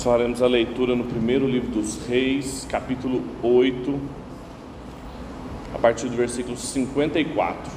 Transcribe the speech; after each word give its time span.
Nós 0.00 0.04
faremos 0.06 0.40
a 0.40 0.46
leitura 0.46 0.96
no 0.96 1.04
primeiro 1.04 1.46
livro 1.46 1.72
dos 1.72 2.06
Reis, 2.06 2.66
capítulo 2.70 3.22
8, 3.42 4.00
a 5.74 5.78
partir 5.78 6.08
do 6.08 6.16
versículo 6.16 6.56
54. 6.56 7.70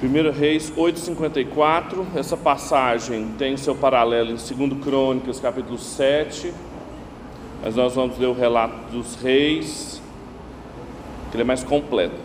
Primeiro 0.00 0.32
Reis 0.32 0.72
8:54. 0.74 2.06
Essa 2.14 2.38
passagem 2.38 3.34
tem 3.36 3.54
seu 3.58 3.74
paralelo 3.74 4.30
em 4.30 4.36
2 4.36 4.82
Crônicas, 4.82 5.40
capítulo 5.40 5.76
7. 5.76 6.54
Mas 7.62 7.76
nós 7.76 7.94
vamos 7.94 8.16
ler 8.16 8.28
o 8.28 8.32
relato 8.32 8.90
dos 8.90 9.16
reis, 9.16 10.00
ele 11.36 11.42
é 11.42 11.44
mais 11.44 11.62
completo. 11.62 12.16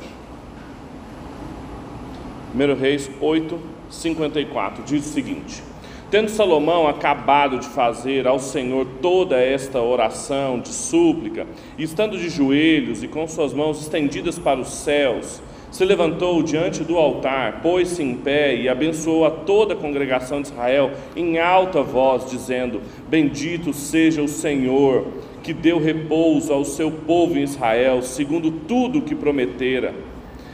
1 2.56 2.80
Reis 2.80 3.10
8:54 3.22 4.84
diz 4.86 5.06
o 5.06 5.10
seguinte: 5.10 5.62
Tendo 6.10 6.30
Salomão 6.30 6.88
acabado 6.88 7.60
de 7.60 7.68
fazer 7.68 8.28
ao 8.28 8.40
Senhor 8.40 8.86
toda 9.02 9.38
esta 9.38 9.82
oração 9.82 10.60
de 10.60 10.70
súplica, 10.70 11.46
estando 11.78 12.18
de 12.18 12.30
joelhos 12.30 13.04
e 13.04 13.08
com 13.08 13.28
suas 13.28 13.54
mãos 13.54 13.82
estendidas 13.82 14.38
para 14.38 14.60
os 14.60 14.70
céus, 14.70 15.42
se 15.72 15.86
levantou 15.86 16.44
diante 16.44 16.84
do 16.84 16.98
altar, 16.98 17.62
pôs-se 17.62 18.04
em 18.04 18.14
pé 18.14 18.54
e 18.54 18.68
abençoou 18.68 19.26
a 19.26 19.32
toda 19.32 19.74
a 19.74 19.78
congregação 19.78 20.42
de 20.42 20.50
Israel 20.50 20.92
em 21.16 21.40
alta 21.40 21.82
voz, 21.82 22.30
dizendo: 22.30 22.82
Bendito 23.08 23.72
seja 23.72 24.22
o 24.22 24.28
Senhor, 24.28 25.08
que 25.44 25.54
deu 25.54 25.80
repouso 25.80 26.54
ao 26.54 26.64
seu 26.64 26.92
povo 26.92 27.38
em 27.38 27.44
Israel, 27.44 28.02
segundo 28.02 28.52
tudo 28.52 29.00
o 29.00 29.02
que 29.02 29.16
prometera. 29.16 29.94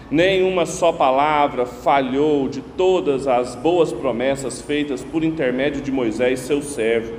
Nenhuma 0.09 0.66
só 0.66 0.91
palavra 0.91 1.66
falhou 1.66 2.48
de 2.48 2.61
todas 2.61 3.28
as 3.28 3.56
boas 3.56 3.92
promessas 3.92 4.61
feitas 4.61 5.03
por 5.03 5.23
intermédio 5.23 5.81
de 5.81 5.92
Moisés, 5.92 6.39
seu 6.39 6.61
servo. 6.61 7.14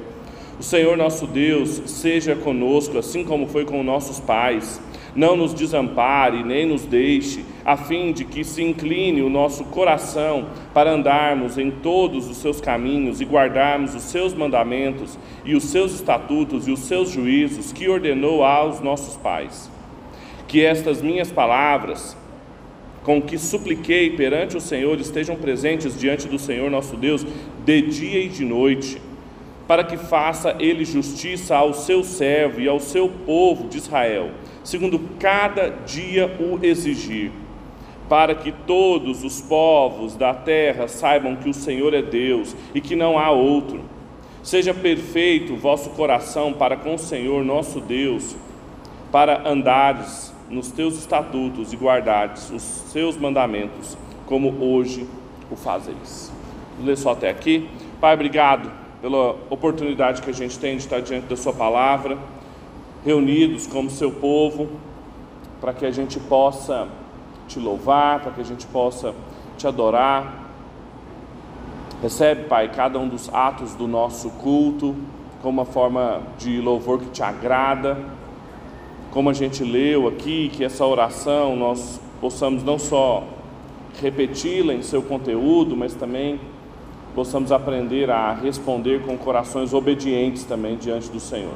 O 0.59 0.63
Senhor 0.63 0.97
nosso 0.97 1.27
Deus 1.27 1.83
seja 1.87 2.35
conosco, 2.35 2.99
assim 2.99 3.25
como 3.25 3.47
foi 3.47 3.65
com 3.65 3.83
nossos 3.83 4.19
pais 4.19 4.81
não 5.19 5.37
nos 5.37 5.53
desampare, 5.53 6.45
nem 6.45 6.65
nos 6.65 6.85
deixe, 6.85 7.45
a 7.69 7.77
fim 7.77 8.13
de 8.13 8.25
que 8.25 8.43
se 8.45 8.63
incline 8.63 9.21
o 9.21 9.29
nosso 9.29 9.63
coração 9.65 10.47
para 10.73 10.91
andarmos 10.91 11.59
em 11.59 11.71
todos 11.71 12.27
os 12.27 12.39
seus 12.39 12.63
caminhos 12.63 13.21
e 13.21 13.27
guardarmos 13.27 13.95
os 13.95 14.05
seus 14.05 14.33
mandamentos 14.33 15.19
e 15.45 15.55
os 15.55 15.65
seus 15.65 15.93
estatutos 15.93 16.67
e 16.67 16.73
os 16.73 16.81
seus 16.81 17.11
juízos 17.11 17.71
que 17.71 17.87
ordenou 17.87 18.43
aos 18.43 18.81
nossos 18.81 19.17
pais. 19.17 19.71
Que 20.47 20.65
estas 20.65 21.03
minhas 21.03 21.31
palavras, 21.31 22.17
com 23.05 23.21
que 23.21 23.37
supliquei 23.37 24.17
perante 24.17 24.57
o 24.57 24.63
Senhor, 24.63 24.99
estejam 24.99 25.37
presentes 25.37 26.01
diante 26.01 26.27
do 26.27 26.39
Senhor 26.39 26.71
nosso 26.71 26.97
Deus, 26.97 27.27
de 27.67 27.83
dia 27.83 28.25
e 28.25 28.31
de 28.31 28.47
noite, 28.47 28.99
para 29.67 29.85
que 29.85 29.99
faça 29.99 30.57
ele 30.59 30.87
justiça 30.87 31.55
ao 31.55 31.75
seu 31.75 32.03
servo 32.03 32.63
e 32.63 32.67
ao 32.67 32.81
seu 32.81 33.11
povo 33.11 33.69
de 33.69 33.77
Israel 33.77 34.31
segundo 34.69 35.01
cada 35.19 35.71
dia 35.71 36.37
o 36.39 36.63
exigir, 36.63 37.33
para 38.09 38.35
que 38.35 38.51
todos 38.51 39.23
os 39.23 39.41
povos 39.41 40.17
da 40.17 40.33
terra 40.33 40.89
saibam 40.89 41.37
que 41.37 41.49
o 41.49 41.55
Senhor 41.55 41.93
é 41.93 42.03
Deus 42.03 42.57
e 42.75 42.81
que 42.81 42.97
não 42.97 43.19
há 43.19 43.31
outro. 43.31 43.83
Seja 44.43 44.73
perfeito 44.73 45.55
o 45.55 45.57
vosso 45.57 45.91
coração 45.91 46.53
para 46.53 46.77
com 46.77 46.95
o 46.95 46.99
Senhor 46.99 47.45
nosso 47.45 47.81
Deus, 47.81 48.35
para 49.13 49.49
andares 49.49 50.33
nos 50.49 50.71
teus 50.71 50.97
estatutos 50.97 51.73
e 51.73 51.77
guardares 51.77 52.51
os 52.51 52.63
seus 52.63 53.17
mandamentos, 53.17 53.99
como 54.27 54.55
hoje 54.65 55.07
o 55.51 55.57
fazeis. 55.57 56.33
Vou 56.79 56.87
ler 56.87 56.97
só 56.97 57.13
até 57.13 57.29
aqui. 57.29 57.69
Pai, 58.01 58.15
obrigado 58.15 58.71
pela 59.03 59.37
oportunidade 59.51 60.23
que 60.23 60.31
a 60.31 60.35
gente 60.35 60.59
tem 60.59 60.77
de 60.77 60.85
estar 60.85 61.01
diante 61.01 61.27
da 61.27 61.37
Sua 61.37 61.53
palavra 61.53 62.17
reunidos 63.05 63.67
como 63.67 63.91
seu 63.91 64.11
povo, 64.11 64.69
para 65.61 65.73
que 65.73 65.87
a 65.87 65.91
gente 65.91 66.19
possa 66.21 66.89
te 67.49 67.59
louvar, 67.59 68.21
para 68.21 68.33
que 68.33 68.41
a 68.41 68.45
gente 68.45 68.67
possa 68.67 69.15
te 69.57 69.67
adorar. 69.67 70.47
Recebe, 72.01 72.45
Pai, 72.45 72.69
cada 72.69 72.99
um 72.99 73.09
dos 73.09 73.29
atos 73.35 73.75
do 73.75 73.89
nosso 73.89 74.31
culto 74.31 74.95
como 75.43 75.61
uma 75.61 75.65
forma 75.65 76.21
de 76.39 76.61
louvor 76.61 76.99
que 76.99 77.11
te 77.11 77.23
agrada. 77.23 77.99
Como 79.11 79.31
a 79.31 79.33
gente 79.33 79.65
leu 79.65 80.07
aqui, 80.07 80.51
que 80.53 80.65
essa 80.65 80.85
oração 80.85 81.57
nós 81.57 82.01
possamos 82.21 82.63
não 82.63 82.79
só 82.79 83.25
repeti-la 84.01 84.75
em 84.75 84.83
seu 84.83 85.03
conteúdo, 85.03 85.77
mas 85.77 85.95
também 85.95 86.41
possamos 87.15 87.51
aprender 87.51 88.11
a 88.11 88.33
responder 88.33 89.03
com 89.03 89.17
corações 89.17 89.73
obedientes 89.73 90.45
também 90.45 90.77
diante 90.77 91.09
do 91.11 91.19
Senhor. 91.19 91.55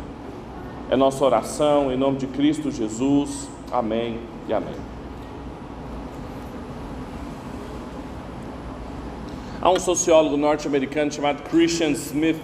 É 0.91 0.97
nossa 0.97 1.25
oração 1.25 1.92
em 1.92 1.97
nome 1.97 2.19
de 2.19 2.26
Cristo 2.26 2.70
Jesus. 2.70 3.48
Amém 3.70 4.19
e 4.48 4.52
amém. 4.52 4.91
Há 9.62 9.70
um 9.70 9.78
sociólogo 9.78 10.36
norte-americano 10.36 11.12
chamado 11.12 11.44
Christian 11.44 11.90
Smith 11.90 12.42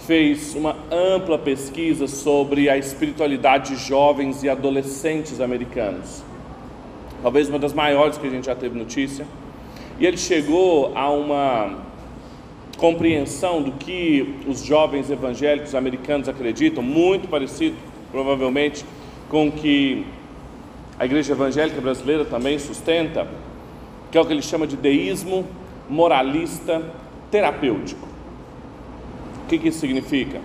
fez 0.00 0.54
uma 0.54 0.76
ampla 0.92 1.38
pesquisa 1.38 2.06
sobre 2.06 2.68
a 2.68 2.76
espiritualidade 2.76 3.74
de 3.74 3.82
jovens 3.82 4.42
e 4.42 4.48
adolescentes 4.50 5.40
americanos. 5.40 6.22
Talvez 7.22 7.48
uma 7.48 7.58
das 7.58 7.72
maiores 7.72 8.18
que 8.18 8.26
a 8.26 8.30
gente 8.30 8.44
já 8.44 8.54
teve 8.54 8.78
notícia. 8.78 9.26
E 9.98 10.04
ele 10.04 10.18
chegou 10.18 10.92
a 10.94 11.08
uma 11.10 11.78
compreensão 12.76 13.62
do 13.62 13.72
que 13.72 14.34
os 14.46 14.62
jovens 14.62 15.10
evangélicos 15.10 15.74
americanos 15.74 16.28
acreditam, 16.28 16.82
muito 16.82 17.28
parecido, 17.28 17.76
provavelmente, 18.12 18.84
com 19.30 19.48
o 19.48 19.52
que 19.52 20.04
a 20.98 21.06
igreja 21.06 21.32
evangélica 21.32 21.80
brasileira 21.80 22.26
também 22.26 22.58
sustenta, 22.58 23.26
que 24.12 24.18
é 24.18 24.20
o 24.20 24.26
que 24.26 24.34
ele 24.34 24.42
chama 24.42 24.66
de 24.66 24.76
deísmo 24.76 25.46
moralista 25.88 26.82
terapêutico. 27.30 28.06
O 29.44 29.48
que, 29.48 29.68
isso 29.68 29.78
significa? 29.78 30.40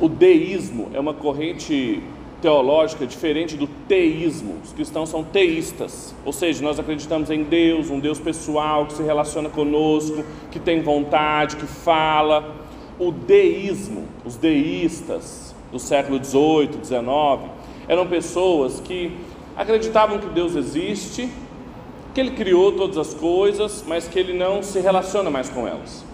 O 0.00 0.08
deísmo 0.08 0.90
é 0.92 1.00
uma 1.00 1.14
corrente 1.14 2.02
teológica 2.40 3.06
diferente 3.06 3.56
do 3.56 3.66
teísmo. 3.66 4.56
Os 4.62 4.72
cristãos 4.72 5.08
são 5.08 5.24
teístas, 5.24 6.14
ou 6.24 6.32
seja, 6.32 6.62
nós 6.62 6.78
acreditamos 6.78 7.30
em 7.30 7.42
Deus, 7.42 7.90
um 7.90 7.98
Deus 7.98 8.20
pessoal 8.20 8.86
que 8.86 8.92
se 8.92 9.02
relaciona 9.02 9.48
conosco, 9.48 10.24
que 10.50 10.60
tem 10.60 10.82
vontade, 10.82 11.56
que 11.56 11.66
fala. 11.66 12.54
O 12.98 13.10
deísmo, 13.10 14.04
os 14.24 14.36
deístas 14.36 15.54
do 15.72 15.78
século 15.78 16.18
18, 16.18 16.78
19, 16.78 17.48
eram 17.88 18.06
pessoas 18.06 18.80
que 18.80 19.12
acreditavam 19.56 20.18
que 20.18 20.28
Deus 20.28 20.54
existe, 20.54 21.28
que 22.14 22.20
Ele 22.20 22.30
criou 22.30 22.72
todas 22.72 22.96
as 22.96 23.14
coisas, 23.14 23.84
mas 23.86 24.08
que 24.08 24.18
Ele 24.18 24.32
não 24.32 24.62
se 24.62 24.80
relaciona 24.80 25.30
mais 25.30 25.48
com 25.48 25.66
elas. 25.66 26.04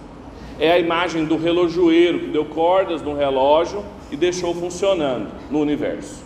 É 0.59 0.71
a 0.71 0.79
imagem 0.79 1.25
do 1.25 1.37
relojoeiro 1.37 2.21
que 2.21 2.27
deu 2.27 2.45
cordas 2.45 3.03
no 3.03 3.15
relógio 3.15 3.85
e 4.11 4.17
deixou 4.17 4.55
funcionando 4.55 5.29
no 5.51 5.61
universo. 5.61 6.23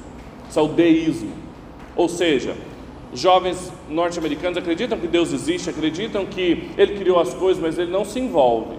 Isso 0.48 0.58
é 0.58 0.62
o 0.62 0.68
deísmo. 0.68 1.32
Ou 1.96 2.08
seja, 2.08 2.54
jovens 3.14 3.72
norte-americanos 3.88 4.58
acreditam 4.58 4.98
que 4.98 5.06
Deus 5.06 5.32
existe, 5.32 5.70
acreditam 5.70 6.26
que 6.26 6.70
Ele 6.76 6.98
criou 6.98 7.18
as 7.18 7.32
coisas, 7.34 7.62
mas 7.62 7.78
Ele 7.78 7.90
não 7.90 8.04
se 8.04 8.20
envolve. 8.20 8.76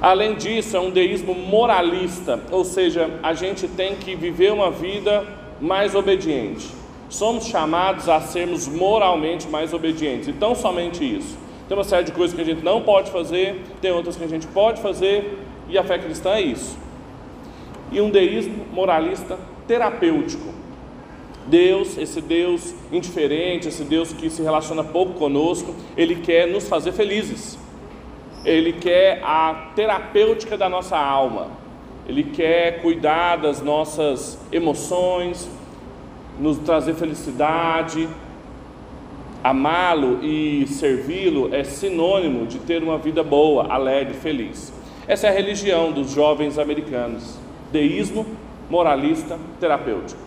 Além 0.00 0.34
disso, 0.34 0.76
é 0.76 0.80
um 0.80 0.90
deísmo 0.90 1.34
moralista, 1.34 2.42
ou 2.50 2.64
seja, 2.64 3.10
a 3.22 3.34
gente 3.34 3.68
tem 3.68 3.96
que 3.96 4.14
viver 4.14 4.50
uma 4.50 4.70
vida 4.70 5.26
mais 5.60 5.94
obediente. 5.94 6.79
Somos 7.10 7.46
chamados 7.46 8.08
a 8.08 8.20
sermos 8.22 8.66
moralmente 8.66 9.46
mais 9.46 9.74
obedientes, 9.74 10.28
e 10.28 10.32
tão 10.32 10.54
somente 10.54 11.04
isso. 11.04 11.36
Tem 11.68 11.76
uma 11.76 11.84
série 11.84 12.04
de 12.04 12.12
coisas 12.12 12.34
que 12.34 12.40
a 12.40 12.44
gente 12.44 12.64
não 12.64 12.80
pode 12.80 13.10
fazer, 13.10 13.62
tem 13.82 13.92
outras 13.92 14.16
que 14.16 14.24
a 14.24 14.28
gente 14.28 14.46
pode 14.46 14.80
fazer, 14.80 15.38
e 15.68 15.76
a 15.76 15.84
fé 15.84 15.98
cristã 15.98 16.30
é 16.30 16.40
isso 16.40 16.80
e 17.92 18.00
um 18.00 18.10
deísmo 18.10 18.66
moralista 18.72 19.38
terapêutico. 19.66 20.52
Deus, 21.46 21.98
esse 21.98 22.20
Deus 22.20 22.74
indiferente, 22.92 23.68
esse 23.68 23.82
Deus 23.82 24.12
que 24.12 24.30
se 24.30 24.42
relaciona 24.42 24.84
pouco 24.84 25.14
conosco, 25.14 25.74
ele 25.96 26.16
quer 26.16 26.46
nos 26.46 26.68
fazer 26.68 26.92
felizes. 26.92 27.58
Ele 28.44 28.72
quer 28.72 29.20
a 29.24 29.72
terapêutica 29.74 30.56
da 30.56 30.68
nossa 30.68 30.96
alma. 30.96 31.48
Ele 32.06 32.22
quer 32.22 32.80
cuidar 32.80 33.36
das 33.36 33.60
nossas 33.60 34.38
emoções, 34.52 35.48
nos 36.40 36.58
trazer 36.58 36.94
felicidade. 36.94 38.08
Amá-lo 39.44 40.18
e 40.22 40.66
servi-lo 40.66 41.54
é 41.54 41.62
sinônimo 41.62 42.46
de 42.46 42.58
ter 42.58 42.82
uma 42.82 42.98
vida 42.98 43.22
boa, 43.22 43.72
alegre, 43.72 44.14
feliz. 44.14 44.72
Essa 45.06 45.26
é 45.26 45.30
a 45.30 45.32
religião 45.32 45.92
dos 45.92 46.12
jovens 46.12 46.58
americanos 46.58 47.38
deísmo 47.70 48.26
moralista 48.68 49.38
terapêutico. 49.58 50.20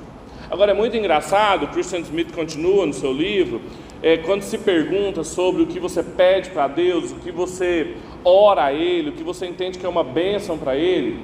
Agora 0.49 0.71
é 0.71 0.73
muito 0.73 0.95
engraçado, 0.95 1.67
Christian 1.67 1.99
Smith 1.99 2.33
continua 2.33 2.85
no 2.85 2.93
seu 2.93 3.11
livro, 3.11 3.61
é, 4.01 4.17
quando 4.17 4.41
se 4.41 4.57
pergunta 4.57 5.23
sobre 5.23 5.63
o 5.63 5.67
que 5.67 5.79
você 5.79 6.03
pede 6.03 6.49
para 6.49 6.67
Deus, 6.67 7.11
o 7.11 7.15
que 7.15 7.31
você 7.31 7.95
ora 8.23 8.65
a 8.65 8.73
Ele, 8.73 9.09
o 9.09 9.13
que 9.13 9.23
você 9.23 9.45
entende 9.45 9.79
que 9.79 9.85
é 9.85 9.89
uma 9.89 10.03
bênção 10.03 10.57
para 10.57 10.75
Ele, 10.75 11.19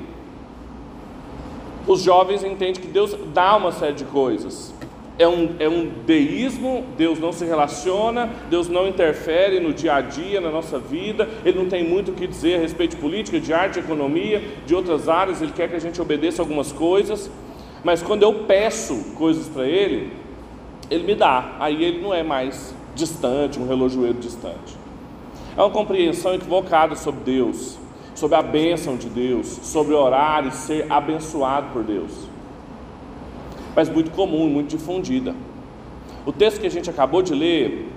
os 1.85 2.01
jovens 2.01 2.43
entendem 2.43 2.81
que 2.81 2.87
Deus 2.87 3.17
dá 3.33 3.57
uma 3.57 3.71
série 3.71 3.93
de 3.93 4.05
coisas. 4.05 4.73
É 5.19 5.27
um, 5.27 5.55
é 5.59 5.67
um 5.67 5.91
deísmo, 6.05 6.85
Deus 6.97 7.19
não 7.19 7.33
se 7.33 7.43
relaciona, 7.43 8.29
Deus 8.49 8.69
não 8.69 8.87
interfere 8.87 9.59
no 9.59 9.73
dia 9.73 9.95
a 9.95 10.01
dia, 10.01 10.39
na 10.39 10.49
nossa 10.49 10.79
vida, 10.79 11.27
Ele 11.43 11.59
não 11.59 11.67
tem 11.67 11.83
muito 11.83 12.11
o 12.11 12.13
que 12.13 12.25
dizer 12.25 12.55
a 12.55 12.59
respeito 12.59 12.95
de 12.95 13.01
política, 13.01 13.37
de 13.37 13.53
arte, 13.53 13.73
de 13.73 13.79
economia, 13.81 14.41
de 14.65 14.73
outras 14.73 15.09
áreas, 15.09 15.41
Ele 15.41 15.51
quer 15.51 15.67
que 15.67 15.75
a 15.75 15.79
gente 15.79 16.01
obedeça 16.01 16.41
algumas 16.41 16.71
coisas. 16.71 17.29
Mas 17.83 18.01
quando 18.01 18.23
eu 18.23 18.45
peço 18.45 19.13
coisas 19.15 19.49
para 19.49 19.67
Ele, 19.67 20.13
Ele 20.89 21.03
me 21.03 21.15
dá. 21.15 21.57
Aí 21.59 21.83
Ele 21.83 22.01
não 22.01 22.13
é 22.13 22.23
mais 22.23 22.73
distante, 22.95 23.59
um 23.59 23.67
relojoeiro 23.67 24.19
distante. 24.19 24.77
É 25.57 25.61
uma 25.61 25.69
compreensão 25.69 26.33
equivocada 26.33 26.95
sobre 26.95 27.25
Deus, 27.25 27.77
sobre 28.15 28.37
a 28.37 28.41
bênção 28.41 28.95
de 28.95 29.09
Deus, 29.09 29.47
sobre 29.63 29.93
orar 29.93 30.47
e 30.47 30.51
ser 30.51 30.85
abençoado 30.89 31.73
por 31.73 31.83
Deus. 31.83 32.28
Mas 33.79 33.87
muito 33.87 34.11
comum, 34.11 34.49
muito 34.49 34.75
difundida. 34.75 35.33
O 36.25 36.33
texto 36.33 36.59
que 36.59 36.67
a 36.67 36.69
gente 36.69 36.89
acabou 36.89 37.21
de 37.21 37.33
ler 37.33 37.87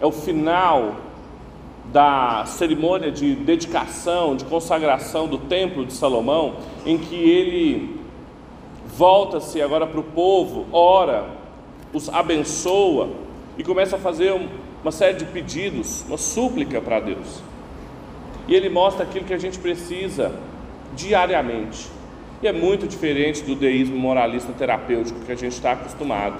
é 0.00 0.04
o 0.04 0.10
final 0.10 0.96
da 1.92 2.42
cerimônia 2.46 3.12
de 3.12 3.36
dedicação, 3.36 4.34
de 4.34 4.44
consagração 4.44 5.28
do 5.28 5.38
templo 5.38 5.86
de 5.86 5.92
Salomão, 5.92 6.56
em 6.84 6.98
que 6.98 7.14
ele 7.14 8.00
volta-se 8.88 9.62
agora 9.62 9.86
para 9.86 10.00
o 10.00 10.02
povo, 10.02 10.66
ora, 10.72 11.28
os 11.94 12.08
abençoa 12.08 13.10
e 13.56 13.62
começa 13.62 13.94
a 13.94 14.00
fazer 14.00 14.34
uma 14.82 14.90
série 14.90 15.16
de 15.16 15.26
pedidos, 15.26 16.04
uma 16.08 16.18
súplica 16.18 16.80
para 16.80 16.98
Deus. 16.98 17.40
E 18.48 18.54
ele 18.56 18.68
mostra 18.68 19.04
aquilo 19.04 19.24
que 19.24 19.34
a 19.34 19.38
gente 19.38 19.60
precisa 19.60 20.34
diariamente. 20.96 21.99
E 22.42 22.48
é 22.48 22.52
muito 22.52 22.86
diferente 22.86 23.42
do 23.42 23.54
deísmo 23.54 23.98
moralista 23.98 24.50
terapêutico 24.52 25.20
que 25.20 25.30
a 25.30 25.34
gente 25.34 25.52
está 25.52 25.72
acostumado. 25.72 26.36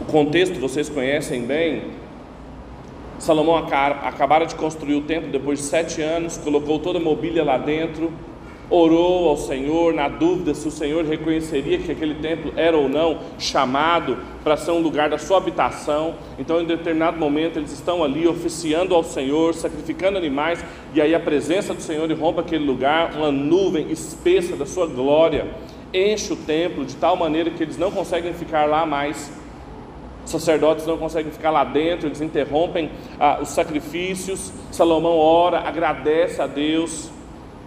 O 0.00 0.04
contexto 0.04 0.58
vocês 0.58 0.88
conhecem 0.88 1.42
bem. 1.42 1.84
Salomão 3.20 3.56
acabara 3.56 4.46
de 4.46 4.56
construir 4.56 4.96
o 4.96 5.02
templo 5.02 5.30
depois 5.30 5.60
de 5.60 5.64
sete 5.66 6.02
anos, 6.02 6.36
colocou 6.36 6.80
toda 6.80 6.98
a 6.98 7.02
mobília 7.02 7.44
lá 7.44 7.56
dentro, 7.56 8.12
orou 8.70 9.28
ao 9.28 9.36
Senhor 9.36 9.92
na 9.92 10.08
dúvida 10.08 10.54
se 10.54 10.66
o 10.66 10.70
Senhor 10.70 11.04
reconheceria 11.04 11.78
que 11.78 11.92
aquele 11.92 12.14
templo 12.14 12.52
era 12.56 12.76
ou 12.76 12.88
não 12.88 13.18
chamado 13.38 14.18
para 14.42 14.56
ser 14.56 14.70
um 14.70 14.80
lugar 14.80 15.08
da 15.08 15.18
sua 15.18 15.38
habitação. 15.38 16.14
Então, 16.38 16.60
em 16.60 16.64
determinado 16.64 17.18
momento, 17.18 17.58
eles 17.58 17.72
estão 17.72 18.02
ali 18.02 18.26
oficiando 18.26 18.94
ao 18.94 19.04
Senhor, 19.04 19.54
sacrificando 19.54 20.18
animais, 20.18 20.64
e 20.92 21.00
aí 21.00 21.14
a 21.14 21.20
presença 21.20 21.74
do 21.74 21.82
Senhor 21.82 22.10
irrompe 22.10 22.40
aquele 22.40 22.64
lugar, 22.64 23.14
uma 23.16 23.30
nuvem 23.30 23.90
espessa 23.90 24.56
da 24.56 24.66
sua 24.66 24.86
glória 24.86 25.46
enche 25.94 26.32
o 26.32 26.36
templo 26.36 26.84
de 26.84 26.96
tal 26.96 27.14
maneira 27.14 27.50
que 27.50 27.62
eles 27.62 27.78
não 27.78 27.90
conseguem 27.92 28.34
ficar 28.34 28.66
lá 28.66 28.84
mais. 28.84 29.30
Os 30.24 30.30
sacerdotes 30.30 30.86
não 30.86 30.98
conseguem 30.98 31.30
ficar 31.30 31.50
lá 31.50 31.62
dentro, 31.62 32.08
eles 32.08 32.20
interrompem 32.20 32.90
ah, 33.20 33.38
os 33.40 33.50
sacrifícios. 33.50 34.52
Salomão 34.72 35.16
ora, 35.16 35.60
agradece 35.60 36.42
a 36.42 36.46
Deus, 36.46 37.10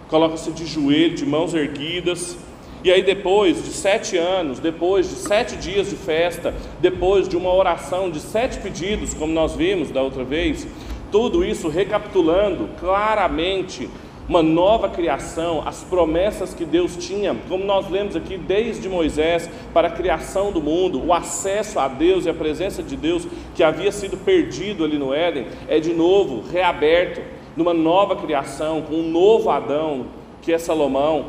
coloca-se 0.08 0.50
de 0.52 0.66
joelho, 0.66 1.14
de 1.14 1.26
mãos 1.26 1.54
erguidas, 1.54 2.36
e 2.82 2.92
aí, 2.92 3.02
depois 3.02 3.64
de 3.64 3.72
sete 3.72 4.16
anos, 4.16 4.60
depois 4.60 5.08
de 5.08 5.16
sete 5.16 5.56
dias 5.56 5.90
de 5.90 5.96
festa, 5.96 6.54
depois 6.80 7.28
de 7.28 7.36
uma 7.36 7.52
oração 7.52 8.08
de 8.08 8.20
sete 8.20 8.58
pedidos, 8.60 9.12
como 9.14 9.32
nós 9.32 9.56
vimos 9.56 9.90
da 9.90 10.00
outra 10.00 10.22
vez, 10.22 10.64
tudo 11.10 11.44
isso 11.44 11.68
recapitulando 11.68 12.68
claramente 12.78 13.88
uma 14.28 14.42
nova 14.42 14.90
criação, 14.90 15.66
as 15.66 15.82
promessas 15.82 16.54
que 16.54 16.64
Deus 16.64 16.96
tinha, 16.96 17.34
como 17.48 17.64
nós 17.64 17.90
lemos 17.90 18.14
aqui 18.14 18.36
desde 18.36 18.88
Moisés, 18.88 19.50
para 19.74 19.88
a 19.88 19.90
criação 19.90 20.52
do 20.52 20.60
mundo, 20.60 21.04
o 21.04 21.12
acesso 21.12 21.80
a 21.80 21.88
Deus 21.88 22.26
e 22.26 22.30
a 22.30 22.34
presença 22.34 22.80
de 22.80 22.94
Deus 22.94 23.26
que 23.56 23.64
havia 23.64 23.90
sido 23.90 24.16
perdido 24.18 24.84
ali 24.84 24.98
no 24.98 25.12
Éden, 25.12 25.46
é 25.66 25.80
de 25.80 25.92
novo 25.92 26.44
reaberto 26.48 27.22
numa 27.58 27.74
nova 27.74 28.14
criação, 28.14 28.82
com 28.82 28.94
um 28.94 29.10
novo 29.10 29.50
Adão, 29.50 30.06
que 30.40 30.52
é 30.52 30.58
Salomão, 30.58 31.26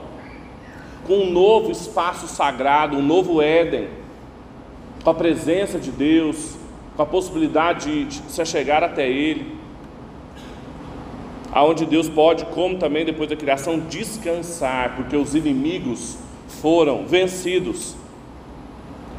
com 1.08 1.16
um 1.16 1.32
novo 1.32 1.72
espaço 1.72 2.28
sagrado, 2.28 2.96
um 2.96 3.02
novo 3.02 3.42
Éden, 3.42 3.88
com 5.04 5.10
a 5.10 5.14
presença 5.16 5.80
de 5.80 5.90
Deus, 5.90 6.56
com 6.96 7.02
a 7.02 7.06
possibilidade 7.06 8.06
de 8.06 8.22
se 8.32 8.46
chegar 8.46 8.84
até 8.84 9.10
Ele, 9.10 9.58
aonde 11.52 11.84
Deus 11.84 12.08
pode, 12.08 12.46
como 12.46 12.78
também 12.78 13.04
depois 13.04 13.28
da 13.28 13.36
criação, 13.36 13.80
descansar, 13.80 14.98
porque 14.98 15.18
os 15.18 15.34
inimigos 15.34 16.20
foram 16.62 17.08
vencidos. 17.08 17.96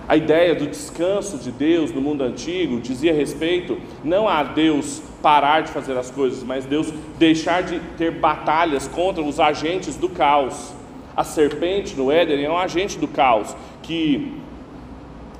A 0.06 0.16
ideia 0.16 0.54
do 0.54 0.68
descanso 0.68 1.38
de 1.38 1.50
Deus 1.50 1.92
no 1.92 2.00
mundo 2.00 2.22
antigo 2.22 2.80
dizia 2.80 3.12
respeito 3.12 3.78
não 4.04 4.28
a 4.28 4.44
Deus 4.44 5.02
parar 5.22 5.62
de 5.62 5.70
fazer 5.70 5.96
as 5.96 6.10
coisas, 6.10 6.42
mas 6.42 6.64
Deus 6.64 6.92
deixar 7.18 7.62
de 7.62 7.80
ter 7.96 8.10
batalhas 8.10 8.88
contra 8.88 9.22
os 9.22 9.38
agentes 9.38 9.96
do 9.96 10.08
caos. 10.08 10.72
A 11.16 11.24
serpente 11.24 11.96
no 11.96 12.10
Éden 12.10 12.44
é 12.44 12.50
um 12.50 12.56
agente 12.56 12.98
do 12.98 13.08
caos 13.08 13.54
que 13.82 14.32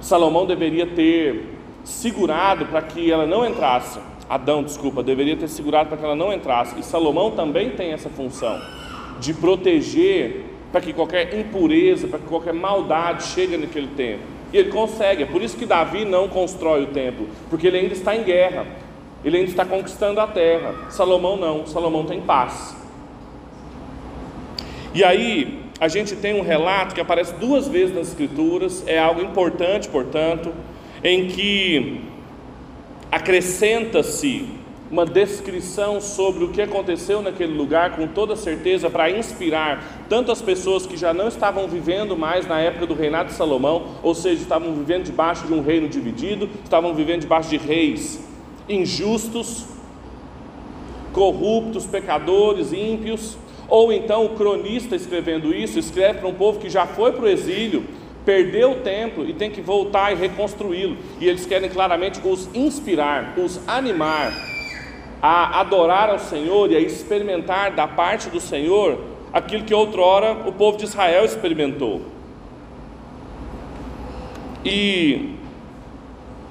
Salomão 0.01 0.47
deveria 0.47 0.87
ter 0.87 1.45
segurado 1.85 2.67
para 2.67 2.83
que 2.83 3.11
ela 3.11 3.27
não 3.27 3.47
entrasse. 3.47 3.99
Adão, 4.29 4.63
desculpa, 4.63 5.03
deveria 5.03 5.37
ter 5.37 5.49
segurado 5.49 5.89
para 5.89 5.99
que 5.99 6.05
ela 6.05 6.17
não 6.17 6.33
entrasse. 6.33 6.79
E 6.79 6.83
Salomão 6.83 7.33
também 7.33 7.71
tem 7.71 7.93
essa 7.93 8.09
função 8.09 8.61
de 9.19 9.35
proteger 9.35 10.45
para 10.71 10.81
que 10.81 10.93
qualquer 10.93 11.37
impureza, 11.39 12.07
para 12.07 12.19
que 12.19 12.27
qualquer 12.27 12.55
maldade 12.55 13.25
chegue 13.25 13.57
naquele 13.57 13.89
tempo. 13.89 14.23
E 14.53 14.57
ele 14.57 14.71
consegue, 14.71 15.23
é 15.23 15.27
por 15.27 15.43
isso 15.43 15.57
que 15.57 15.67
Davi 15.67 16.05
não 16.05 16.29
constrói 16.29 16.83
o 16.83 16.87
templo, 16.89 17.29
porque 17.49 17.67
ele 17.67 17.79
ainda 17.79 17.95
está 17.95 18.17
em 18.17 18.23
guerra, 18.23 18.67
ele 19.25 19.37
ainda 19.37 19.51
está 19.51 19.65
conquistando 19.65 20.21
a 20.21 20.27
terra. 20.27 20.75
Salomão 20.89 21.37
não, 21.37 21.67
Salomão 21.67 22.05
tem 22.05 22.21
paz. 22.21 22.77
E 24.95 25.05
aí, 25.05 25.61
a 25.79 25.89
gente 25.89 26.17
tem 26.17 26.39
um 26.39 26.43
relato 26.43 26.95
que 26.95 27.01
aparece 27.01 27.35
duas 27.35 27.69
vezes 27.69 27.95
nas 27.95 28.09
Escrituras, 28.09 28.83
é 28.87 28.99
algo 28.99 29.23
importante, 29.23 29.89
portanto, 29.89 30.53
em 31.03 31.29
que 31.29 32.03
acrescenta-se 33.11 34.47
uma 34.91 35.07
descrição 35.07 36.01
sobre 36.01 36.43
o 36.45 36.49
que 36.49 36.61
aconteceu 36.61 37.23
naquele 37.23 37.57
lugar 37.57 37.95
com 37.95 38.09
toda 38.09 38.35
certeza 38.35 38.91
para 38.91 39.09
inspirar 39.09 40.05
tanto 40.09 40.33
as 40.33 40.43
pessoas 40.43 40.85
que 40.85 40.97
já 40.97 41.15
não 41.15 41.29
estavam 41.29 41.69
vivendo 41.69 42.17
mais 42.17 42.47
na 42.47 42.59
época 42.59 42.87
do 42.87 42.95
reinado 42.95 43.29
de 43.29 43.37
Salomão, 43.37 43.87
ou 44.03 44.17
seja, 44.17 44.43
estavam 44.43 44.75
vivendo 44.75 45.05
debaixo 45.05 45.47
de 45.47 45.55
um 45.55 45.63
reino 45.63 45.89
dividido, 45.89 46.51
estavam 46.65 46.93
vivendo 46.93 47.21
debaixo 47.21 47.51
de 47.51 47.57
reis 47.57 48.30
injustos, 48.71 49.67
corruptos, 51.13 51.87
pecadores, 51.87 52.73
ímpios, 52.73 53.37
ou 53.69 53.93
então 53.93 54.25
o 54.25 54.31
cronista 54.31 54.95
escrevendo 54.95 55.55
isso, 55.55 55.79
escreve 55.79 56.21
para 56.21 56.29
um 56.29 56.35
povo 56.35 56.59
que 56.59 56.71
já 56.71 56.87
foi 56.87 57.13
para 57.13 57.25
o 57.25 57.29
exílio, 57.29 57.85
perdeu 58.25 58.73
o 58.73 58.77
templo 58.77 59.29
e 59.29 59.33
tem 59.33 59.51
que 59.51 59.61
voltar 59.61 60.13
e 60.13 60.15
reconstruí-lo. 60.15 60.97
E 61.21 61.29
eles 61.29 61.47
querem 61.47 61.69
claramente 61.69 62.21
os 62.25 62.49
inspirar, 62.55 63.35
os 63.37 63.61
animar 63.69 64.33
a 65.23 65.61
adorar 65.61 66.09
ao 66.09 66.19
Senhor 66.19 66.71
e 66.71 66.77
a 66.77 66.81
experimentar 66.81 67.73
da 67.73 67.87
parte 67.87 68.31
do 68.31 68.41
Senhor 68.41 68.99
aquilo 69.33 69.65
que 69.65 69.75
outrora 69.75 70.33
o 70.47 70.53
povo 70.53 70.79
de 70.79 70.85
Israel 70.85 71.25
experimentou. 71.25 72.03
E 74.65 75.35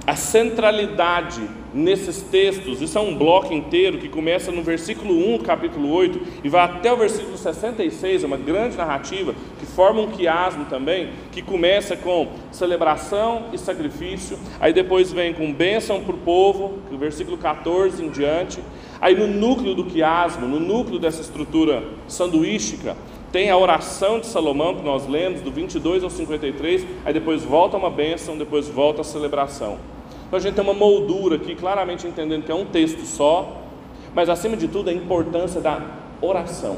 a 0.06 0.16
centralidade 0.16 1.42
nesses 1.74 2.22
textos, 2.22 2.82
isso 2.82 2.98
é 2.98 3.02
um 3.02 3.16
bloco 3.16 3.54
inteiro 3.54 3.98
que 3.98 4.10
começa 4.10 4.52
no 4.52 4.62
versículo 4.62 5.14
1 5.14 5.38
do 5.38 5.44
capítulo 5.44 5.92
8 5.92 6.42
e 6.44 6.50
vai 6.50 6.62
até 6.62 6.92
o 6.92 6.98
versículo 6.98 7.38
66, 7.38 8.24
é 8.24 8.28
uma 8.28 8.38
grande 8.38 8.76
narrativa 8.78 9.34
que 9.60 9.66
forma 9.66 10.02
um 10.02 10.08
quiasmo 10.08 10.66
também, 10.66 11.10
que 11.32 11.42
começa 11.42 11.96
com 11.96 12.28
celebração 12.52 13.46
e 13.54 13.58
sacrifício, 13.58 14.38
aí 14.60 14.74
depois 14.74 15.12
vem 15.12 15.34
com 15.34 15.54
bênção 15.54 16.02
para 16.02 16.16
o 16.16 16.20
povo, 16.20 16.80
do 16.90 16.98
versículo 16.98 17.38
14 17.38 18.04
em 18.04 18.10
diante, 18.10 18.60
aí 19.00 19.16
no 19.16 19.28
núcleo 19.28 19.76
do 19.76 19.86
quiasmo, 19.86 20.48
no 20.48 20.60
núcleo 20.60 21.00
dessa 21.00 21.22
estrutura 21.22 21.84
sanduística, 22.08 22.96
tem 23.32 23.52
a 23.52 23.58
oração 23.58 24.20
de 24.20 24.26
Salomão 24.26 24.76
que 24.76 24.84
nós 24.84 25.08
lemos, 25.08 25.42
do 25.42 25.52
22 25.52 26.04
ao 26.04 26.10
53, 26.10 26.86
aí 27.06 27.14
depois 27.14 27.44
volta 27.44 27.78
uma 27.78 27.90
bênção, 27.90 28.36
depois 28.36 28.68
volta 28.68 29.02
a 29.02 29.04
celebração. 29.04 29.99
Então 30.30 30.38
a 30.38 30.40
gente 30.40 30.54
tem 30.54 30.64
uma 30.64 30.76
moldura 30.76 31.38
aqui, 31.38 31.56
claramente 31.56 32.06
entendendo 32.06 32.46
que 32.46 32.52
é 32.52 32.56
um 32.56 32.66
texto 32.66 33.04
só, 33.04 33.64
mas 34.14 34.30
acima 34.30 34.56
de 34.56 34.68
tudo 34.68 34.92
a 34.92 34.94
importância 34.94 35.60
da 35.60 35.82
oração. 36.22 36.78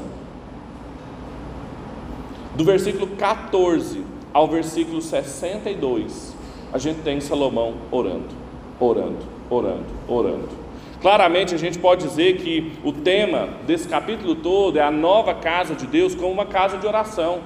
Do 2.56 2.64
versículo 2.64 3.08
14 3.08 4.02
ao 4.32 4.48
versículo 4.48 5.02
62, 5.02 6.34
a 6.72 6.78
gente 6.78 7.02
tem 7.02 7.20
Salomão 7.20 7.74
orando, 7.90 8.34
orando, 8.80 9.18
orando, 9.50 9.84
orando. 10.08 10.48
Claramente 11.02 11.54
a 11.54 11.58
gente 11.58 11.78
pode 11.78 12.08
dizer 12.08 12.38
que 12.38 12.72
o 12.82 12.90
tema 12.90 13.50
desse 13.66 13.86
capítulo 13.86 14.34
todo 14.34 14.78
é 14.78 14.82
a 14.82 14.90
nova 14.90 15.34
casa 15.34 15.74
de 15.74 15.86
Deus 15.86 16.14
como 16.14 16.32
uma 16.32 16.46
casa 16.46 16.78
de 16.78 16.86
oração. 16.86 17.40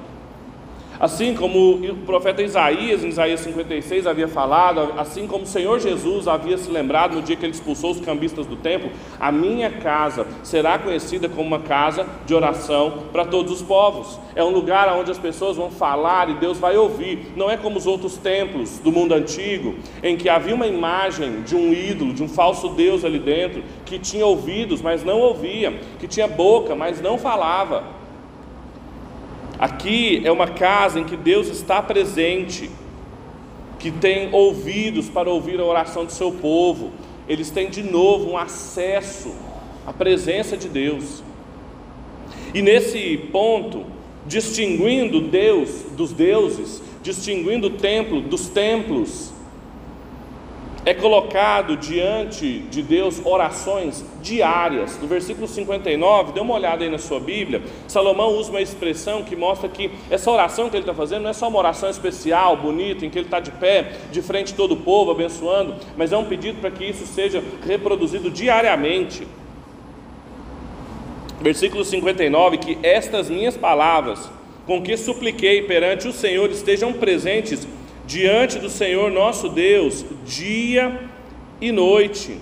Assim 0.98 1.34
como 1.34 1.74
o 1.74 1.96
profeta 2.06 2.42
Isaías, 2.42 3.04
em 3.04 3.08
Isaías 3.08 3.40
56, 3.40 4.06
havia 4.06 4.28
falado, 4.28 4.94
assim 4.96 5.26
como 5.26 5.44
o 5.44 5.46
Senhor 5.46 5.78
Jesus 5.78 6.26
havia 6.26 6.56
se 6.56 6.70
lembrado 6.70 7.14
no 7.14 7.22
dia 7.22 7.36
que 7.36 7.44
ele 7.44 7.52
expulsou 7.52 7.90
os 7.90 8.00
cambistas 8.00 8.46
do 8.46 8.56
templo, 8.56 8.90
a 9.20 9.30
minha 9.30 9.70
casa 9.70 10.26
será 10.42 10.78
conhecida 10.78 11.28
como 11.28 11.46
uma 11.46 11.60
casa 11.60 12.06
de 12.24 12.34
oração 12.34 13.04
para 13.12 13.24
todos 13.24 13.52
os 13.52 13.62
povos. 13.62 14.18
É 14.34 14.42
um 14.42 14.50
lugar 14.50 14.88
onde 14.96 15.10
as 15.10 15.18
pessoas 15.18 15.56
vão 15.56 15.70
falar 15.70 16.30
e 16.30 16.34
Deus 16.34 16.58
vai 16.58 16.76
ouvir. 16.76 17.32
Não 17.36 17.50
é 17.50 17.56
como 17.56 17.76
os 17.76 17.86
outros 17.86 18.16
templos 18.16 18.78
do 18.78 18.90
mundo 18.90 19.12
antigo, 19.12 19.74
em 20.02 20.16
que 20.16 20.28
havia 20.28 20.54
uma 20.54 20.66
imagem 20.66 21.42
de 21.42 21.54
um 21.54 21.72
ídolo, 21.72 22.14
de 22.14 22.22
um 22.22 22.28
falso 22.28 22.70
Deus 22.70 23.04
ali 23.04 23.18
dentro, 23.18 23.62
que 23.84 23.98
tinha 23.98 24.24
ouvidos, 24.24 24.80
mas 24.80 25.04
não 25.04 25.20
ouvia, 25.20 25.78
que 25.98 26.08
tinha 26.08 26.26
boca, 26.26 26.74
mas 26.74 27.00
não 27.00 27.18
falava. 27.18 27.95
Aqui 29.58 30.20
é 30.24 30.30
uma 30.30 30.48
casa 30.48 31.00
em 31.00 31.04
que 31.04 31.16
Deus 31.16 31.48
está 31.48 31.80
presente, 31.80 32.70
que 33.78 33.90
tem 33.90 34.28
ouvidos 34.32 35.08
para 35.08 35.30
ouvir 35.30 35.58
a 35.58 35.64
oração 35.64 36.04
do 36.04 36.12
seu 36.12 36.30
povo. 36.30 36.92
Eles 37.26 37.50
têm 37.50 37.70
de 37.70 37.82
novo 37.82 38.30
um 38.30 38.36
acesso 38.36 39.34
à 39.86 39.92
presença 39.92 40.56
de 40.56 40.68
Deus. 40.68 41.22
E 42.52 42.60
nesse 42.60 43.16
ponto, 43.32 43.84
distinguindo 44.26 45.22
Deus 45.22 45.84
dos 45.96 46.12
deuses, 46.12 46.82
distinguindo 47.02 47.68
o 47.68 47.70
templo 47.70 48.20
dos 48.20 48.48
templos, 48.48 49.32
é 50.86 50.94
colocado 50.94 51.76
diante 51.76 52.60
de 52.60 52.80
Deus 52.80 53.20
orações 53.24 54.04
diárias. 54.22 54.96
No 55.02 55.08
versículo 55.08 55.48
59, 55.48 56.32
dê 56.32 56.38
uma 56.38 56.54
olhada 56.54 56.84
aí 56.84 56.88
na 56.88 56.96
sua 56.96 57.18
Bíblia, 57.18 57.60
Salomão 57.88 58.28
usa 58.36 58.50
uma 58.50 58.60
expressão 58.60 59.24
que 59.24 59.34
mostra 59.34 59.68
que 59.68 59.90
essa 60.08 60.30
oração 60.30 60.70
que 60.70 60.76
ele 60.76 60.84
está 60.84 60.94
fazendo 60.94 61.24
não 61.24 61.30
é 61.30 61.32
só 61.32 61.48
uma 61.48 61.58
oração 61.58 61.90
especial, 61.90 62.56
bonita, 62.56 63.04
em 63.04 63.10
que 63.10 63.18
ele 63.18 63.26
está 63.26 63.40
de 63.40 63.50
pé, 63.50 63.94
de 64.12 64.22
frente 64.22 64.54
todo 64.54 64.74
o 64.74 64.76
povo, 64.76 65.10
abençoando, 65.10 65.74
mas 65.96 66.12
é 66.12 66.16
um 66.16 66.24
pedido 66.24 66.60
para 66.60 66.70
que 66.70 66.84
isso 66.84 67.04
seja 67.04 67.42
reproduzido 67.66 68.30
diariamente. 68.30 69.26
Versículo 71.40 71.84
59, 71.84 72.58
que 72.58 72.78
estas 72.84 73.28
minhas 73.28 73.56
palavras, 73.56 74.30
com 74.64 74.80
que 74.80 74.96
supliquei 74.96 75.62
perante 75.62 76.06
o 76.06 76.12
Senhor, 76.12 76.48
estejam 76.48 76.92
presentes 76.92 77.66
diante 78.06 78.58
do 78.58 78.70
Senhor 78.70 79.10
nosso 79.10 79.48
Deus, 79.48 80.04
dia 80.24 81.00
e 81.60 81.72
noite, 81.72 82.38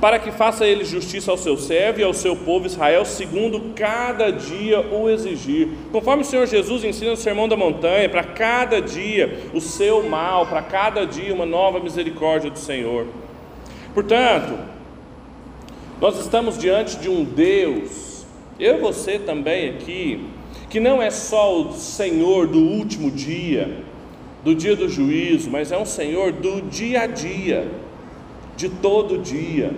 para 0.00 0.18
que 0.18 0.30
faça 0.30 0.66
ele 0.66 0.84
justiça 0.84 1.30
ao 1.30 1.38
seu 1.38 1.56
servo 1.56 1.98
e 1.98 2.04
ao 2.04 2.12
seu 2.12 2.36
povo 2.36 2.66
Israel, 2.66 3.04
segundo 3.06 3.72
cada 3.74 4.30
dia 4.30 4.80
o 4.80 5.08
exigir. 5.08 5.68
Conforme 5.90 6.22
o 6.22 6.26
Senhor 6.26 6.46
Jesus 6.46 6.84
ensina 6.84 7.12
no 7.12 7.16
Sermão 7.16 7.48
da 7.48 7.56
Montanha, 7.56 8.08
para 8.08 8.22
cada 8.22 8.80
dia 8.80 9.40
o 9.54 9.60
seu 9.60 10.06
mal, 10.06 10.46
para 10.46 10.60
cada 10.60 11.06
dia 11.06 11.32
uma 11.32 11.46
nova 11.46 11.80
misericórdia 11.80 12.50
do 12.50 12.58
Senhor. 12.58 13.06
Portanto, 13.94 14.58
nós 16.00 16.18
estamos 16.18 16.58
diante 16.58 16.98
de 16.98 17.08
um 17.08 17.24
Deus, 17.24 18.26
eu 18.60 18.76
e 18.76 18.80
você 18.80 19.18
também 19.18 19.70
aqui, 19.70 20.20
que 20.68 20.80
não 20.80 21.00
é 21.00 21.10
só 21.10 21.60
o 21.60 21.72
Senhor 21.72 22.46
do 22.46 22.58
último 22.58 23.10
dia, 23.10 23.84
do 24.42 24.54
dia 24.54 24.76
do 24.76 24.88
juízo, 24.88 25.50
mas 25.50 25.72
é 25.72 25.78
um 25.78 25.86
Senhor 25.86 26.32
do 26.32 26.60
dia 26.62 27.02
a 27.02 27.06
dia, 27.06 27.70
de 28.56 28.68
todo 28.68 29.18
dia. 29.18 29.72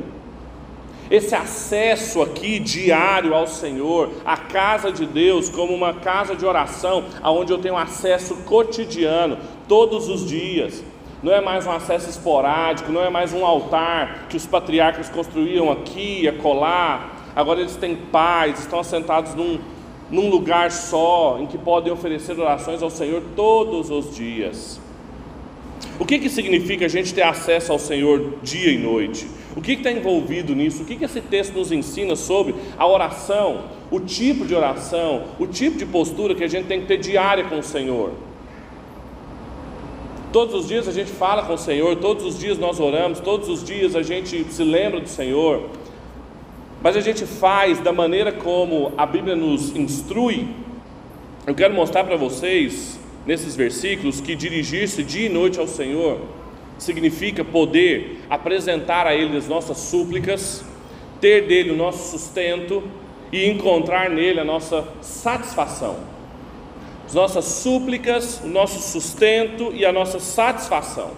Esse 1.11 1.37
acesso 1.37 2.21
aqui 2.21 2.59
diário 2.59 3.33
ao 3.33 3.47
Senhor, 3.47 4.11
a 4.25 4.37
casa 4.37 4.91
de 4.91 5.07
Deus, 5.07 5.49
como 5.49 5.73
uma 5.73 5.95
casa 5.95 6.35
de 6.35 6.45
oração, 6.45 7.05
aonde 7.23 7.53
eu 7.53 7.59
tenho 7.59 7.77
acesso 7.77 8.35
cotidiano, 8.39 9.39
todos 9.69 10.09
os 10.09 10.27
dias. 10.27 10.83
Não 11.23 11.33
é 11.33 11.41
mais 11.41 11.67
um 11.67 11.71
acesso 11.71 12.11
esporádico, 12.11 12.91
não 12.91 13.03
é 13.03 13.09
mais 13.09 13.33
um 13.33 13.47
altar 13.47 14.27
que 14.29 14.37
os 14.37 14.47
patriarcas 14.47 15.09
construíam 15.09 15.71
aqui 15.71 16.29
acolá. 16.29 17.13
Agora 17.35 17.61
eles 17.61 17.77
têm 17.77 17.95
paz, 17.95 18.59
estão 18.59 18.81
assentados 18.81 19.35
num, 19.35 19.61
num 20.11 20.29
lugar 20.31 20.71
só, 20.71 21.39
em 21.41 21.47
que 21.47 21.59
podem 21.59 21.93
oferecer 21.93 22.39
orações 22.39 22.83
ao 22.83 22.91
Senhor 22.91 23.23
todos 23.35 23.91
os 23.91 24.15
dias. 24.15 24.81
O 25.99 26.05
que, 26.05 26.19
que 26.19 26.29
significa 26.29 26.85
a 26.85 26.89
gente 26.89 27.13
ter 27.13 27.23
acesso 27.23 27.73
ao 27.73 27.79
Senhor 27.79 28.35
dia 28.43 28.71
e 28.71 28.79
noite? 28.79 29.27
O 29.57 29.61
que 29.61 29.73
está 29.73 29.91
envolvido 29.91 30.55
nisso? 30.55 30.83
O 30.83 30.85
que, 30.87 30.97
que 30.97 31.05
esse 31.05 31.21
texto 31.21 31.55
nos 31.55 31.73
ensina 31.73 32.15
sobre 32.15 32.55
a 32.77 32.87
oração, 32.87 33.65
o 33.91 33.99
tipo 33.99 34.45
de 34.45 34.55
oração, 34.55 35.25
o 35.39 35.47
tipo 35.47 35.79
de 35.79 35.87
postura 35.87 36.35
que 36.35 36.45
a 36.45 36.49
gente 36.49 36.67
tem 36.67 36.81
que 36.81 36.87
ter 36.87 36.99
diária 36.99 37.45
com 37.45 37.59
o 37.59 37.63
Senhor? 37.63 38.13
Todos 40.33 40.55
os 40.55 40.69
dias 40.69 40.87
a 40.87 40.93
gente 40.93 41.11
fala 41.11 41.45
com 41.45 41.55
o 41.55 41.59
Senhor, 41.59 41.97
todos 41.97 42.25
os 42.25 42.39
dias 42.39 42.59
nós 42.59 42.79
oramos, 42.79 43.21
todos 43.21 43.49
os 43.49 43.65
dias 43.65 43.97
a 43.97 44.03
gente 44.03 44.45
se 44.53 44.63
lembra 44.63 45.01
do 45.01 45.09
Senhor 45.09 45.63
mas 46.87 46.97
a 46.97 47.01
gente 47.01 47.27
faz 47.27 47.81
da 47.81 47.93
maneira 47.93 48.31
como 48.31 48.93
a 48.97 49.05
Bíblia 49.05 49.35
nos 49.35 49.75
instrui. 49.75 50.47
Eu 51.45 51.53
quero 51.53 51.75
mostrar 51.75 52.05
para 52.05 52.15
vocês, 52.15 52.97
nesses 53.27 53.57
versículos, 53.57 54.21
que 54.21 54.37
dirigir-se 54.37 55.03
dia 55.03 55.27
e 55.27 55.29
noite 55.29 55.59
ao 55.59 55.67
Senhor 55.67 56.21
significa 56.79 57.45
poder 57.45 58.21
apresentar 58.31 59.05
a 59.05 59.17
Ele 59.17 59.37
as 59.37 59.49
nossas 59.49 59.79
súplicas, 59.79 60.65
ter 61.21 61.49
dele 61.49 61.73
o 61.73 61.77
nosso 61.77 62.17
sustento 62.17 62.85
e 63.33 63.51
encontrar 63.51 64.09
nele 64.09 64.39
a 64.39 64.45
nossa 64.45 64.87
satisfação. 65.01 65.97
As 67.05 67.15
nossas 67.15 67.47
súplicas, 67.47 68.43
o 68.45 68.47
nosso 68.47 68.79
sustento 68.93 69.73
e 69.75 69.85
a 69.85 69.91
nossa 69.91 70.21
satisfação. 70.21 71.11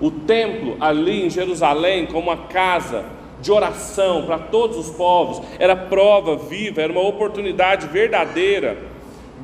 O 0.00 0.10
templo 0.10 0.76
ali 0.80 1.24
em 1.24 1.30
Jerusalém, 1.30 2.06
como 2.06 2.28
a 2.28 2.36
casa 2.36 3.21
de 3.42 3.50
oração 3.50 4.22
para 4.24 4.38
todos 4.38 4.78
os 4.78 4.90
povos, 4.90 5.42
era 5.58 5.74
prova 5.74 6.36
viva, 6.36 6.80
era 6.80 6.92
uma 6.92 7.02
oportunidade 7.02 7.88
verdadeira 7.88 8.78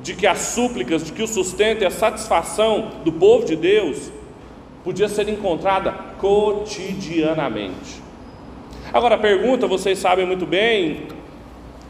de 0.02 0.14
que 0.14 0.26
as 0.26 0.38
súplicas, 0.38 1.04
de 1.04 1.12
que 1.12 1.22
o 1.22 1.26
sustento 1.26 1.82
e 1.82 1.84
a 1.84 1.90
satisfação 1.90 2.92
do 3.04 3.12
povo 3.12 3.44
de 3.44 3.56
Deus 3.56 4.10
podia 4.84 5.08
ser 5.08 5.28
encontrada 5.28 5.92
cotidianamente. 6.18 8.00
Agora 8.92 9.16
a 9.16 9.18
pergunta, 9.18 9.66
vocês 9.66 9.98
sabem 9.98 10.24
muito 10.24 10.46
bem, 10.46 11.08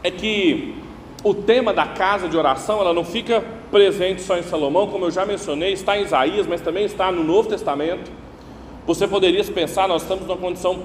é 0.03 0.09
que 0.09 0.75
o 1.23 1.33
tema 1.33 1.73
da 1.73 1.85
casa 1.85 2.27
de 2.27 2.35
oração, 2.35 2.81
ela 2.81 2.93
não 2.93 3.05
fica 3.05 3.43
presente 3.69 4.21
só 4.21 4.37
em 4.37 4.43
Salomão, 4.43 4.87
como 4.87 5.05
eu 5.05 5.11
já 5.11 5.25
mencionei, 5.25 5.73
está 5.73 5.97
em 5.97 6.03
Isaías, 6.03 6.47
mas 6.47 6.61
também 6.61 6.85
está 6.85 7.11
no 7.11 7.23
Novo 7.23 7.47
Testamento. 7.47 8.11
Você 8.87 9.07
poderia 9.07 9.43
pensar, 9.43 9.87
nós 9.87 10.01
estamos 10.01 10.25
numa 10.25 10.37
condição 10.37 10.79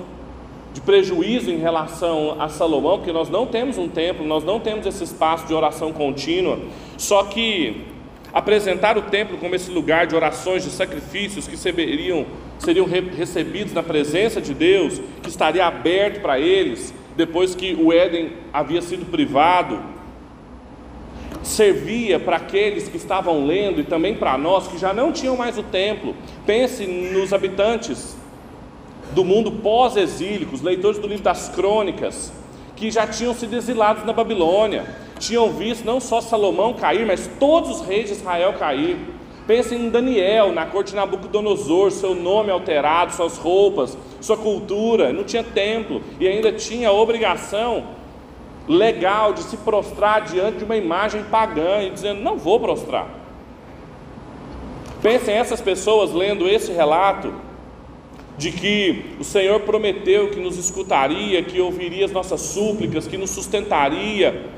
de 0.75 0.81
prejuízo 0.81 1.53
em 1.53 1.57
relação 1.57 2.37
a 2.41 2.49
Salomão, 2.49 2.99
porque 2.99 3.13
nós 3.13 3.31
não 3.31 3.47
temos 3.47 3.79
um 3.79 3.89
templo, 3.89 4.27
nós 4.27 4.43
não 4.43 4.59
temos 4.59 4.85
esse 4.85 5.05
espaço 5.05 5.47
de 5.47 5.55
oração 5.55 5.93
contínua. 5.93 6.59
Só 6.99 7.23
que 7.23 7.85
apresentar 8.33 8.99
o 8.99 9.03
templo 9.03 9.39
como 9.39 9.55
esse 9.55 9.71
lugar 9.71 10.09
de 10.09 10.17
orações, 10.17 10.65
de 10.65 10.71
sacrifícios 10.71 11.47
que 11.47 11.57
seriam, 11.57 12.27
seriam 12.59 12.87
recebidos 12.87 13.73
na 13.73 13.85
presença 13.85 14.41
de 14.41 14.53
Deus, 14.53 15.01
que 15.23 15.29
estaria 15.29 15.65
aberto 15.65 16.21
para 16.21 16.41
eles, 16.41 16.93
depois 17.17 17.55
que 17.55 17.79
o 17.81 17.93
Éden 17.93 18.33
havia 18.53 18.83
sido 18.83 19.09
privado, 19.09 19.81
servia 21.45 22.19
para 22.19 22.35
aqueles 22.37 22.89
que 22.89 22.97
estavam 22.97 23.47
lendo 23.47 23.81
e 23.81 23.85
também 23.85 24.17
para 24.17 24.37
nós 24.37 24.67
que 24.67 24.77
já 24.77 24.93
não 24.93 25.13
tinham 25.13 25.37
mais 25.37 25.57
o 25.57 25.63
templo. 25.63 26.17
Pense 26.45 26.85
nos 26.85 27.33
habitantes 27.33 28.17
do 29.13 29.25
mundo 29.25 29.53
pós-exílico, 29.53 30.55
os 30.55 30.63
leitores 30.63 30.99
do 30.99 31.07
livro 31.07 31.23
das 31.23 31.49
crônicas, 31.49 32.33
que 32.77 32.91
já 32.91 33.07
tinham 33.07 33.35
sido 33.35 33.55
exilados 33.55 34.05
na 34.05 34.13
Babilônia, 34.13 34.85
tinham 35.19 35.51
visto 35.51 35.85
não 35.85 36.01
só 36.01 36.21
Salomão 36.21 36.75
cair, 36.75 37.07
mas 37.07 37.31
todos 37.39 37.81
os 37.81 37.87
reis 37.87 38.07
de 38.07 38.13
Israel 38.13 38.55
cair. 38.55 38.97
Pensem 39.47 39.79
em 39.79 39.91
Daniel, 39.91 40.53
na 40.53 40.67
corte 40.67 40.91
de 40.91 40.97
Nabucodonosor, 40.97 41.91
seu 41.91 42.15
nome 42.15 42.51
alterado, 42.51 43.13
suas 43.13 43.37
roupas, 43.37 43.97
sua 44.21 44.37
cultura, 44.37 45.13
não 45.13 45.23
tinha 45.23 45.45
templo 45.45 46.03
e 46.19 46.27
ainda 46.27 46.51
tinha 46.51 46.89
a 46.89 46.93
obrigação 46.93 47.85
legal 48.67 49.35
de 49.35 49.43
se 49.43 49.59
prostrar 49.59 50.23
diante 50.23 50.59
de 50.59 50.65
uma 50.65 50.77
imagem 50.77 51.23
pagã 51.25 51.83
e 51.83 51.91
dizendo: 51.91 52.23
Não 52.23 52.39
vou 52.39 52.59
prostrar. 52.59 53.07
Pensem 55.03 55.35
essas 55.35 55.61
pessoas 55.61 56.13
lendo 56.13 56.49
esse 56.49 56.73
relato 56.73 57.35
de 58.37 58.51
que 58.51 59.17
o 59.19 59.25
Senhor 59.25 59.61
prometeu 59.61 60.31
que 60.31 60.41
nos 60.41 60.59
escutaria, 60.59 61.43
que 61.43 61.61
ouviria 61.61 62.05
as 62.05 62.13
nossas 62.13 62.41
súplicas, 62.41 63.07
que 63.07 63.17
nos 63.17 63.31
sustentaria. 63.31 64.53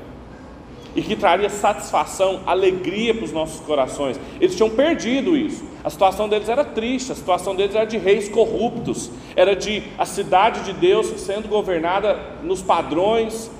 e 0.95 1.01
que 1.03 1.15
traria 1.15 1.47
satisfação, 1.47 2.41
alegria 2.43 3.13
para 3.13 3.23
os 3.23 3.31
nossos 3.31 3.59
corações. 3.59 4.19
Eles 4.41 4.55
tinham 4.55 4.71
perdido 4.71 5.37
isso. 5.37 5.63
A 5.83 5.91
situação 5.91 6.27
deles 6.27 6.49
era 6.49 6.65
triste, 6.65 7.11
a 7.11 7.15
situação 7.15 7.55
deles 7.55 7.75
era 7.75 7.85
de 7.85 7.99
reis 7.99 8.27
corruptos, 8.27 9.11
era 9.35 9.55
de 9.55 9.83
a 9.95 10.05
cidade 10.05 10.61
de 10.61 10.73
Deus 10.73 11.05
sendo 11.21 11.47
governada 11.47 12.19
nos 12.41 12.63
padrões 12.63 13.51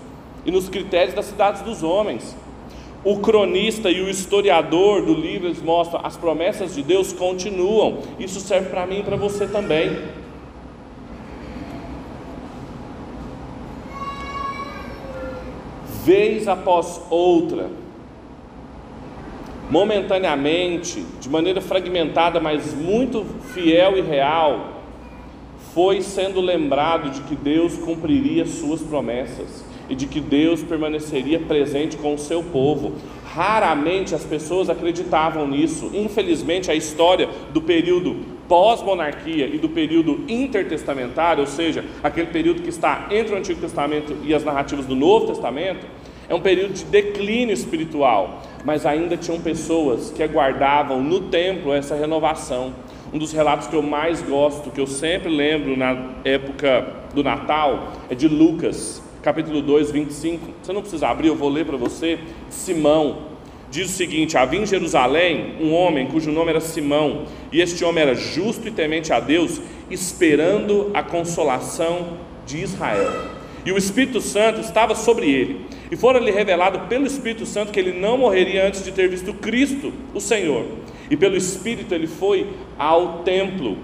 e 0.47 0.51
nos 0.51 0.67
critérios 0.67 1.13
das 1.13 1.25
cidades 1.25 1.61
dos 1.61 1.83
homens. 1.83 2.35
O 3.07 3.19
cronista 3.19 3.89
e 3.89 4.01
o 4.01 4.09
historiador 4.09 5.01
do 5.01 5.13
livro 5.13 5.47
eles 5.47 5.61
mostram 5.61 6.01
as 6.03 6.17
promessas 6.17 6.75
de 6.75 6.83
Deus 6.83 7.13
continuam. 7.13 7.99
Isso 8.19 8.41
serve 8.41 8.67
para 8.67 8.85
mim 8.85 8.99
e 8.99 9.03
para 9.03 9.15
você 9.15 9.47
também. 9.47 9.97
vez 16.03 16.49
após 16.49 17.01
outra, 17.09 17.69
momentaneamente, 19.69 21.05
de 21.21 21.29
maneira 21.29 21.61
fragmentada, 21.61 22.41
mas 22.41 22.73
muito 22.73 23.25
fiel 23.53 23.97
e 23.97 24.01
real, 24.01 24.81
foi 25.73 26.01
sendo 26.01 26.41
lembrado 26.41 27.09
de 27.11 27.21
que 27.21 27.35
Deus 27.37 27.77
cumpriria 27.77 28.45
suas 28.45 28.81
promessas 28.81 29.65
e 29.89 29.95
de 29.95 30.05
que 30.05 30.19
Deus 30.19 30.61
permaneceria 30.63 31.39
presente 31.39 31.97
com 31.97 32.13
o 32.13 32.17
seu 32.17 32.43
povo. 32.43 32.93
Raramente 33.25 34.15
as 34.15 34.23
pessoas 34.23 34.69
acreditavam 34.69 35.47
nisso. 35.47 35.91
Infelizmente, 35.93 36.71
a 36.71 36.75
história 36.75 37.29
do 37.53 37.61
período 37.61 38.37
pós-monarquia 38.47 39.45
e 39.47 39.57
do 39.57 39.69
período 39.69 40.23
intertestamentário, 40.27 41.41
ou 41.41 41.47
seja, 41.47 41.83
aquele 42.01 42.27
período 42.27 42.61
que 42.61 42.69
está 42.69 43.07
entre 43.11 43.33
o 43.33 43.37
Antigo 43.37 43.59
Testamento 43.59 44.15
e 44.23 44.33
as 44.33 44.43
narrativas 44.43 44.85
do 44.85 44.95
Novo 44.95 45.27
Testamento, 45.27 45.85
é 46.29 46.35
um 46.35 46.41
período 46.41 46.73
de 46.73 46.83
declínio 46.83 47.53
espiritual, 47.53 48.43
mas 48.65 48.85
ainda 48.85 49.15
tinham 49.15 49.39
pessoas 49.39 50.11
que 50.11 50.21
aguardavam 50.21 51.01
no 51.01 51.21
templo 51.21 51.73
essa 51.73 51.95
renovação. 51.95 52.73
Um 53.13 53.17
dos 53.17 53.31
relatos 53.31 53.67
que 53.67 53.75
eu 53.75 53.81
mais 53.81 54.21
gosto, 54.21 54.69
que 54.69 54.81
eu 54.81 54.87
sempre 54.87 55.29
lembro 55.29 55.77
na 55.77 56.15
época 56.25 56.85
do 57.13 57.23
Natal, 57.23 57.93
é 58.09 58.15
de 58.15 58.27
Lucas, 58.27 59.01
capítulo 59.27 59.61
2, 59.61 59.91
25. 59.91 60.53
Você 60.63 60.71
não 60.71 60.79
precisa 60.79 61.09
abrir, 61.09 61.27
eu 61.27 61.35
vou 61.35 61.49
ler 61.49 61.65
para 61.65 61.75
você. 61.75 62.17
Simão, 62.49 63.23
diz 63.69 63.89
o 63.89 63.93
seguinte: 63.93 64.37
Havia 64.37 64.61
em 64.61 64.65
Jerusalém 64.65 65.55
um 65.59 65.73
homem 65.73 66.07
cujo 66.07 66.31
nome 66.31 66.51
era 66.51 66.61
Simão, 66.61 67.25
e 67.51 67.59
este 67.59 67.83
homem 67.83 68.03
era 68.03 68.15
justo 68.15 68.69
e 68.69 68.71
temente 68.71 69.11
a 69.11 69.19
Deus, 69.19 69.59
esperando 69.91 70.91
a 70.93 71.03
consolação 71.03 72.19
de 72.45 72.63
Israel. 72.63 73.11
E 73.65 73.71
o 73.73 73.77
Espírito 73.77 74.21
Santo 74.21 74.61
estava 74.61 74.95
sobre 74.95 75.29
ele, 75.29 75.65
e 75.91 75.97
fora-lhe 75.97 76.31
revelado 76.31 76.87
pelo 76.87 77.05
Espírito 77.05 77.45
Santo 77.45 77.73
que 77.73 77.79
ele 77.81 77.99
não 77.99 78.17
morreria 78.17 78.65
antes 78.65 78.81
de 78.81 78.93
ter 78.93 79.09
visto 79.09 79.33
Cristo, 79.33 79.91
o 80.13 80.21
Senhor. 80.21 80.63
E 81.11 81.17
pelo 81.17 81.35
Espírito 81.35 81.93
ele 81.93 82.07
foi 82.07 82.47
ao 82.79 83.23
templo. 83.23 83.77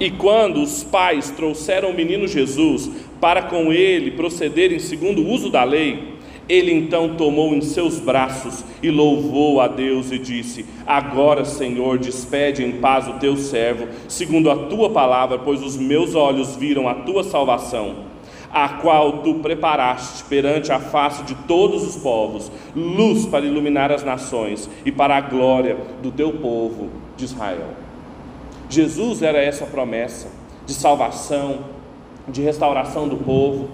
E 0.00 0.10
quando 0.12 0.62
os 0.62 0.84
pais 0.84 1.30
trouxeram 1.30 1.90
o 1.90 1.94
menino 1.94 2.28
Jesus 2.28 2.88
para 3.20 3.42
com 3.42 3.72
ele 3.72 4.12
procederem 4.12 4.78
segundo 4.78 5.22
o 5.22 5.28
uso 5.28 5.50
da 5.50 5.64
lei, 5.64 6.18
ele 6.48 6.72
então 6.72 7.16
tomou 7.16 7.52
em 7.52 7.60
seus 7.60 7.98
braços 7.98 8.64
e 8.82 8.90
louvou 8.90 9.60
a 9.60 9.66
Deus 9.66 10.10
e 10.12 10.18
disse: 10.18 10.64
Agora, 10.86 11.44
Senhor, 11.44 11.98
despede 11.98 12.64
em 12.64 12.72
paz 12.72 13.08
o 13.08 13.14
teu 13.14 13.36
servo, 13.36 13.88
segundo 14.08 14.50
a 14.50 14.56
tua 14.66 14.88
palavra, 14.90 15.38
pois 15.38 15.62
os 15.62 15.76
meus 15.76 16.14
olhos 16.14 16.56
viram 16.56 16.88
a 16.88 16.94
tua 16.94 17.24
salvação, 17.24 17.96
a 18.50 18.68
qual 18.68 19.18
tu 19.18 19.34
preparaste 19.34 20.24
perante 20.24 20.72
a 20.72 20.78
face 20.78 21.24
de 21.24 21.34
todos 21.34 21.82
os 21.82 21.96
povos, 21.96 22.50
luz 22.74 23.26
para 23.26 23.44
iluminar 23.44 23.92
as 23.92 24.04
nações 24.04 24.70
e 24.86 24.92
para 24.92 25.16
a 25.16 25.20
glória 25.20 25.76
do 26.00 26.10
teu 26.10 26.32
povo 26.32 26.88
de 27.16 27.24
Israel. 27.24 27.87
Jesus 28.68 29.22
era 29.22 29.38
essa 29.38 29.66
promessa 29.66 30.28
de 30.66 30.74
salvação, 30.74 31.60
de 32.28 32.42
restauração 32.42 33.08
do 33.08 33.16
povo 33.16 33.68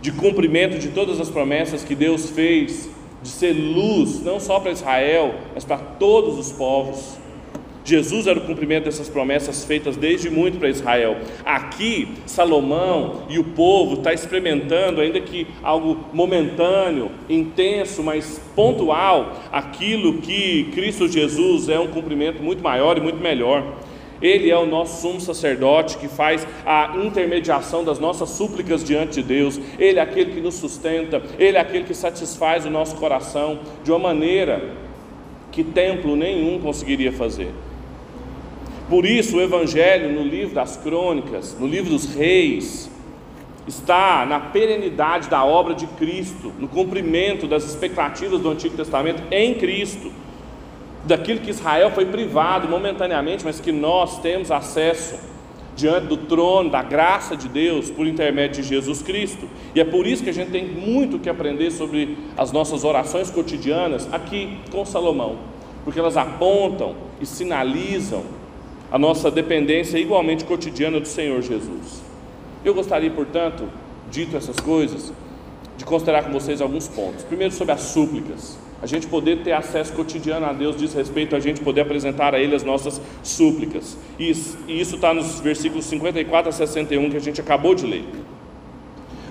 de 0.00 0.12
cumprimento 0.12 0.78
de 0.78 0.88
todas 0.88 1.20
as 1.20 1.28
promessas 1.28 1.82
que 1.82 1.94
Deus 1.94 2.30
fez, 2.30 2.88
de 3.22 3.28
ser 3.28 3.52
luz, 3.52 4.22
não 4.22 4.38
só 4.38 4.60
para 4.60 4.70
Israel, 4.70 5.34
mas 5.54 5.64
para 5.64 5.78
todos 5.78 6.38
os 6.38 6.52
povos. 6.52 7.18
Jesus 7.84 8.26
era 8.26 8.38
o 8.38 8.42
cumprimento 8.42 8.84
dessas 8.84 9.08
promessas 9.08 9.64
feitas 9.64 9.96
desde 9.96 10.28
muito 10.28 10.58
para 10.58 10.68
Israel. 10.68 11.16
Aqui, 11.42 12.08
Salomão 12.26 13.22
e 13.30 13.38
o 13.38 13.44
povo 13.44 13.94
está 13.94 14.12
experimentando, 14.12 15.00
ainda 15.00 15.18
que 15.20 15.46
algo 15.62 15.98
momentâneo, 16.12 17.10
intenso, 17.30 18.02
mas 18.02 18.38
pontual, 18.54 19.40
aquilo 19.50 20.18
que 20.18 20.64
Cristo 20.74 21.08
Jesus 21.08 21.70
é 21.70 21.80
um 21.80 21.86
cumprimento 21.86 22.42
muito 22.42 22.62
maior 22.62 22.98
e 22.98 23.00
muito 23.00 23.20
melhor. 23.20 23.64
Ele 24.20 24.50
é 24.50 24.56
o 24.56 24.66
nosso 24.66 25.00
sumo 25.02 25.20
sacerdote 25.20 25.98
que 25.98 26.08
faz 26.08 26.46
a 26.66 26.96
intermediação 27.04 27.84
das 27.84 27.98
nossas 27.98 28.30
súplicas 28.30 28.82
diante 28.82 29.20
de 29.20 29.22
Deus. 29.22 29.60
Ele 29.78 29.98
é 29.98 30.02
aquele 30.02 30.32
que 30.32 30.40
nos 30.40 30.54
sustenta, 30.54 31.22
ele 31.38 31.56
é 31.56 31.60
aquele 31.60 31.84
que 31.84 31.94
satisfaz 31.94 32.66
o 32.66 32.70
nosso 32.70 32.96
coração 32.96 33.60
de 33.84 33.90
uma 33.90 33.98
maneira 33.98 34.72
que 35.52 35.62
templo 35.62 36.16
nenhum 36.16 36.60
conseguiria 36.60 37.12
fazer. 37.12 37.52
Por 38.88 39.04
isso, 39.04 39.36
o 39.36 39.40
Evangelho, 39.40 40.10
no 40.12 40.22
livro 40.22 40.54
das 40.54 40.76
crônicas, 40.76 41.56
no 41.58 41.66
livro 41.66 41.90
dos 41.90 42.14
reis, 42.14 42.90
está 43.66 44.24
na 44.26 44.40
perenidade 44.40 45.28
da 45.28 45.44
obra 45.44 45.74
de 45.74 45.86
Cristo, 45.86 46.52
no 46.58 46.66
cumprimento 46.66 47.46
das 47.46 47.64
expectativas 47.64 48.40
do 48.40 48.50
Antigo 48.50 48.76
Testamento 48.76 49.22
em 49.30 49.54
Cristo 49.54 50.10
daquilo 51.08 51.40
que 51.40 51.50
Israel 51.50 51.90
foi 51.90 52.04
privado 52.04 52.68
momentaneamente, 52.68 53.44
mas 53.44 53.58
que 53.58 53.72
nós 53.72 54.20
temos 54.20 54.50
acesso 54.50 55.18
diante 55.74 56.06
do 56.06 56.16
trono 56.16 56.70
da 56.70 56.82
graça 56.82 57.36
de 57.36 57.48
Deus 57.48 57.90
por 57.90 58.06
intermédio 58.06 58.62
de 58.62 58.68
Jesus 58.68 59.00
Cristo. 59.00 59.48
E 59.74 59.80
é 59.80 59.84
por 59.84 60.06
isso 60.06 60.22
que 60.22 60.28
a 60.28 60.34
gente 60.34 60.50
tem 60.50 60.66
muito 60.66 61.18
que 61.18 61.30
aprender 61.30 61.70
sobre 61.70 62.18
as 62.36 62.52
nossas 62.52 62.84
orações 62.84 63.30
cotidianas 63.30 64.06
aqui 64.12 64.58
com 64.70 64.84
Salomão, 64.84 65.38
porque 65.82 65.98
elas 65.98 66.16
apontam 66.16 66.94
e 67.20 67.24
sinalizam 67.24 68.24
a 68.92 68.98
nossa 68.98 69.30
dependência 69.30 69.98
igualmente 69.98 70.44
cotidiana 70.44 71.00
do 71.00 71.08
Senhor 71.08 71.40
Jesus. 71.40 72.02
Eu 72.62 72.74
gostaria, 72.74 73.10
portanto, 73.10 73.64
dito 74.10 74.36
essas 74.36 74.60
coisas, 74.60 75.12
de 75.76 75.84
considerar 75.84 76.24
com 76.24 76.32
vocês 76.32 76.60
alguns 76.60 76.86
pontos. 76.88 77.24
Primeiro, 77.24 77.54
sobre 77.54 77.72
as 77.72 77.80
súplicas 77.80 78.58
a 78.80 78.86
gente 78.86 79.08
poder 79.08 79.42
ter 79.42 79.52
acesso 79.52 79.92
cotidiano 79.92 80.46
a 80.46 80.52
Deus 80.52 80.76
diz 80.76 80.94
respeito 80.94 81.34
a 81.34 81.40
gente 81.40 81.60
poder 81.60 81.80
apresentar 81.80 82.34
a 82.34 82.38
Ele 82.38 82.54
as 82.54 82.62
nossas 82.62 83.00
súplicas. 83.22 83.98
E 84.18 84.30
isso 84.30 84.94
está 84.94 85.12
nos 85.12 85.40
versículos 85.40 85.84
54 85.86 86.48
a 86.48 86.52
61 86.52 87.10
que 87.10 87.16
a 87.16 87.20
gente 87.20 87.40
acabou 87.40 87.74
de 87.74 87.84
ler. 87.84 88.04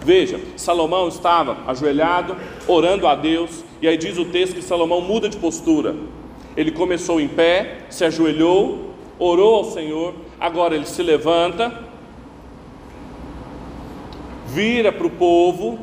Veja, 0.04 0.40
Salomão 0.56 1.08
estava 1.08 1.58
ajoelhado, 1.68 2.36
orando 2.68 3.08
a 3.08 3.16
Deus, 3.16 3.64
e 3.82 3.88
aí 3.88 3.98
diz 3.98 4.18
o 4.18 4.26
texto 4.26 4.56
que 4.56 4.62
Salomão 4.62 5.02
muda 5.02 5.30
de 5.30 5.38
postura. 5.38 5.96
Ele 6.56 6.72
começou 6.72 7.20
em 7.20 7.28
pé, 7.28 7.80
se 7.90 8.04
ajoelhou, 8.04 8.94
orou 9.20 9.56
ao 9.56 9.64
Senhor, 9.64 10.14
agora 10.40 10.76
ele 10.76 10.86
se 10.86 11.04
levanta, 11.04 11.84
vira 14.48 14.92
para 14.92 15.08
o 15.08 15.10
povo 15.10 15.80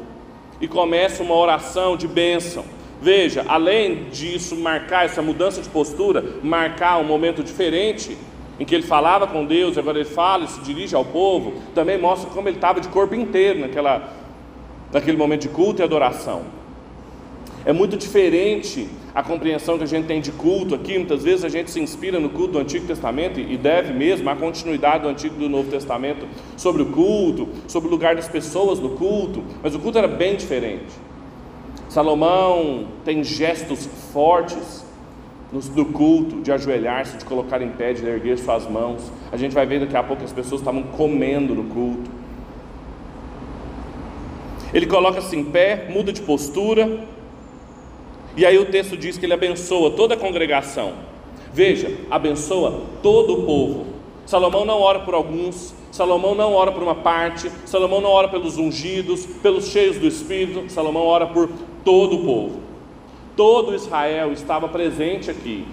e 0.61 0.67
começa 0.67 1.23
uma 1.23 1.35
oração 1.35 1.97
de 1.97 2.09
bênção. 2.09 2.65
Veja, 3.05 3.45
além 3.47 4.05
disso 4.05 4.57
marcar 4.57 5.05
essa 5.05 5.21
mudança 5.21 5.61
de 5.61 5.69
postura, 5.69 6.25
marcar 6.43 6.97
um 6.97 7.05
momento 7.05 7.43
diferente 7.43 8.17
em 8.59 8.65
que 8.65 8.75
ele 8.75 8.83
falava 8.83 9.27
com 9.27 9.45
Deus, 9.45 9.77
agora 9.77 9.99
ele 9.99 10.09
fala 10.09 10.45
e 10.45 10.49
se 10.49 10.63
dirige 10.63 10.97
ao 10.97 11.05
povo, 11.05 11.53
também 11.75 11.99
mostra 11.99 12.31
como 12.31 12.49
ele 12.49 12.57
estava 12.57 12.81
de 12.81 12.89
corpo 12.89 13.15
inteiro 13.15 13.61
naquela, 13.61 14.11
naquele 14.91 15.19
momento 15.19 15.43
de 15.43 15.51
culto 15.51 15.83
e 15.83 15.85
adoração. 15.85 16.45
É 17.67 17.75
muito 17.75 17.95
diferente 17.95 18.89
a 19.15 19.23
compreensão 19.23 19.77
que 19.77 19.85
a 19.85 19.87
gente 19.87 20.07
tem 20.07 20.23
de 20.23 20.33
culto 20.33 20.75
aqui. 20.75 20.97
Muitas 20.97 21.23
vezes 21.23 21.45
a 21.45 21.51
gente 21.51 21.71
se 21.71 21.81
inspira 21.81 22.19
no 22.19 22.31
culto 22.31 22.55
do 22.55 22.59
Antigo 22.59 22.87
Testamento 22.87 23.39
e 23.39 23.59
deve 23.59 23.93
mesmo 23.93 24.31
a 24.31 24.35
continuidade 24.35 25.03
do 25.03 25.11
Antigo 25.11 25.35
e 25.37 25.41
do 25.41 25.49
Novo 25.51 25.71
Testamento 25.71 26.27
sobre 26.57 26.81
o 26.81 26.87
culto, 26.87 27.51
sobre 27.69 27.89
o 27.89 27.91
lugar 27.91 28.17
das 28.17 28.29
pessoas 28.29 28.81
no 28.81 28.91
culto, 28.91 29.45
mas 29.63 29.75
o 29.75 29.79
culto 29.79 29.99
era 29.99 30.09
bem 30.09 30.37
diferente. 30.37 31.14
Salomão 31.95 32.89
tem 33.05 33.23
gestos 33.23 33.89
fortes 34.13 34.85
no 35.53 35.85
culto, 35.85 36.43
de 36.43 36.51
ajoelhar-se, 36.51 37.19
de 37.19 37.25
colocar 37.25 37.63
em 37.63 37.69
pé, 37.69 37.93
de 37.93 38.05
erguer 38.05 38.37
suas 38.37 38.69
mãos. 38.69 39.13
A 39.31 39.37
gente 39.37 39.55
vai 39.55 39.65
ver 39.65 39.79
daqui 39.79 39.97
a 39.97 40.03
pouco 40.03 40.23
que 40.23 40.25
as 40.25 40.33
pessoas 40.33 40.61
estavam 40.61 40.83
comendo 40.83 41.55
no 41.55 41.73
culto. 41.73 42.11
Ele 44.73 44.87
coloca-se 44.87 45.37
em 45.37 45.45
pé, 45.45 45.87
muda 45.89 46.13
de 46.13 46.21
postura, 46.23 46.99
e 48.37 48.45
aí 48.45 48.59
o 48.59 48.67
texto 48.67 48.97
diz 48.97 49.17
que 49.17 49.25
ele 49.25 49.35
abençoa 49.35 49.93
toda 49.93 50.15
a 50.15 50.17
congregação. 50.17 50.95
Veja, 51.53 51.97
abençoa 52.11 52.81
todo 53.05 53.35
o 53.35 53.43
povo. 53.45 53.87
Salomão 54.27 54.65
não 54.65 54.81
ora 54.81 54.99
por 54.99 55.15
alguns, 55.15 55.73
Salomão 55.93 56.35
não 56.35 56.55
ora 56.55 56.73
por 56.73 56.83
uma 56.83 56.97
parte, 56.97 57.49
Salomão 57.65 58.01
não 58.01 58.11
ora 58.11 58.27
pelos 58.27 58.59
ungidos, 58.59 59.25
pelos 59.41 59.69
cheios 59.69 59.97
do 59.97 60.09
Espírito, 60.09 60.69
Salomão 60.69 61.05
ora 61.05 61.29
por 61.29 61.49
todo 61.85 62.17
o 62.17 62.25
povo. 62.25 62.61
Todo 63.37 63.75
Israel 63.75 64.33
estava 64.33 64.69
presente 64.69 65.31
aqui. 65.31 65.67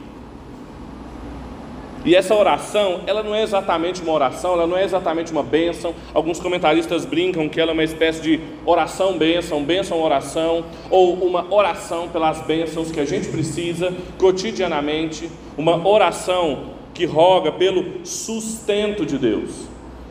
E 2.04 2.16
essa 2.16 2.34
oração, 2.34 3.02
ela 3.06 3.22
não 3.22 3.36
é 3.36 3.44
exatamente 3.44 4.02
uma 4.02 4.12
oração, 4.12 4.54
ela 4.54 4.66
não 4.66 4.76
é 4.76 4.84
exatamente 4.84 5.32
uma 5.32 5.44
bênção. 5.44 5.94
Alguns 6.16 6.40
comentaristas 6.40 7.06
brincam 7.06 7.48
que 7.48 7.62
ela 7.62 7.72
é 7.72 7.74
uma 7.74 7.84
espécie 7.84 8.22
de 8.22 8.40
oração-bênção, 8.66 9.64
bênção-oração, 9.64 10.66
ou 10.90 11.14
uma 11.14 11.46
oração 11.54 12.10
pelas 12.10 12.42
bênçãos 12.42 12.92
que 12.92 13.00
a 13.00 13.06
gente 13.06 13.28
precisa 13.28 13.94
cotidianamente, 14.18 15.30
uma 15.56 15.88
oração 15.88 16.72
que 16.92 17.06
roga 17.06 17.52
pelo 17.52 18.04
sustento 18.04 19.06
de 19.06 19.20
Deus. 19.20 19.68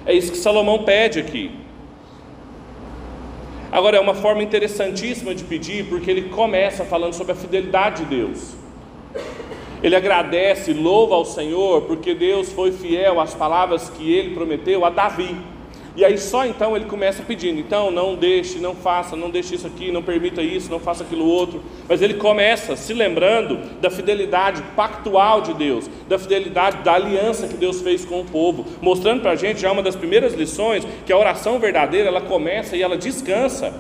É 0.06 0.14
isso 0.14 0.30
que 0.30 0.38
Salomão 0.38 0.84
pede 0.84 1.18
aqui. 1.18 1.50
Agora, 3.72 3.96
é 3.96 4.00
uma 4.00 4.14
forma 4.14 4.42
interessantíssima 4.42 5.32
de 5.34 5.44
pedir, 5.44 5.86
porque 5.86 6.10
ele 6.10 6.22
começa 6.22 6.84
falando 6.84 7.12
sobre 7.12 7.32
a 7.32 7.36
fidelidade 7.36 8.04
de 8.04 8.16
Deus. 8.16 8.56
Ele 9.82 9.94
agradece, 9.94 10.72
louva 10.72 11.14
ao 11.14 11.24
Senhor, 11.24 11.82
porque 11.82 12.14
Deus 12.14 12.52
foi 12.52 12.72
fiel 12.72 13.20
às 13.20 13.32
palavras 13.32 13.88
que 13.88 14.12
ele 14.12 14.34
prometeu 14.34 14.84
a 14.84 14.90
Davi. 14.90 15.36
E 16.00 16.04
aí 16.04 16.16
só 16.16 16.46
então 16.46 16.74
ele 16.74 16.86
começa 16.86 17.22
pedindo, 17.22 17.60
então 17.60 17.90
não 17.90 18.14
deixe, 18.14 18.58
não 18.58 18.74
faça, 18.74 19.14
não 19.14 19.28
deixe 19.28 19.54
isso 19.54 19.66
aqui, 19.66 19.92
não 19.92 20.02
permita 20.02 20.40
isso, 20.40 20.70
não 20.70 20.80
faça 20.80 21.04
aquilo 21.04 21.26
outro. 21.26 21.62
Mas 21.86 22.00
ele 22.00 22.14
começa 22.14 22.74
se 22.74 22.94
lembrando 22.94 23.58
da 23.82 23.90
fidelidade 23.90 24.62
pactual 24.74 25.42
de 25.42 25.52
Deus, 25.52 25.90
da 26.08 26.18
fidelidade 26.18 26.78
da 26.82 26.94
aliança 26.94 27.46
que 27.46 27.54
Deus 27.58 27.82
fez 27.82 28.02
com 28.02 28.22
o 28.22 28.24
povo, 28.24 28.64
mostrando 28.80 29.20
para 29.20 29.32
a 29.32 29.36
gente 29.36 29.60
já 29.60 29.70
uma 29.70 29.82
das 29.82 29.94
primeiras 29.94 30.32
lições 30.32 30.86
que 31.04 31.12
a 31.12 31.18
oração 31.18 31.58
verdadeira 31.58 32.08
ela 32.08 32.22
começa 32.22 32.78
e 32.78 32.80
ela 32.80 32.96
descansa 32.96 33.74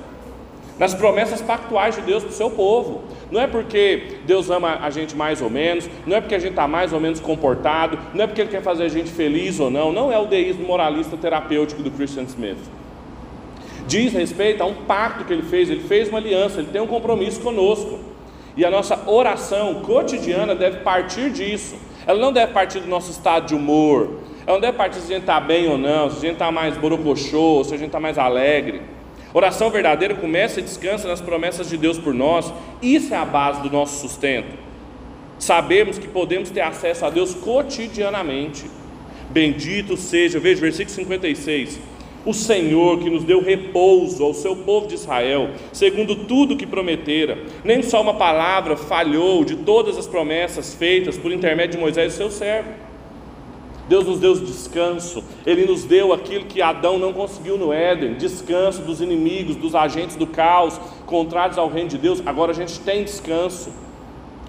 nas 0.80 0.94
promessas 0.94 1.42
pactuais 1.42 1.94
de 1.94 2.00
Deus 2.00 2.24
para 2.24 2.32
o 2.32 2.34
seu 2.34 2.50
povo. 2.50 3.02
Não 3.30 3.38
é 3.38 3.46
porque 3.46 4.16
Deus 4.24 4.48
ama 4.48 4.78
a 4.80 4.88
gente 4.88 5.14
mais 5.14 5.42
ou 5.42 5.50
menos, 5.50 5.88
não 6.06 6.16
é 6.16 6.22
porque 6.22 6.34
a 6.34 6.38
gente 6.38 6.52
está 6.52 6.66
mais 6.66 6.94
ou 6.94 6.98
menos 6.98 7.20
comportado, 7.20 7.98
não 8.14 8.24
é 8.24 8.26
porque 8.26 8.40
Ele 8.40 8.50
quer 8.50 8.62
fazer 8.62 8.84
a 8.84 8.88
gente 8.88 9.10
feliz 9.10 9.60
ou 9.60 9.70
não, 9.70 9.92
não 9.92 10.10
é 10.10 10.18
o 10.18 10.24
deísmo 10.24 10.66
moralista 10.66 11.18
terapêutico 11.18 11.82
do 11.82 11.90
Christian 11.90 12.22
Smith. 12.22 12.58
Diz 13.86 14.14
respeito 14.14 14.62
a 14.62 14.66
um 14.66 14.74
pacto 14.86 15.24
que 15.24 15.32
Ele 15.34 15.42
fez, 15.42 15.68
Ele 15.68 15.80
fez 15.80 16.08
uma 16.08 16.18
aliança, 16.18 16.60
Ele 16.60 16.70
tem 16.72 16.80
um 16.80 16.86
compromisso 16.86 17.40
conosco. 17.40 17.98
E 18.56 18.64
a 18.64 18.70
nossa 18.70 18.98
oração 19.08 19.82
cotidiana 19.82 20.54
deve 20.54 20.78
partir 20.78 21.30
disso. 21.30 21.76
Ela 22.06 22.18
não 22.18 22.32
deve 22.32 22.52
partir 22.52 22.80
do 22.80 22.88
nosso 22.88 23.10
estado 23.10 23.46
de 23.46 23.54
humor, 23.54 24.20
ela 24.46 24.56
não 24.56 24.60
deve 24.60 24.78
partir 24.78 25.00
se 25.00 25.12
a 25.12 25.14
gente 25.16 25.24
está 25.24 25.38
bem 25.38 25.68
ou 25.68 25.76
não, 25.76 26.08
se 26.08 26.16
a 26.16 26.20
gente 26.20 26.32
está 26.32 26.50
mais 26.50 26.74
borocochô, 26.78 27.62
se 27.64 27.74
a 27.74 27.76
gente 27.76 27.88
está 27.88 28.00
mais 28.00 28.16
alegre. 28.16 28.80
Oração 29.32 29.70
verdadeira 29.70 30.14
começa 30.14 30.58
e 30.58 30.62
descansa 30.62 31.06
nas 31.06 31.20
promessas 31.20 31.68
de 31.68 31.76
Deus 31.76 31.98
por 31.98 32.12
nós, 32.12 32.52
isso 32.82 33.14
é 33.14 33.16
a 33.16 33.24
base 33.24 33.62
do 33.62 33.70
nosso 33.70 34.00
sustento. 34.00 34.58
Sabemos 35.38 35.98
que 35.98 36.08
podemos 36.08 36.50
ter 36.50 36.60
acesso 36.60 37.06
a 37.06 37.10
Deus 37.10 37.34
cotidianamente. 37.34 38.64
Bendito 39.30 39.96
seja, 39.96 40.40
veja, 40.40 40.60
versículo 40.60 40.94
56. 40.94 41.78
O 42.26 42.34
Senhor 42.34 42.98
que 42.98 43.08
nos 43.08 43.24
deu 43.24 43.40
repouso 43.40 44.22
ao 44.22 44.34
seu 44.34 44.54
povo 44.54 44.86
de 44.86 44.94
Israel, 44.94 45.50
segundo 45.72 46.14
tudo 46.14 46.56
que 46.56 46.66
prometera, 46.66 47.38
nem 47.64 47.82
só 47.82 48.02
uma 48.02 48.14
palavra 48.14 48.76
falhou 48.76 49.42
de 49.44 49.56
todas 49.56 49.96
as 49.96 50.06
promessas 50.06 50.74
feitas 50.74 51.16
por 51.16 51.32
intermédio 51.32 51.76
de 51.76 51.78
Moisés, 51.78 52.12
seu 52.12 52.30
servo. 52.30 52.89
Deus 53.90 54.06
nos 54.06 54.20
deu 54.20 54.34
descanso, 54.34 55.24
Ele 55.44 55.66
nos 55.66 55.82
deu 55.82 56.12
aquilo 56.12 56.44
que 56.44 56.62
Adão 56.62 56.96
não 56.96 57.12
conseguiu 57.12 57.58
no 57.58 57.72
Éden: 57.72 58.14
descanso 58.14 58.82
dos 58.82 59.00
inimigos, 59.00 59.56
dos 59.56 59.74
agentes 59.74 60.14
do 60.14 60.28
caos, 60.28 60.80
contrários 61.06 61.58
ao 61.58 61.68
reino 61.68 61.88
de 61.88 61.98
Deus. 61.98 62.22
Agora 62.24 62.52
a 62.52 62.54
gente 62.54 62.78
tem 62.78 63.02
descanso. 63.02 63.72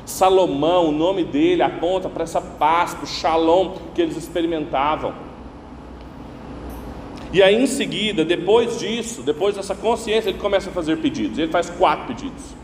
Salomão, 0.05 0.89
o 0.89 0.91
nome 0.91 1.23
dele 1.23 1.63
aponta 1.63 2.07
para 2.07 2.23
essa 2.23 2.39
paz, 2.39 2.93
para 2.93 3.03
o 3.03 3.07
shalom 3.07 3.77
que 3.95 4.01
eles 4.03 4.15
experimentavam. 4.15 5.11
E 7.33 7.41
aí 7.41 7.55
em 7.55 7.65
seguida, 7.65 8.23
depois 8.23 8.77
disso, 8.77 9.23
depois 9.23 9.55
dessa 9.55 9.73
consciência, 9.73 10.29
ele 10.29 10.37
começa 10.37 10.69
a 10.69 10.73
fazer 10.73 10.97
pedidos. 10.97 11.39
Ele 11.39 11.51
faz 11.51 11.67
quatro 11.67 12.05
pedidos. 12.05 12.60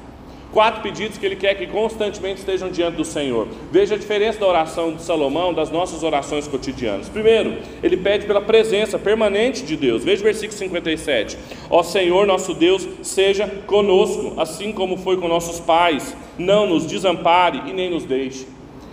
Quatro 0.51 0.81
pedidos 0.81 1.17
que 1.17 1.25
ele 1.25 1.35
quer 1.35 1.55
que 1.55 1.67
constantemente 1.67 2.39
estejam 2.39 2.69
diante 2.71 2.95
do 2.95 3.03
Senhor. 3.03 3.47
Veja 3.71 3.95
a 3.95 3.97
diferença 3.97 4.39
da 4.39 4.47
oração 4.47 4.93
de 4.93 5.03
Salomão 5.03 5.53
das 5.53 5.69
nossas 5.69 6.03
orações 6.03 6.47
cotidianas. 6.47 7.09
Primeiro, 7.09 7.57
ele 7.83 7.97
pede 7.97 8.25
pela 8.25 8.41
presença 8.41 8.97
permanente 8.97 9.63
de 9.63 9.75
Deus. 9.75 10.03
Veja 10.03 10.21
o 10.21 10.23
versículo 10.23 10.57
57. 10.57 11.37
Ó 11.69 11.83
Senhor 11.83 12.25
nosso 12.25 12.53
Deus, 12.53 12.87
seja 13.03 13.47
conosco, 13.67 14.39
assim 14.39 14.71
como 14.71 14.97
foi 14.97 15.17
com 15.17 15.27
nossos 15.27 15.59
pais. 15.59 16.15
Não 16.37 16.65
nos 16.65 16.85
desampare 16.85 17.69
e 17.69 17.73
nem 17.73 17.89
nos 17.89 18.05
deixe. 18.05 18.47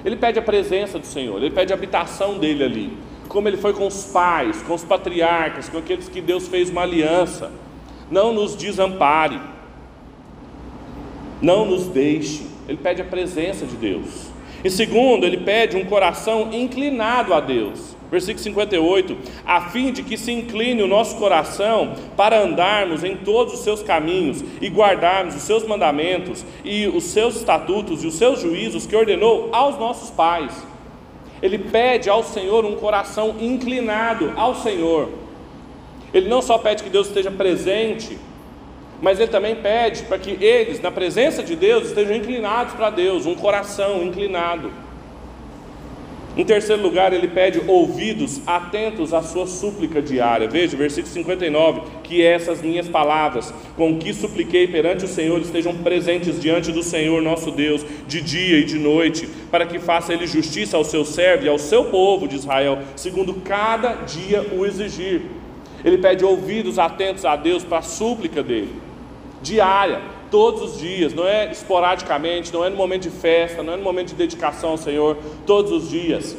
Ele 0.05 0.17
pede 0.17 0.39
a 0.39 0.43
presença 0.43 0.99
do 0.99 1.07
Senhor, 1.07 1.37
ele 1.39 1.55
pede 1.55 1.73
a 1.73 1.77
habitação 1.77 2.37
dele 2.37 2.65
ali. 2.65 2.93
Como 3.29 3.49
ele 3.49 3.57
foi 3.57 3.73
com 3.73 3.87
os 3.87 4.05
pais, 4.05 4.61
com 4.63 4.75
os 4.75 4.85
patriarcas, 4.85 5.69
com 5.69 5.79
aqueles 5.79 6.09
que 6.09 6.21
Deus 6.21 6.47
fez 6.47 6.69
uma 6.69 6.83
aliança. 6.83 7.51
Não 8.11 8.35
nos 8.35 8.55
desampare 8.55 9.41
não 11.45 11.67
nos 11.67 11.87
deixe. 11.87 12.43
Ele 12.67 12.79
pede 12.79 13.03
a 13.03 13.05
presença 13.05 13.67
de 13.67 13.77
Deus. 13.77 14.33
E 14.65 14.71
segundo, 14.71 15.27
ele 15.27 15.37
pede 15.37 15.77
um 15.77 15.85
coração 15.85 16.49
inclinado 16.51 17.35
a 17.35 17.41
Deus. 17.41 17.95
Versículo 18.11 18.43
58, 18.43 19.17
a 19.45 19.63
fim 19.71 19.93
de 19.93 20.03
que 20.03 20.17
se 20.17 20.31
incline 20.31 20.83
o 20.83 20.87
nosso 20.87 21.17
coração 21.17 21.95
para 22.17 22.41
andarmos 22.41 23.03
em 23.03 23.17
todos 23.17 23.55
os 23.55 23.61
seus 23.61 23.83
caminhos 23.83 24.43
e 24.61 24.69
guardarmos 24.69 25.35
os 25.35 25.43
seus 25.43 25.67
mandamentos 25.67 26.45
e 26.65 26.87
os 26.87 27.05
seus 27.05 27.37
estatutos 27.37 28.05
e 28.05 28.07
os 28.07 28.15
seus 28.15 28.41
juízos 28.41 28.87
que 28.87 28.95
ordenou 28.95 29.49
aos 29.53 29.79
nossos 29.79 30.11
pais. 30.11 30.53
Ele 31.43 31.59
pede 31.59 32.09
ao 32.09 32.23
Senhor 32.23 32.65
um 32.65 32.77
coração 32.77 33.35
inclinado 33.41 34.33
ao 34.37 34.55
Senhor. 34.55 35.09
Ele 36.13 36.29
não 36.29 36.41
só 36.41 36.57
pede 36.57 36.85
que 36.85 36.91
Deus 36.91 37.09
esteja 37.09 37.31
presente, 37.31 38.17
mas 39.05 39.21
ele 39.21 39.31
também 39.31 39.55
pede 39.55 40.05
para 40.05 40.19
que 40.19 40.43
eles, 40.43 40.81
na 40.81 40.91
presença 40.91 41.43
de 41.43 41.55
Deus, 41.55 41.89
estejam 41.89 42.17
inclinados 42.17 42.73
para 42.73 42.89
Deus, 42.89 43.27
um 43.27 43.35
coração 43.35 44.03
inclinado. 44.03 44.73
Em 46.35 46.43
terceiro 46.43 46.81
lugar, 46.81 47.13
ele 47.13 47.29
pede 47.29 47.61
ouvidos 47.67 48.41
atentos 48.47 49.13
à 49.13 49.21
sua 49.21 49.47
súplica 49.47 50.01
diária. 50.01 50.49
Veja, 50.49 50.75
versículo 50.75 51.13
59, 51.13 51.83
que 52.03 52.25
essas 52.25 52.63
minhas 52.63 52.89
palavras, 52.89 53.53
com 53.77 53.99
que 53.99 54.15
supliquei 54.15 54.67
perante 54.67 55.05
o 55.05 55.09
Senhor, 55.09 55.39
estejam 55.39 55.75
presentes 55.75 56.41
diante 56.41 56.73
do 56.73 56.83
Senhor 56.83 57.21
nosso 57.21 57.51
Deus, 57.51 57.85
de 58.09 58.23
dia 58.23 58.57
e 58.57 58.65
de 58.65 58.79
noite, 58.79 59.29
para 59.51 59.67
que 59.67 59.79
faça 59.79 60.15
ele 60.15 60.27
justiça 60.27 60.79
ao 60.79 60.83
seu 60.83 61.05
servo 61.05 61.45
e 61.45 61.49
ao 61.49 61.59
seu 61.59 61.85
povo 61.85 62.27
de 62.27 62.37
Israel, 62.37 62.79
segundo 62.97 63.35
cada 63.35 63.93
dia 64.07 64.47
o 64.51 64.65
exigir. 64.65 65.21
Ele 65.85 65.99
pede 65.99 66.25
ouvidos 66.25 66.79
atentos 66.79 67.27
a 67.27 67.37
Deus 67.37 67.63
para 67.63 67.79
a 67.79 67.83
súplica 67.83 68.43
dele 68.43 68.94
diária, 69.45 70.01
todos 70.31 70.63
os 70.63 70.81
dias, 70.81 71.15
não 71.15 71.27
é 71.27 71.53
esporadicamente, 71.53 72.53
não 72.53 72.65
é 72.65 72.71
no 72.71 72.77
momento 72.77 73.03
de 73.03 73.11
festa, 73.11 73.63
não 73.63 73.75
é 73.75 73.77
no 73.77 73.83
momento 73.83 74.09
de 74.09 74.15
dedicação 74.15 74.71
ao 74.71 74.79
Senhor, 74.79 75.17
todos 75.47 75.71
os 75.71 75.89
dias. 75.89 76.37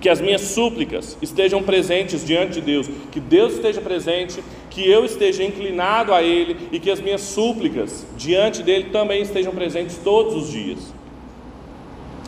Que 0.00 0.08
as 0.08 0.20
minhas 0.20 0.42
súplicas 0.42 1.16
estejam 1.22 1.62
presentes 1.62 2.24
diante 2.24 2.54
de 2.54 2.60
Deus, 2.60 2.88
que 3.10 3.18
Deus 3.18 3.54
esteja 3.54 3.80
presente, 3.80 4.44
que 4.68 4.88
eu 4.88 5.04
esteja 5.04 5.42
inclinado 5.42 6.12
a 6.12 6.22
Ele 6.22 6.68
e 6.70 6.78
que 6.78 6.90
as 6.90 7.00
minhas 7.00 7.22
súplicas 7.22 8.06
diante 8.16 8.62
dele 8.62 8.90
também 8.90 9.22
estejam 9.22 9.52
presentes 9.52 9.98
todos 10.04 10.34
os 10.34 10.52
dias. 10.52 10.92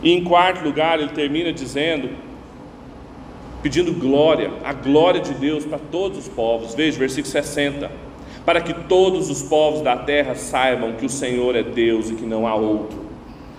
E 0.02 0.10
em 0.10 0.24
quarto 0.24 0.64
lugar, 0.64 0.98
ele 0.98 1.10
termina 1.10 1.52
dizendo, 1.52 2.10
pedindo 3.62 3.92
glória, 3.92 4.50
a 4.64 4.72
glória 4.72 5.20
de 5.20 5.34
Deus 5.34 5.66
para 5.66 5.78
todos 5.78 6.18
os 6.18 6.28
povos. 6.28 6.74
Veja, 6.74 6.98
versículo 6.98 7.30
60 7.30 8.05
para 8.46 8.60
que 8.60 8.72
todos 8.72 9.28
os 9.28 9.42
povos 9.42 9.82
da 9.82 9.96
terra 9.96 10.36
saibam 10.36 10.92
que 10.92 11.04
o 11.04 11.08
Senhor 11.08 11.56
é 11.56 11.64
Deus 11.64 12.08
e 12.08 12.14
que 12.14 12.24
não 12.24 12.46
há 12.46 12.54
outro. 12.54 13.04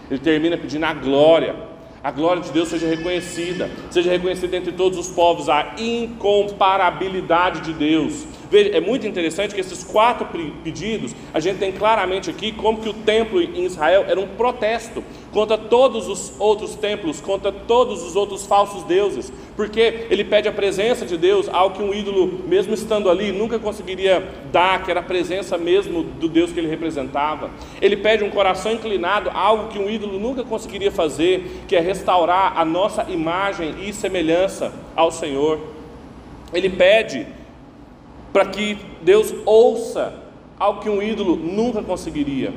Ele 0.10 0.20
termina 0.20 0.58
pedindo 0.58 0.86
a 0.86 0.94
glória, 0.94 1.54
a 2.02 2.10
glória 2.10 2.42
de 2.42 2.52
Deus 2.52 2.70
seja 2.70 2.88
reconhecida, 2.88 3.70
seja 3.92 4.10
reconhecida 4.10 4.56
entre 4.56 4.72
todos 4.72 4.98
os 4.98 5.10
povos, 5.10 5.50
a 5.50 5.76
incomparabilidade 5.78 7.60
de 7.62 7.74
Deus. 7.74 8.26
É 8.52 8.80
muito 8.80 9.06
interessante 9.06 9.54
que 9.54 9.60
esses 9.60 9.84
quatro 9.84 10.28
pedidos, 10.64 11.14
a 11.34 11.40
gente 11.40 11.60
tem 11.60 11.72
claramente 11.72 12.30
aqui 12.30 12.52
como 12.54 12.80
que 12.80 12.88
o 12.88 12.94
templo 12.94 13.42
em 13.42 13.66
Israel 13.66 14.06
era 14.08 14.20
um 14.20 14.28
protesto 14.28 15.04
contra 15.32 15.58
todos 15.58 16.08
os 16.08 16.34
outros 16.40 16.76
templos, 16.76 17.20
contra 17.20 17.52
todos 17.52 18.04
os 18.04 18.16
outros 18.16 18.46
falsos 18.46 18.84
deuses, 18.84 19.32
porque 19.56 20.08
ele 20.10 20.24
pede 20.24 20.48
a 20.48 20.52
presença 20.52 21.06
de 21.06 21.18
Deus, 21.18 21.50
algo 21.50 21.76
que 21.76 21.84
um 21.84 21.94
ídolo, 21.94 22.42
mesmo 22.48 22.74
estando 22.74 23.10
ali, 23.10 23.34
nunca 23.34 23.60
conseguiria 23.60 24.26
dar, 24.52 24.84
que 24.84 24.92
era 24.92 25.02
a 25.02 25.04
presença 25.04 25.58
mesmo 25.58 26.04
do 26.04 26.30
Deus 26.30 26.52
que 26.52 26.60
ele 26.60 26.70
representava. 26.70 27.52
Ele 27.82 27.98
pede 27.98 28.24
um 28.24 28.30
coração 28.30 28.72
inclinado, 28.72 29.30
algo 29.34 29.68
que 29.68 29.78
um 29.78 29.90
ídolo 29.90 30.18
nunca 30.18 30.44
conseguiria 30.44 30.92
fazer, 30.92 31.64
que 31.68 31.76
é 31.76 31.82
restaurar 31.82 32.58
a 32.58 32.64
nossa 32.64 33.06
imagem 33.10 33.76
e 33.86 33.92
semelhança 33.92 34.74
ao 34.96 35.12
Senhor. 35.12 35.60
ele 36.54 36.70
pede 36.70 37.28
para 38.38 38.46
que 38.46 38.78
Deus 39.02 39.34
ouça 39.48 40.14
algo 40.60 40.80
que 40.80 40.90
um 40.92 41.02
ídolo 41.02 41.36
nunca 41.36 41.82
conseguiria. 41.82 42.54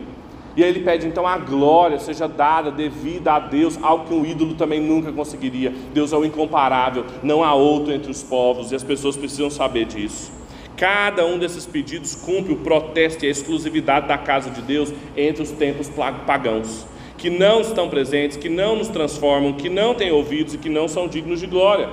E 0.55 0.63
aí 0.63 0.69
ele 0.69 0.81
pede 0.81 1.07
então 1.07 1.27
a 1.27 1.39
glória 1.39 1.99
seja 1.99 2.29
dada 2.29 2.71
devida 2.71 3.33
a 3.33 3.39
Deus, 3.39 3.79
algo 3.81 4.05
que 4.05 4.13
um 4.13 4.27
ídolo 4.27 4.53
também 4.57 4.79
nunca 4.79 5.11
conseguiria. 5.11 5.73
Deus 5.95 6.13
é 6.13 6.17
o 6.19 6.23
incomparável, 6.23 7.07
não 7.23 7.43
há 7.43 7.55
outro 7.55 7.95
entre 7.95 8.11
os 8.11 8.23
povos, 8.23 8.71
e 8.71 8.75
as 8.75 8.83
pessoas 8.83 9.17
precisam 9.17 9.49
saber 9.49 9.87
disso. 9.87 10.31
Cada 10.77 11.25
um 11.25 11.39
desses 11.39 11.65
pedidos 11.65 12.15
cumpre 12.15 12.53
o 12.53 12.57
protesto 12.57 13.25
e 13.25 13.29
a 13.29 13.31
exclusividade 13.31 14.07
da 14.07 14.19
casa 14.19 14.51
de 14.51 14.61
Deus 14.61 14.93
entre 15.17 15.43
os 15.43 15.51
tempos 15.51 15.91
pagãos, 16.27 16.85
que 17.17 17.31
não 17.31 17.63
estão 17.63 17.89
presentes, 17.89 18.37
que 18.37 18.51
não 18.51 18.77
nos 18.77 18.89
transformam, 18.89 19.55
que 19.55 19.71
não 19.71 19.95
têm 19.95 20.13
ouvidos 20.13 20.53
e 20.53 20.59
que 20.59 20.69
não 20.69 20.87
são 20.87 21.09
dignos 21.09 21.41
de 21.41 21.47
glória. 21.47 21.89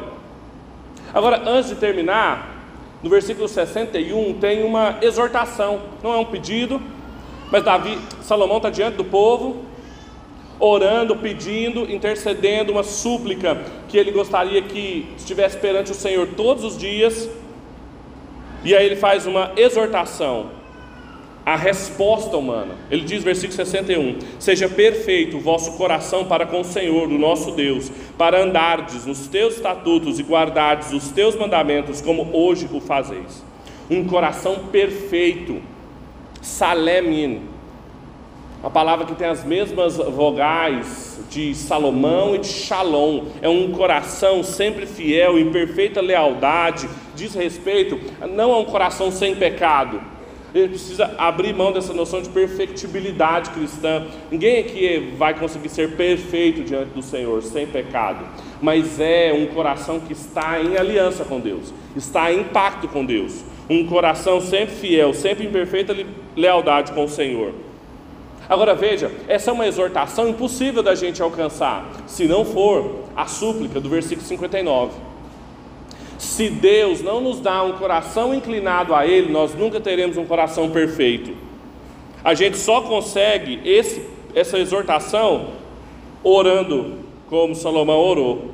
Agora, 1.13 1.41
antes 1.49 1.69
de 1.69 1.77
terminar, 1.77 2.56
no 3.03 3.09
versículo 3.09 3.47
61 3.47 4.33
tem 4.39 4.63
uma 4.63 4.97
exortação, 5.01 5.81
não 6.03 6.13
é 6.13 6.17
um 6.17 6.25
pedido, 6.25 6.81
mas 7.51 7.63
Davi, 7.63 7.97
Salomão 8.21 8.57
está 8.57 8.69
diante 8.69 8.95
do 8.95 9.05
povo, 9.05 9.63
orando, 10.59 11.15
pedindo, 11.15 11.89
intercedendo, 11.91 12.71
uma 12.71 12.83
súplica 12.83 13.61
que 13.87 13.97
ele 13.97 14.11
gostaria 14.11 14.61
que 14.61 15.07
estivesse 15.15 15.57
perante 15.57 15.91
o 15.91 15.95
Senhor 15.95 16.27
todos 16.35 16.63
os 16.63 16.77
dias. 16.77 17.29
E 18.63 18.75
aí 18.75 18.85
ele 18.85 18.95
faz 18.95 19.27
uma 19.27 19.51
exortação 19.55 20.56
à 21.47 21.55
resposta 21.55 22.35
humana. 22.35 22.75
Ele 22.91 23.05
diz, 23.05 23.23
versículo 23.23 23.55
61: 23.55 24.17
Seja 24.37 24.67
perfeito 24.67 25.37
o 25.37 25.39
vosso 25.39 25.77
coração 25.77 26.25
para 26.25 26.45
com 26.45 26.59
o 26.59 26.65
Senhor, 26.65 27.07
o 27.07 27.17
nosso 27.17 27.51
Deus, 27.51 27.89
para 28.17 28.43
andardes 28.43 29.05
nos 29.05 29.27
teus 29.27 29.55
estatutos 29.55 30.19
e 30.19 30.23
guardardes 30.23 30.91
os 30.91 31.07
teus 31.07 31.37
mandamentos, 31.37 32.01
como 32.01 32.29
hoje 32.33 32.67
o 32.69 32.81
fazeis. 32.81 33.41
Um 33.89 34.05
coração 34.05 34.67
perfeito 34.73 35.61
Salemin, 36.41 37.43
a 38.61 38.69
palavra 38.69 39.05
que 39.05 39.15
tem 39.15 39.29
as 39.29 39.45
mesmas 39.45 39.95
vogais 39.95 41.21
de 41.29 41.55
Salomão 41.55 42.35
e 42.35 42.39
de 42.39 42.47
Shalom, 42.47 43.23
é 43.41 43.47
um 43.47 43.71
coração 43.71 44.43
sempre 44.43 44.85
fiel, 44.85 45.39
em 45.39 45.49
perfeita 45.49 46.01
lealdade, 46.01 46.89
diz 47.15 47.33
respeito, 47.33 47.97
não 48.31 48.51
é 48.51 48.57
um 48.57 48.65
coração 48.65 49.09
sem 49.11 49.33
pecado. 49.33 50.16
Ele 50.57 50.69
precisa 50.69 51.13
abrir 51.17 51.53
mão 51.53 51.71
dessa 51.71 51.93
noção 51.93 52.21
de 52.21 52.29
perfectibilidade 52.29 53.49
cristã. 53.51 54.05
Ninguém 54.31 54.59
aqui 54.59 55.13
vai 55.17 55.33
conseguir 55.37 55.69
ser 55.69 55.95
perfeito 55.95 56.63
diante 56.63 56.89
do 56.89 57.01
Senhor, 57.01 57.41
sem 57.43 57.67
pecado. 57.67 58.25
Mas 58.61 58.99
é 58.99 59.31
um 59.33 59.45
coração 59.53 59.99
que 59.99 60.13
está 60.13 60.61
em 60.61 60.77
aliança 60.77 61.23
com 61.23 61.39
Deus, 61.39 61.73
está 61.95 62.31
em 62.31 62.43
pacto 62.43 62.87
com 62.87 63.05
Deus 63.05 63.43
um 63.69 63.85
coração 63.85 64.39
sempre 64.39 64.75
fiel, 64.75 65.13
sempre 65.13 65.45
em 65.45 65.51
perfeita 65.51 65.95
lealdade 66.35 66.91
com 66.93 67.03
o 67.03 67.09
Senhor. 67.09 67.53
Agora 68.47 68.73
veja, 68.73 69.11
essa 69.27 69.51
é 69.51 69.53
uma 69.53 69.67
exortação 69.67 70.29
impossível 70.29 70.81
da 70.81 70.95
gente 70.95 71.21
alcançar, 71.21 71.85
se 72.07 72.25
não 72.25 72.45
for 72.45 73.03
a 73.15 73.25
súplica 73.25 73.79
do 73.81 73.89
versículo 73.89 74.25
59. 74.25 75.06
Se 76.17 76.49
Deus 76.49 77.01
não 77.01 77.21
nos 77.21 77.39
dá 77.39 77.63
um 77.63 77.73
coração 77.73 78.33
inclinado 78.33 78.93
a 78.95 79.05
Ele, 79.05 79.31
nós 79.31 79.53
nunca 79.53 79.79
teremos 79.79 80.17
um 80.17 80.25
coração 80.25 80.69
perfeito. 80.71 81.33
A 82.23 82.33
gente 82.33 82.57
só 82.57 82.81
consegue 82.81 83.61
esse, 83.63 84.03
essa 84.33 84.57
exortação 84.57 85.51
orando 86.23 86.95
como 87.29 87.55
Salomão 87.55 87.99
orou. 87.99 88.51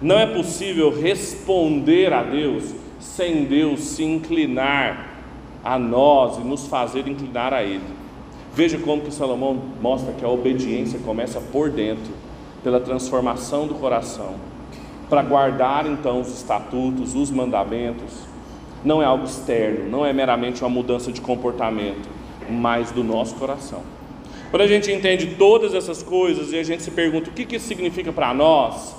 Não 0.00 0.18
é 0.18 0.26
possível 0.26 0.90
responder 0.90 2.12
a 2.12 2.22
Deus 2.22 2.74
sem 3.00 3.44
Deus 3.44 3.80
se 3.80 4.04
inclinar 4.04 5.16
a 5.64 5.78
nós 5.78 6.38
e 6.38 6.40
nos 6.40 6.66
fazer 6.66 7.08
inclinar 7.08 7.52
a 7.52 7.62
Ele. 7.62 7.82
Veja 8.54 8.78
como 8.78 9.02
que 9.02 9.12
Salomão 9.12 9.56
mostra 9.80 10.12
que 10.12 10.24
a 10.24 10.28
obediência 10.28 10.98
começa 11.00 11.40
por 11.40 11.70
dentro, 11.70 12.12
pela 12.62 12.80
transformação 12.80 13.66
do 13.66 13.74
coração, 13.74 14.34
para 15.08 15.22
guardar 15.22 15.86
então 15.86 16.20
os 16.20 16.28
estatutos, 16.28 17.14
os 17.14 17.30
mandamentos. 17.30 18.26
Não 18.84 19.02
é 19.02 19.04
algo 19.04 19.24
externo, 19.24 19.90
não 19.90 20.06
é 20.06 20.12
meramente 20.12 20.62
uma 20.62 20.70
mudança 20.70 21.10
de 21.10 21.20
comportamento, 21.20 22.08
mas 22.48 22.90
do 22.90 23.02
nosso 23.02 23.34
coração. 23.34 23.82
Quando 24.50 24.62
a 24.62 24.66
gente 24.66 24.90
entende 24.90 25.34
todas 25.38 25.74
essas 25.74 26.02
coisas 26.02 26.52
e 26.52 26.58
a 26.58 26.62
gente 26.62 26.82
se 26.82 26.90
pergunta 26.90 27.28
o 27.28 27.32
que, 27.32 27.44
que 27.44 27.56
isso 27.56 27.66
significa 27.66 28.12
para 28.12 28.32
nós, 28.32 28.96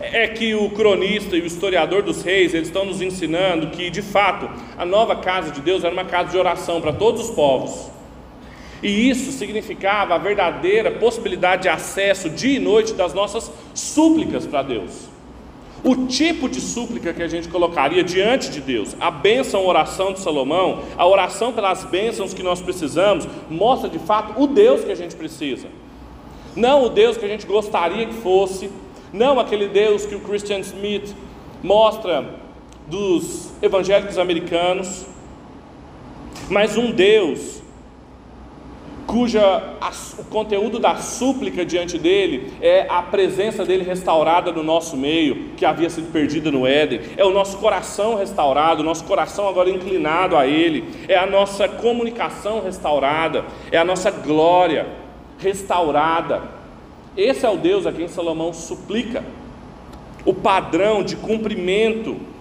é 0.00 0.26
que 0.26 0.54
o 0.54 0.70
cronista 0.70 1.36
e 1.36 1.40
o 1.40 1.46
historiador 1.46 2.02
dos 2.02 2.22
reis, 2.22 2.54
eles 2.54 2.68
estão 2.68 2.84
nos 2.84 3.00
ensinando 3.00 3.68
que, 3.68 3.88
de 3.88 4.02
fato, 4.02 4.50
a 4.76 4.84
nova 4.84 5.14
casa 5.14 5.52
de 5.52 5.60
Deus 5.60 5.84
era 5.84 5.92
uma 5.92 6.04
casa 6.04 6.30
de 6.30 6.38
oração 6.38 6.80
para 6.80 6.92
todos 6.92 7.28
os 7.28 7.30
povos. 7.30 7.90
E 8.82 9.08
isso 9.08 9.30
significava 9.30 10.14
a 10.14 10.18
verdadeira 10.18 10.90
possibilidade 10.90 11.62
de 11.62 11.68
acesso 11.68 12.28
dia 12.28 12.56
e 12.56 12.58
noite 12.58 12.94
das 12.94 13.14
nossas 13.14 13.50
súplicas 13.74 14.44
para 14.44 14.62
Deus. 14.62 15.08
O 15.84 16.06
tipo 16.06 16.48
de 16.48 16.60
súplica 16.60 17.12
que 17.12 17.22
a 17.22 17.28
gente 17.28 17.48
colocaria 17.48 18.02
diante 18.02 18.50
de 18.50 18.60
Deus, 18.60 18.96
a 19.00 19.10
bênção, 19.10 19.60
a 19.60 19.64
oração 19.64 20.12
de 20.12 20.20
Salomão, 20.20 20.82
a 20.96 21.06
oração 21.06 21.52
pelas 21.52 21.84
bênçãos 21.84 22.34
que 22.34 22.42
nós 22.42 22.60
precisamos, 22.60 23.26
mostra 23.48 23.88
de 23.88 23.98
fato 23.98 24.40
o 24.40 24.46
Deus 24.46 24.84
que 24.84 24.92
a 24.92 24.96
gente 24.96 25.14
precisa. 25.14 25.68
Não 26.54 26.84
o 26.84 26.88
Deus 26.88 27.16
que 27.16 27.24
a 27.24 27.28
gente 27.28 27.46
gostaria 27.46 28.06
que 28.06 28.14
fosse, 28.14 28.70
não 29.12 29.38
aquele 29.38 29.68
Deus 29.68 30.06
que 30.06 30.14
o 30.14 30.20
Christian 30.20 30.60
Smith 30.60 31.14
mostra 31.62 32.34
dos 32.86 33.50
evangélicos 33.62 34.18
americanos, 34.18 35.06
mas 36.48 36.76
um 36.76 36.90
Deus 36.90 37.61
cuja 39.06 39.62
o 40.18 40.24
conteúdo 40.24 40.78
da 40.78 40.96
súplica 40.96 41.64
diante 41.64 41.98
dele 41.98 42.52
é 42.60 42.86
a 42.88 43.02
presença 43.02 43.64
dele 43.64 43.84
restaurada 43.84 44.52
no 44.52 44.62
nosso 44.62 44.96
meio, 44.96 45.50
que 45.56 45.64
havia 45.64 45.90
sido 45.90 46.12
perdida 46.12 46.50
no 46.50 46.66
Éden, 46.66 47.00
é 47.16 47.24
o 47.24 47.30
nosso 47.30 47.58
coração 47.58 48.16
restaurado, 48.16 48.80
o 48.80 48.84
nosso 48.84 49.04
coração 49.04 49.48
agora 49.48 49.70
inclinado 49.70 50.36
a 50.36 50.46
ele, 50.46 50.84
é 51.08 51.16
a 51.16 51.26
nossa 51.26 51.68
comunicação 51.68 52.62
restaurada, 52.62 53.44
é 53.70 53.78
a 53.78 53.84
nossa 53.84 54.10
glória 54.10 54.86
restaurada. 55.38 56.42
Esse 57.16 57.44
é 57.44 57.50
o 57.50 57.56
Deus 57.56 57.86
a 57.86 57.92
quem 57.92 58.08
Salomão 58.08 58.52
suplica. 58.52 59.22
O 60.24 60.32
padrão 60.32 61.02
de 61.02 61.16
cumprimento 61.16 62.31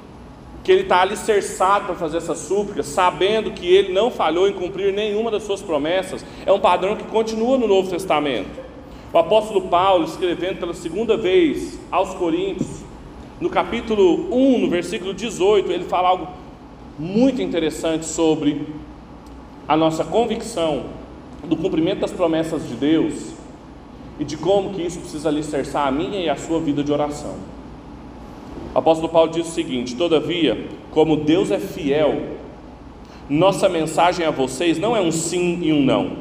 que 0.64 0.72
ele 0.72 0.82
está 0.82 1.02
alicerçado 1.02 1.86
para 1.86 1.96
fazer 1.96 2.18
essa 2.18 2.36
súplica, 2.36 2.84
sabendo 2.84 3.52
que 3.52 3.66
ele 3.66 3.92
não 3.92 4.12
falhou 4.12 4.48
em 4.48 4.54
cumprir 4.54 4.94
nenhuma 4.94 5.32
das 5.32 5.44
suas 5.44 5.62
promessas, 5.62 6.24
é 6.46 6.52
um 6.52 6.60
padrão 6.60 6.96
que 6.96 7.04
continua 7.06 7.58
no 7.58 7.68
Novo 7.68 7.90
Testamento. 7.90 8.60
O 9.12 9.18
apóstolo 9.18 9.64
Paulo, 9.64 10.06
escrevendo 10.06 10.60
pela 10.60 10.74
segunda 10.74 11.18
vez 11.18 11.80
aos 11.92 12.14
Coríntios, 12.14 12.82
no 13.40 13.50
capítulo 13.50 14.28
1, 14.32 14.60
no 14.60 14.70
versículo 14.70 15.14
18, 15.14 15.72
ele 15.72 15.86
fala 15.86 16.10
algo 16.10 16.28
muito 16.98 17.42
interessante 17.42 18.06
sobre 18.06 18.68
a 19.68 19.76
nossa 19.76 20.04
convicção 20.04 20.86
do 21.44 21.58
cumprimento 21.58 22.02
das 22.02 22.12
promessas 22.12 22.68
de 22.68 22.76
Deus 22.76 23.32
e 24.20 24.24
de 24.24 24.38
como 24.38 24.74
que 24.74 24.84
isso 24.84 25.00
precisa 25.00 25.30
alicerçar 25.30 25.88
a 25.88 25.92
minha 25.92 26.20
e 26.20 26.30
a 26.30 26.36
sua 26.36 26.60
vida 26.60 26.84
de 26.84 26.92
oração. 26.92 27.36
O 28.74 28.80
apóstolo 28.80 29.10
Paulo 29.10 29.32
diz 29.32 29.48
o 29.48 29.52
seguinte: 29.52 29.96
Todavia, 29.96 30.68
como 30.92 31.18
Deus 31.18 31.52
é 31.52 31.60
fiel, 31.60 32.22
nossa 33.30 33.68
mensagem 33.68 34.26
a 34.26 34.32
vocês 34.32 34.78
não 34.78 34.96
é 34.96 35.02
um 35.02 35.12
sim 35.12 35.60
e 35.62 35.72
um 35.72 35.82
não, 35.82 36.18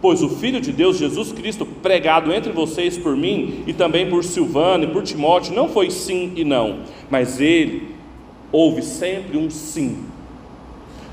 pois 0.00 0.22
o 0.22 0.28
Filho 0.28 0.60
de 0.60 0.72
Deus, 0.72 0.98
Jesus 0.98 1.32
Cristo, 1.32 1.64
pregado 1.64 2.32
entre 2.32 2.52
vocês 2.52 2.98
por 2.98 3.16
mim 3.16 3.64
e 3.66 3.72
também 3.72 4.08
por 4.08 4.22
Silvano 4.24 4.84
e 4.84 4.88
por 4.88 5.02
Timóteo, 5.02 5.54
não 5.54 5.68
foi 5.68 5.90
sim 5.90 6.32
e 6.36 6.44
não, 6.44 6.80
mas 7.10 7.40
ele 7.40 7.88
houve 8.52 8.82
sempre 8.82 9.38
um 9.38 9.50
sim. 9.50 10.04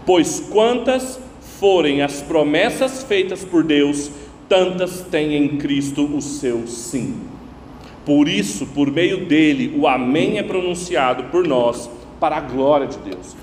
Pois 0.05 0.39
quantas 0.51 1.19
forem 1.59 2.01
as 2.01 2.21
promessas 2.21 3.03
feitas 3.03 3.45
por 3.45 3.63
Deus, 3.63 4.11
tantas 4.49 5.01
têm 5.01 5.35
em 5.35 5.57
Cristo 5.57 6.03
o 6.03 6.21
seu 6.21 6.67
sim. 6.67 7.30
Por 8.05 8.27
isso, 8.27 8.65
por 8.67 8.91
meio 8.91 9.25
dele, 9.25 9.77
o 9.77 9.87
Amém 9.87 10.37
é 10.37 10.43
pronunciado 10.43 11.25
por 11.25 11.47
nós 11.47 11.89
para 12.19 12.37
a 12.37 12.41
glória 12.41 12.87
de 12.87 12.97
Deus. 12.97 13.35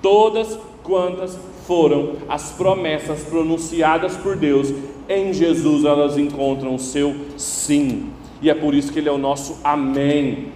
Todas 0.00 0.58
quantas 0.82 1.38
foram 1.66 2.16
as 2.28 2.52
promessas 2.52 3.24
pronunciadas 3.24 4.16
por 4.16 4.36
Deus, 4.36 4.72
em 5.08 5.32
Jesus 5.32 5.84
elas 5.84 6.16
encontram 6.16 6.74
o 6.74 6.78
seu 6.78 7.14
sim. 7.36 8.10
E 8.40 8.48
é 8.48 8.54
por 8.54 8.74
isso 8.74 8.92
que 8.92 8.98
ele 8.98 9.08
é 9.08 9.12
o 9.12 9.18
nosso 9.18 9.58
Amém, 9.64 10.52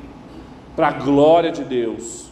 para 0.76 0.88
a 0.88 0.92
glória 0.92 1.50
de 1.50 1.64
Deus. 1.64 2.30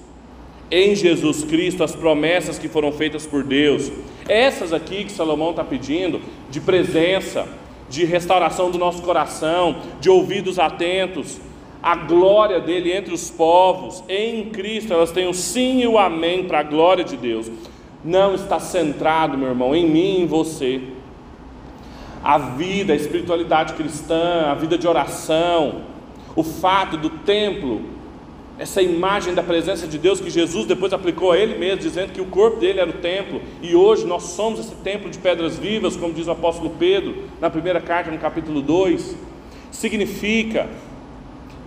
Em 0.70 0.94
Jesus 0.94 1.44
Cristo, 1.44 1.82
as 1.82 1.94
promessas 1.94 2.58
que 2.58 2.68
foram 2.68 2.92
feitas 2.92 3.26
por 3.26 3.42
Deus, 3.42 3.90
essas 4.28 4.72
aqui 4.72 5.04
que 5.04 5.12
Salomão 5.12 5.50
está 5.50 5.64
pedindo, 5.64 6.20
de 6.50 6.60
presença, 6.60 7.48
de 7.88 8.05
restauração 8.05 8.70
do 8.70 8.79
nosso 8.79 9.03
coração, 9.03 9.77
de 10.01 10.11
ouvidos 10.11 10.59
atentos, 10.59 11.40
a 11.83 11.94
glória 11.94 12.61
dele 12.61 12.92
entre 12.92 13.14
os 13.14 13.31
povos, 13.31 14.03
em 14.09 14.46
Cristo, 14.46 14.92
elas 14.92 15.12
têm 15.12 15.29
o 15.29 15.35
sim 15.35 15.81
e 15.81 15.87
o 15.87 15.98
amém 15.98 16.44
para 16.44 16.61
a 16.61 16.62
glória 16.62 17.05
de 17.05 17.16
Deus. 17.16 17.51
Não 18.05 18.35
está 18.35 18.59
centrado, 18.59 19.38
meu 19.38 19.48
irmão, 19.48 19.74
em 19.74 19.88
mim 19.88 20.18
e 20.18 20.22
em 20.22 20.27
você. 20.27 20.81
A 22.22 22.37
vida, 22.37 22.92
a 22.92 22.96
espiritualidade 22.96 23.74
cristã, 23.74 24.46
a 24.51 24.55
vida 24.55 24.77
de 24.77 24.88
oração, 24.88 25.83
o 26.35 26.42
fato 26.42 26.96
do 26.96 27.11
templo, 27.11 27.81
essa 28.59 28.83
imagem 28.83 29.35
da 29.35 29.42
presença 29.42 29.87
de 29.87 29.99
Deus 29.99 30.21
que 30.21 30.31
Jesus 30.31 30.66
depois 30.66 30.92
aplicou 30.92 31.33
a 31.33 31.38
ele 31.38 31.57
mesmo, 31.57 31.81
dizendo 31.81 32.12
que 32.12 32.21
o 32.21 32.27
corpo 32.27 32.59
dele 32.59 32.81
era 32.81 32.90
o 32.90 32.94
templo, 32.94 33.40
e 33.62 33.75
hoje 33.75 34.05
nós 34.05 34.25
somos 34.25 34.59
esse 34.59 34.75
templo 34.77 35.09
de 35.09 35.18
pedras 35.18 35.57
vivas, 35.57 35.97
como 35.97 36.12
diz 36.12 36.27
o 36.27 36.33
apóstolo 36.33 36.71
Pedro 36.71 37.25
na 37.40 37.49
primeira 37.49 37.81
carta, 37.81 38.11
no 38.11 38.18
capítulo 38.18 38.61
2, 38.61 39.16
significa 39.71 40.68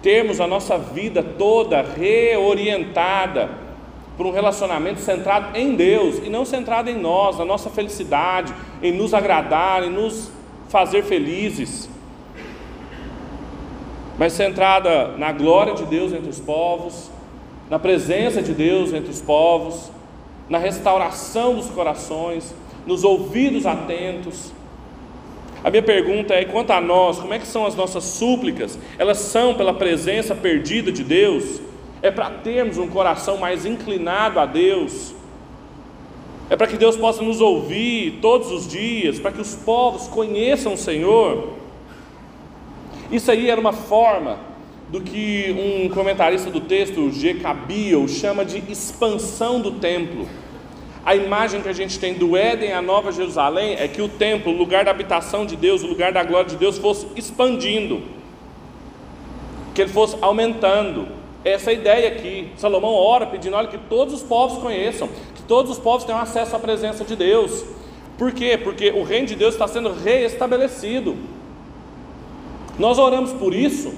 termos 0.02 0.42
a 0.42 0.48
nossa 0.48 0.78
vida 0.78 1.24
toda 1.24 1.82
reorientada 1.82 3.50
por 4.18 4.26
um 4.26 4.32
relacionamento 4.32 5.00
centrado 5.00 5.58
em 5.58 5.76
Deus 5.76 6.18
e 6.18 6.30
não 6.30 6.44
centrado 6.44 6.90
em 6.90 6.98
nós, 6.98 7.38
na 7.38 7.46
nossa 7.46 7.70
felicidade, 7.70 8.54
em 8.84 8.92
nos 8.92 9.14
agradar, 9.14 9.84
em 9.84 9.90
nos 9.90 10.30
fazer 10.68 11.04
felizes, 11.04 11.90
mas 14.22 14.34
centrada 14.34 15.18
na 15.18 15.32
glória 15.32 15.74
de 15.74 15.84
Deus 15.84 16.14
entre 16.14 16.30
os 16.30 16.40
povos, 16.40 17.10
na 17.68 17.80
presença 17.80 18.40
de 18.40 18.54
Deus 18.54 18.94
entre 18.94 19.10
os 19.10 19.20
povos, 19.20 19.92
na 20.48 20.60
restauração 20.60 21.56
dos 21.56 21.72
corações, 21.72 22.54
nos 22.86 23.04
ouvidos 23.04 23.66
atentos 23.66 24.52
a 25.64 25.72
minha 25.72 25.82
pergunta 25.82 26.36
é: 26.36 26.46
quanto 26.46 26.70
a 26.70 26.80
nós, 26.80 27.18
como 27.18 27.34
é 27.34 27.40
que 27.40 27.48
são 27.48 27.66
as 27.66 27.74
nossas 27.74 28.04
súplicas? 28.04 28.78
Elas 29.00 29.18
são 29.18 29.56
pela 29.56 29.74
presença 29.74 30.36
perdida 30.36 30.92
de 30.92 31.04
Deus? 31.04 31.60
É 32.00 32.12
para 32.12 32.30
termos 32.30 32.78
um 32.78 32.88
coração 32.88 33.38
mais 33.38 33.66
inclinado 33.66 34.40
a 34.40 34.46
Deus? 34.46 35.16
É 36.48 36.56
para 36.56 36.68
que 36.68 36.78
Deus 36.78 36.96
possa 36.96 37.24
nos 37.24 37.42
ouvir 37.42 38.20
todos 38.22 38.52
os 38.52 38.68
dias, 38.68 39.20
para 39.20 39.32
que 39.32 39.42
os 39.42 39.56
povos 39.56 40.08
conheçam 40.08 40.74
o 40.74 40.78
Senhor? 40.78 41.61
Isso 43.12 43.30
aí 43.30 43.50
era 43.50 43.60
uma 43.60 43.74
forma 43.74 44.40
do 44.88 45.02
que 45.02 45.54
um 45.58 45.90
comentarista 45.90 46.50
do 46.50 46.62
texto, 46.62 47.12
G. 47.12 47.36
Cabiel, 47.36 48.08
chama 48.08 48.46
de 48.46 48.64
expansão 48.72 49.60
do 49.60 49.72
templo. 49.74 50.28
A 51.06 51.14
imagem 51.16 51.62
que 51.62 51.68
a 51.68 51.74
gente 51.74 52.00
tem 52.00 52.14
do 52.14 52.38
Éden 52.38 52.72
à 52.72 52.82
Nova 52.82 53.12
Jerusalém 53.12 53.76
é 53.78 53.88
que 53.88 54.02
o 54.02 54.08
templo, 54.08 54.54
o 54.54 54.58
lugar 54.58 54.86
da 54.86 54.92
habitação 54.92 55.46
de 55.46 55.58
Deus, 55.58 55.84
o 55.84 55.88
lugar 55.88 56.14
da 56.14 56.24
glória 56.24 56.50
de 56.50 56.56
Deus, 56.56 56.78
fosse 56.78 57.06
expandindo, 57.16 58.02
que 59.74 59.82
ele 59.82 59.92
fosse 59.92 60.16
aumentando. 60.22 61.08
Essa 61.44 61.72
é 61.72 61.74
a 61.74 61.78
ideia 61.78 62.08
aqui. 62.08 62.50
Salomão 62.56 62.94
ora 62.94 63.26
pedindo: 63.26 63.56
olha, 63.58 63.68
que 63.68 63.78
todos 63.78 64.14
os 64.14 64.24
povos 64.24 64.60
conheçam, 64.60 65.10
que 65.36 65.42
todos 65.44 65.72
os 65.72 65.80
povos 65.80 66.06
tenham 66.06 66.22
acesso 66.22 66.56
à 66.56 66.60
presença 66.60 67.04
de 67.04 67.16
Deus. 67.16 67.66
Por 68.18 68.32
quê? 68.32 68.58
Porque 68.58 68.92
o 68.92 69.04
reino 69.04 69.28
de 69.28 69.36
Deus 69.36 69.56
está 69.56 69.68
sendo 69.68 69.92
reestabelecido. 69.92 71.18
Nós 72.82 72.98
oramos 72.98 73.32
por 73.32 73.54
isso, 73.54 73.94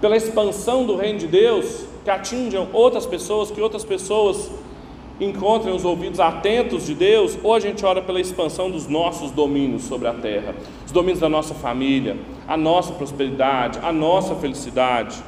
pela 0.00 0.16
expansão 0.16 0.86
do 0.86 0.96
reino 0.96 1.18
de 1.18 1.26
Deus, 1.26 1.84
que 2.02 2.08
atinjam 2.08 2.66
outras 2.72 3.04
pessoas, 3.04 3.50
que 3.50 3.60
outras 3.60 3.84
pessoas 3.84 4.50
encontrem 5.20 5.74
os 5.74 5.84
ouvidos 5.84 6.18
atentos 6.18 6.86
de 6.86 6.94
Deus, 6.94 7.36
ou 7.42 7.52
a 7.52 7.60
gente 7.60 7.84
ora 7.84 8.00
pela 8.00 8.22
expansão 8.22 8.70
dos 8.70 8.86
nossos 8.86 9.30
domínios 9.32 9.82
sobre 9.82 10.08
a 10.08 10.14
terra, 10.14 10.54
os 10.86 10.92
domínios 10.92 11.20
da 11.20 11.28
nossa 11.28 11.52
família, 11.52 12.16
a 12.48 12.56
nossa 12.56 12.94
prosperidade, 12.94 13.78
a 13.82 13.92
nossa 13.92 14.34
felicidade. 14.36 15.22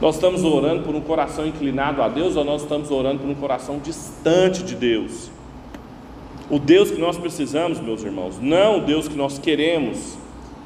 Nós 0.00 0.14
estamos 0.14 0.44
orando 0.44 0.82
por 0.82 0.94
um 0.94 1.00
coração 1.02 1.46
inclinado 1.46 2.00
a 2.00 2.08
Deus 2.08 2.36
ou 2.36 2.44
nós 2.44 2.62
estamos 2.62 2.90
orando 2.90 3.18
por 3.18 3.28
um 3.28 3.34
coração 3.34 3.78
distante 3.78 4.62
de 4.62 4.74
Deus? 4.74 5.31
O 6.52 6.58
Deus 6.58 6.90
que 6.90 7.00
nós 7.00 7.16
precisamos, 7.16 7.80
meus 7.80 8.04
irmãos, 8.04 8.38
não 8.38 8.76
o 8.76 8.80
Deus 8.82 9.08
que 9.08 9.16
nós 9.16 9.38
queremos, 9.38 10.18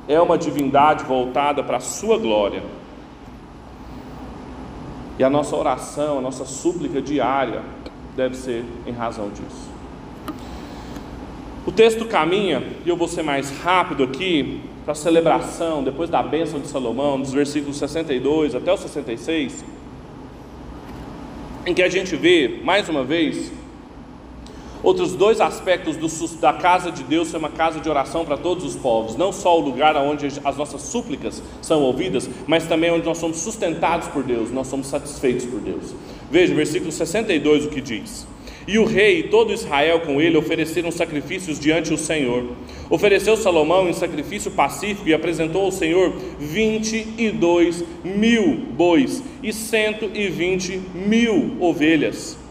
é 0.08 0.20
uma 0.20 0.36
divindade 0.36 1.04
voltada 1.04 1.62
para 1.62 1.76
a 1.76 1.80
Sua 1.80 2.18
glória 2.18 2.60
e 5.16 5.22
a 5.22 5.30
nossa 5.30 5.54
oração, 5.54 6.18
a 6.18 6.20
nossa 6.20 6.44
súplica 6.44 7.00
diária 7.00 7.62
deve 8.16 8.34
ser 8.36 8.64
em 8.84 8.90
razão 8.90 9.30
disso. 9.30 9.70
O 11.64 11.70
texto 11.70 12.04
caminha, 12.06 12.64
e 12.84 12.88
eu 12.88 12.96
vou 12.96 13.06
ser 13.06 13.22
mais 13.22 13.56
rápido 13.60 14.02
aqui, 14.02 14.62
para 14.82 14.90
a 14.90 14.96
celebração, 14.96 15.84
depois 15.84 16.10
da 16.10 16.20
bênção 16.20 16.58
de 16.58 16.66
Salomão, 16.66 17.20
dos 17.20 17.32
versículos 17.32 17.76
62 17.76 18.56
até 18.56 18.72
o 18.72 18.76
66, 18.76 19.64
em 21.64 21.72
que 21.72 21.82
a 21.82 21.88
gente 21.88 22.16
vê, 22.16 22.60
mais 22.64 22.88
uma 22.88 23.04
vez, 23.04 23.52
Outros 24.86 25.16
dois 25.16 25.40
aspectos 25.40 25.96
do, 25.96 26.38
da 26.38 26.52
casa 26.52 26.92
de 26.92 27.02
Deus 27.02 27.26
ser 27.26 27.38
uma 27.38 27.48
casa 27.48 27.80
de 27.80 27.88
oração 27.90 28.24
para 28.24 28.36
todos 28.36 28.64
os 28.64 28.76
povos, 28.76 29.16
não 29.16 29.32
só 29.32 29.58
o 29.58 29.60
lugar 29.60 29.96
onde 29.96 30.28
as 30.44 30.56
nossas 30.56 30.82
súplicas 30.82 31.42
são 31.60 31.82
ouvidas, 31.82 32.30
mas 32.46 32.68
também 32.68 32.92
onde 32.92 33.04
nós 33.04 33.18
somos 33.18 33.38
sustentados 33.38 34.06
por 34.06 34.22
Deus, 34.22 34.52
nós 34.52 34.68
somos 34.68 34.86
satisfeitos 34.86 35.44
por 35.44 35.58
Deus. 35.58 35.92
Veja, 36.30 36.54
versículo 36.54 36.92
62 36.92 37.64
o 37.64 37.68
que 37.68 37.80
diz. 37.80 38.28
E 38.64 38.78
o 38.78 38.84
rei 38.84 39.18
e 39.18 39.22
todo 39.24 39.52
Israel 39.52 40.02
com 40.02 40.20
ele 40.20 40.36
ofereceram 40.36 40.92
sacrifícios 40.92 41.58
diante 41.58 41.90
do 41.90 41.98
Senhor. 41.98 42.44
Ofereceu 42.88 43.36
Salomão 43.36 43.88
em 43.88 43.92
sacrifício 43.92 44.52
pacífico 44.52 45.08
e 45.08 45.12
apresentou 45.12 45.64
ao 45.64 45.72
Senhor 45.72 46.14
vinte 46.38 47.08
e 47.18 47.32
dois 47.32 47.82
mil 48.04 48.54
bois 48.70 49.20
e 49.42 49.52
cento 49.52 50.08
e 50.14 50.28
vinte 50.28 50.80
mil 50.94 51.56
ovelhas. 51.58 52.45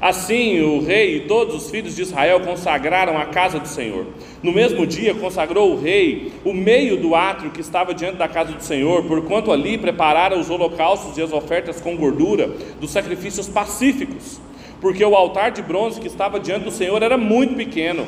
Assim, 0.00 0.60
o 0.60 0.80
rei 0.80 1.16
e 1.16 1.20
todos 1.20 1.56
os 1.56 1.70
filhos 1.70 1.96
de 1.96 2.02
Israel 2.02 2.40
consagraram 2.40 3.18
a 3.18 3.26
casa 3.26 3.58
do 3.58 3.66
Senhor. 3.66 4.06
No 4.40 4.52
mesmo 4.52 4.86
dia, 4.86 5.12
consagrou 5.12 5.72
o 5.72 5.80
rei 5.80 6.30
o 6.44 6.54
meio 6.54 6.96
do 6.96 7.16
átrio 7.16 7.50
que 7.50 7.60
estava 7.60 7.92
diante 7.92 8.16
da 8.16 8.28
casa 8.28 8.52
do 8.52 8.62
Senhor, 8.62 9.02
porquanto 9.04 9.50
ali 9.50 9.76
prepararam 9.76 10.38
os 10.38 10.48
holocaustos 10.48 11.18
e 11.18 11.22
as 11.22 11.32
ofertas 11.32 11.80
com 11.80 11.96
gordura 11.96 12.48
dos 12.80 12.92
sacrifícios 12.92 13.48
pacíficos, 13.48 14.40
porque 14.80 15.04
o 15.04 15.16
altar 15.16 15.50
de 15.50 15.62
bronze 15.62 16.00
que 16.00 16.06
estava 16.06 16.38
diante 16.38 16.64
do 16.64 16.70
Senhor 16.70 17.02
era 17.02 17.18
muito 17.18 17.56
pequeno. 17.56 18.06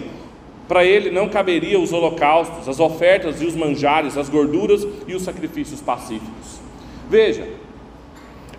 Para 0.68 0.84
ele 0.84 1.10
não 1.10 1.28
caberia 1.28 1.80
os 1.80 1.92
holocaustos, 1.92 2.68
as 2.68 2.78
ofertas 2.78 3.42
e 3.42 3.44
os 3.44 3.56
manjares, 3.56 4.16
as 4.16 4.28
gorduras 4.28 4.86
e 5.08 5.14
os 5.16 5.22
sacrifícios 5.22 5.80
pacíficos. 5.80 6.60
Veja, 7.08 7.48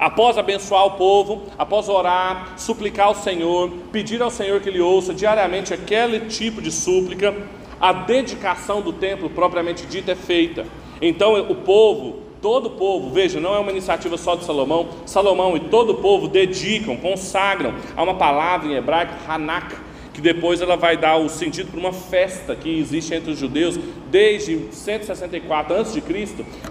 após 0.01 0.35
abençoar 0.35 0.87
o 0.87 0.91
povo, 0.91 1.43
após 1.59 1.87
orar, 1.87 2.55
suplicar 2.57 3.05
ao 3.05 3.13
Senhor, 3.13 3.69
pedir 3.91 4.19
ao 4.19 4.31
Senhor 4.31 4.59
que 4.59 4.67
Ele 4.67 4.81
ouça 4.81 5.13
diariamente 5.13 5.75
aquele 5.75 6.21
tipo 6.21 6.59
de 6.59 6.71
súplica, 6.71 7.35
a 7.79 7.93
dedicação 7.93 8.81
do 8.81 8.91
templo 8.91 9.29
propriamente 9.29 9.85
dita 9.85 10.13
é 10.13 10.15
feita. 10.15 10.65
Então 10.99 11.39
o 11.39 11.53
povo, 11.53 12.23
todo 12.41 12.65
o 12.65 12.71
povo, 12.71 13.11
veja, 13.11 13.39
não 13.39 13.53
é 13.53 13.59
uma 13.59 13.69
iniciativa 13.69 14.17
só 14.17 14.35
de 14.35 14.43
Salomão, 14.43 14.87
Salomão 15.05 15.55
e 15.55 15.59
todo 15.59 15.91
o 15.91 15.97
povo 16.01 16.27
dedicam, 16.27 16.97
consagram 16.97 17.75
a 17.95 18.01
uma 18.01 18.15
palavra 18.15 18.69
em 18.69 18.73
hebraico, 18.73 19.13
Hanak, 19.27 19.75
que 20.13 20.21
depois 20.21 20.61
ela 20.61 20.75
vai 20.75 20.97
dar 20.97 21.17
o 21.17 21.29
sentido 21.29 21.71
para 21.71 21.79
uma 21.79 21.93
festa 21.93 22.55
que 22.55 22.79
existe 22.79 23.13
entre 23.13 23.31
os 23.31 23.39
judeus 23.39 23.79
desde 24.09 24.67
164 24.71 25.75
a.C., 25.75 26.01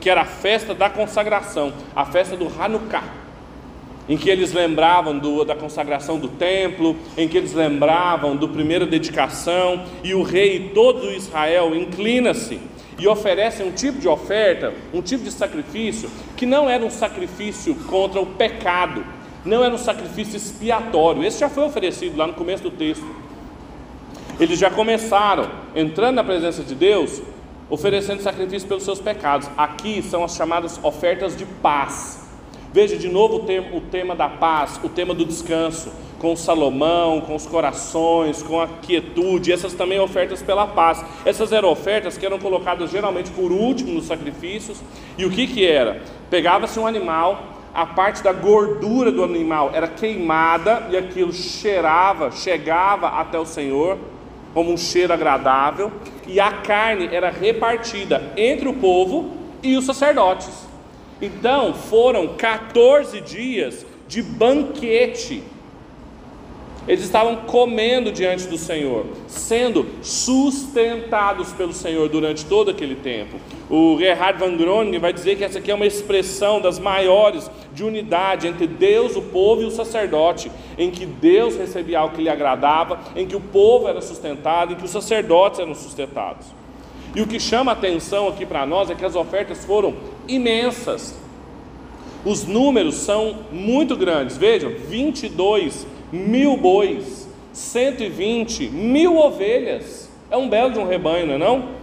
que 0.01 0.11
era 0.11 0.23
a 0.23 0.27
festa 0.27 0.75
da 0.75 0.91
consagração, 0.91 1.73
a 1.95 2.05
festa 2.05 2.37
do 2.37 2.47
Hanukkah 2.47 3.31
em 4.11 4.17
que 4.17 4.29
eles 4.29 4.53
lembravam 4.53 5.17
do, 5.17 5.45
da 5.45 5.55
consagração 5.55 6.19
do 6.19 6.27
templo, 6.27 6.97
em 7.17 7.29
que 7.29 7.39
eles 7.39 7.53
lembravam 7.53 8.35
do 8.35 8.49
primeira 8.49 8.85
dedicação, 8.85 9.85
e 10.03 10.13
o 10.15 10.25
rei 10.25 10.73
todo 10.75 11.13
Israel 11.13 11.77
inclina-se 11.77 12.59
e 12.99 13.07
oferece 13.07 13.63
um 13.63 13.71
tipo 13.71 14.01
de 14.01 14.09
oferta, 14.09 14.75
um 14.93 15.01
tipo 15.01 15.23
de 15.23 15.31
sacrifício, 15.31 16.11
que 16.37 16.45
não 16.45 16.69
era 16.69 16.85
um 16.85 16.91
sacrifício 16.91 17.73
contra 17.87 18.21
o 18.21 18.27
pecado, 18.27 19.07
não 19.45 19.65
era 19.65 19.73
um 19.73 19.79
sacrifício 19.79 20.37
expiatório, 20.37 21.23
esse 21.23 21.39
já 21.39 21.49
foi 21.49 21.63
oferecido 21.63 22.17
lá 22.17 22.27
no 22.27 22.35
começo 22.35 22.65
do 22.65 22.71
texto. 22.73 23.07
Eles 24.41 24.59
já 24.59 24.71
começaram 24.71 25.49
entrando 25.75 26.17
na 26.17 26.25
presença 26.25 26.65
de 26.65 26.75
Deus, 26.75 27.23
oferecendo 27.69 28.23
sacrifício 28.23 28.67
pelos 28.67 28.83
seus 28.83 28.99
pecados. 28.99 29.49
Aqui 29.57 30.03
são 30.03 30.25
as 30.25 30.35
chamadas 30.35 30.81
ofertas 30.83 31.37
de 31.37 31.45
paz 31.45 32.21
Veja 32.73 32.97
de 32.97 33.09
novo 33.09 33.37
o 33.37 33.41
tema, 33.41 33.67
o 33.77 33.81
tema 33.81 34.15
da 34.15 34.29
paz, 34.29 34.79
o 34.85 34.89
tema 34.89 35.13
do 35.13 35.25
descanso, 35.25 35.91
com 36.21 36.37
Salomão, 36.37 37.21
com 37.21 37.35
os 37.35 37.45
corações, 37.45 38.45
com 38.45 38.61
a 38.61 38.69
quietude, 38.69 39.53
essas 39.53 39.75
também 39.75 39.99
ofertas 39.99 40.41
pela 40.41 40.69
paz. 40.69 41.05
Essas 41.25 41.51
eram 41.51 41.69
ofertas 41.69 42.17
que 42.17 42.25
eram 42.25 42.39
colocadas 42.39 42.89
geralmente 42.89 43.33
por 43.33 43.51
último 43.51 43.93
nos 43.93 44.05
sacrifícios. 44.05 44.81
E 45.19 45.25
o 45.25 45.31
que 45.31 45.49
que 45.49 45.67
era? 45.67 46.01
Pegava-se 46.31 46.79
um 46.79 46.87
animal, 46.87 47.43
a 47.75 47.85
parte 47.85 48.23
da 48.23 48.33
gordura 48.33 49.11
do 49.11 49.25
animal 49.25 49.73
era 49.75 49.89
queimada 49.89 50.87
e 50.91 50.97
aquilo 50.97 51.33
cheirava, 51.33 52.31
chegava 52.31 53.09
até 53.09 53.37
o 53.37 53.45
Senhor 53.45 53.99
como 54.53 54.73
um 54.73 54.77
cheiro 54.77 55.13
agradável, 55.13 55.93
e 56.27 56.41
a 56.41 56.53
carne 56.53 57.09
era 57.13 57.31
repartida 57.31 58.33
entre 58.37 58.69
o 58.69 58.75
povo 58.75 59.33
e 59.63 59.77
os 59.77 59.85
sacerdotes. 59.85 60.69
Então 61.21 61.75
foram 61.75 62.35
14 62.37 63.21
dias 63.21 63.85
de 64.09 64.23
banquete. 64.23 65.43
Eles 66.89 67.05
estavam 67.05 67.37
comendo 67.37 68.11
diante 68.11 68.47
do 68.47 68.57
Senhor, 68.57 69.07
sendo 69.29 69.87
sustentados 70.03 71.53
pelo 71.53 71.73
Senhor 71.73 72.09
durante 72.09 72.45
todo 72.47 72.71
aquele 72.71 72.97
tempo. 72.97 73.37
O 73.71 73.97
Gerhard 73.97 74.37
van 74.37 74.57
Groningen 74.57 74.99
vai 74.99 75.13
dizer 75.13 75.37
que 75.37 75.45
essa 75.45 75.61
aqui 75.61 75.71
é 75.71 75.75
uma 75.75 75.87
expressão 75.87 76.61
das 76.61 76.81
maiores 76.81 77.49
de 77.73 77.85
unidade 77.85 78.49
entre 78.49 78.67
Deus, 78.67 79.15
o 79.15 79.23
povo 79.23 79.63
e 79.63 79.65
o 79.65 79.71
sacerdote, 79.71 80.51
em 80.77 80.91
que 80.91 81.07
Deus 81.07 81.57
recebia 81.57 82.01
algo 82.01 82.17
que 82.17 82.23
lhe 82.23 82.29
agradava, 82.29 82.99
em 83.15 83.29
que 83.29 83.37
o 83.37 83.41
povo 83.41 83.87
era 83.87 84.01
sustentado, 84.01 84.73
em 84.73 84.77
que 84.77 84.85
os 84.85 84.91
sacerdotes 84.91 85.61
eram 85.61 85.73
sustentados. 85.73 86.49
E 87.15 87.23
o 87.23 87.29
que 87.29 87.39
chama 87.39 87.71
atenção 87.71 88.27
aqui 88.27 88.45
para 88.45 88.67
nós 88.67 88.91
é 88.91 88.95
que 88.97 89.05
as 89.05 89.15
ofertas 89.15 89.65
foram 89.65 89.95
imensas. 90.27 91.17
Os 92.25 92.45
números 92.45 92.97
são 92.97 93.39
muito 93.53 93.97
grandes. 93.97 94.37
Vejam, 94.37 94.73
22 94.89 95.87
mil 96.13 96.57
bois, 96.57 97.29
120 97.53 98.69
mil 98.69 99.17
ovelhas. 99.17 100.11
É 100.29 100.37
um 100.37 100.49
belo 100.49 100.73
de 100.73 100.79
um 100.81 100.87
rebanho, 100.89 101.27
não 101.27 101.35
é 101.35 101.39
não? 101.39 101.80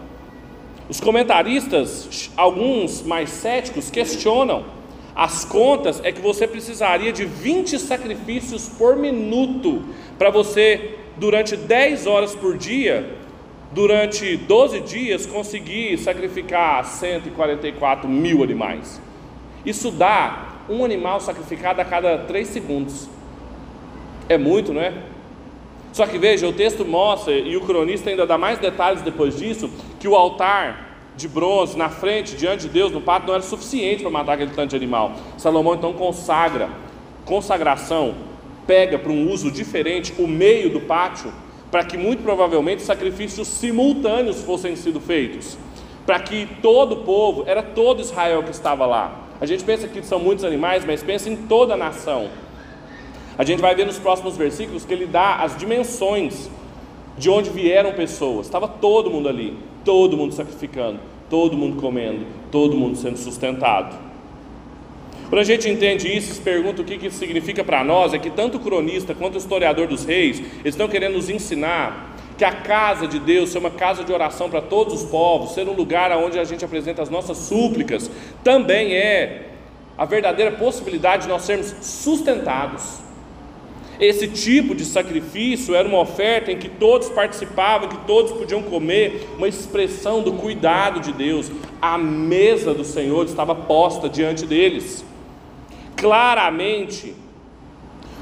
Os 0.89 1.01
comentaristas, 1.01 2.31
alguns 2.37 3.01
mais 3.01 3.29
céticos, 3.29 3.89
questionam. 3.89 4.65
As 5.13 5.43
contas 5.43 5.99
é 6.03 6.11
que 6.11 6.21
você 6.21 6.47
precisaria 6.47 7.11
de 7.11 7.25
20 7.25 7.77
sacrifícios 7.77 8.69
por 8.69 8.95
minuto 8.95 9.83
para 10.17 10.29
você, 10.29 10.95
durante 11.17 11.57
10 11.57 12.07
horas 12.07 12.35
por 12.35 12.57
dia, 12.57 13.17
durante 13.71 14.37
12 14.37 14.79
dias, 14.81 15.25
conseguir 15.25 15.97
sacrificar 15.97 16.85
144 16.85 18.07
mil 18.07 18.41
animais. 18.43 19.01
Isso 19.65 19.91
dá 19.91 20.53
um 20.69 20.85
animal 20.85 21.19
sacrificado 21.19 21.81
a 21.81 21.85
cada 21.85 22.19
3 22.19 22.47
segundos. 22.47 23.09
É 24.29 24.37
muito, 24.37 24.71
não 24.71 24.81
é? 24.81 24.93
Só 25.97 26.05
que 26.05 26.19
veja, 26.19 26.47
o 26.47 26.53
texto 26.53 26.85
mostra, 26.85 27.33
e 27.33 27.57
o 27.57 27.61
cronista 27.61 28.11
ainda 28.11 28.23
dá 28.23 28.37
mais 28.37 28.59
detalhes 28.59 29.01
depois 29.01 29.35
disso, 29.35 29.67
que 29.99 30.07
o 30.07 30.15
altar 30.15 30.99
de 31.15 31.27
bronze 31.27 31.75
na 31.75 31.89
frente, 31.89 32.35
diante 32.35 32.67
de 32.67 32.69
Deus, 32.69 32.91
no 32.91 33.01
pátio, 33.01 33.29
não 33.29 33.33
era 33.33 33.41
suficiente 33.41 34.03
para 34.03 34.11
matar 34.11 34.33
aquele 34.33 34.51
tanto 34.51 34.69
de 34.69 34.75
animal. 34.75 35.13
Salomão 35.39 35.73
então 35.73 35.93
consagra, 35.93 36.69
consagração, 37.25 38.13
pega 38.67 38.99
para 38.99 39.11
um 39.11 39.31
uso 39.31 39.49
diferente 39.49 40.13
o 40.19 40.27
meio 40.27 40.69
do 40.69 40.81
pátio, 40.81 41.33
para 41.71 41.83
que 41.83 41.97
muito 41.97 42.21
provavelmente 42.21 42.83
sacrifícios 42.83 43.47
simultâneos 43.47 44.43
fossem 44.43 44.75
sido 44.75 44.99
feitos, 44.99 45.57
para 46.05 46.19
que 46.19 46.47
todo 46.61 46.91
o 46.91 46.97
povo, 46.97 47.43
era 47.47 47.63
todo 47.63 48.01
Israel 48.01 48.43
que 48.43 48.51
estava 48.51 48.85
lá. 48.85 49.21
A 49.41 49.47
gente 49.47 49.63
pensa 49.63 49.87
que 49.87 50.03
são 50.03 50.19
muitos 50.19 50.45
animais, 50.45 50.85
mas 50.85 51.01
pensa 51.01 51.27
em 51.27 51.35
toda 51.35 51.73
a 51.73 51.77
nação. 51.77 52.29
A 53.37 53.43
gente 53.43 53.61
vai 53.61 53.75
ver 53.75 53.85
nos 53.85 53.99
próximos 53.99 54.35
versículos 54.35 54.83
que 54.83 54.93
ele 54.93 55.05
dá 55.05 55.35
as 55.35 55.55
dimensões 55.55 56.49
de 57.17 57.29
onde 57.29 57.49
vieram 57.49 57.91
pessoas. 57.93 58.47
Estava 58.47 58.67
todo 58.67 59.11
mundo 59.11 59.29
ali, 59.29 59.57
todo 59.85 60.17
mundo 60.17 60.33
sacrificando, 60.33 60.99
todo 61.29 61.55
mundo 61.55 61.79
comendo, 61.79 62.25
todo 62.51 62.75
mundo 62.75 62.97
sendo 62.97 63.17
sustentado. 63.17 63.95
Quando 65.29 65.41
a 65.41 65.43
gente 65.43 65.69
entende 65.69 66.07
isso, 66.07 66.35
se 66.35 66.41
pergunta 66.41 66.81
o 66.81 66.85
que 66.85 67.05
isso 67.05 67.17
significa 67.17 67.63
para 67.63 67.83
nós, 67.83 68.13
é 68.13 68.17
que 68.17 68.29
tanto 68.29 68.57
o 68.57 68.59
cronista 68.59 69.13
quanto 69.13 69.35
o 69.35 69.37
historiador 69.37 69.87
dos 69.87 70.05
reis 70.05 70.41
estão 70.63 70.87
querendo 70.87 71.13
nos 71.13 71.29
ensinar 71.29 72.15
que 72.37 72.45
a 72.45 72.51
casa 72.51 73.07
de 73.07 73.19
Deus 73.19 73.49
ser 73.49 73.57
uma 73.57 73.71
casa 73.71 74.03
de 74.03 74.13
oração 74.13 74.49
para 74.49 74.61
todos 74.61 75.01
os 75.01 75.09
povos, 75.09 75.53
ser 75.53 75.67
um 75.67 75.73
lugar 75.73 76.11
onde 76.17 76.39
a 76.39 76.43
gente 76.43 76.63
apresenta 76.63 77.01
as 77.01 77.09
nossas 77.09 77.37
súplicas, 77.37 78.09
também 78.43 78.93
é 78.93 79.49
a 79.97 80.05
verdadeira 80.05 80.51
possibilidade 80.51 81.23
de 81.23 81.29
nós 81.29 81.41
sermos 81.41 81.75
sustentados. 81.81 83.06
Esse 83.99 84.27
tipo 84.27 84.75
de 84.75 84.85
sacrifício 84.85 85.73
era 85.73 85.87
uma 85.87 85.99
oferta 85.99 86.51
em 86.51 86.57
que 86.57 86.69
todos 86.69 87.09
participavam, 87.09 87.89
que 87.89 88.05
todos 88.05 88.31
podiam 88.31 88.61
comer, 88.61 89.27
uma 89.37 89.47
expressão 89.47 90.21
do 90.21 90.33
cuidado 90.33 90.99
de 90.99 91.11
Deus. 91.11 91.51
A 91.81 91.97
mesa 91.97 92.73
do 92.73 92.83
Senhor 92.83 93.25
estava 93.25 93.55
posta 93.55 94.07
diante 94.07 94.45
deles. 94.45 95.03
Claramente, 95.95 97.15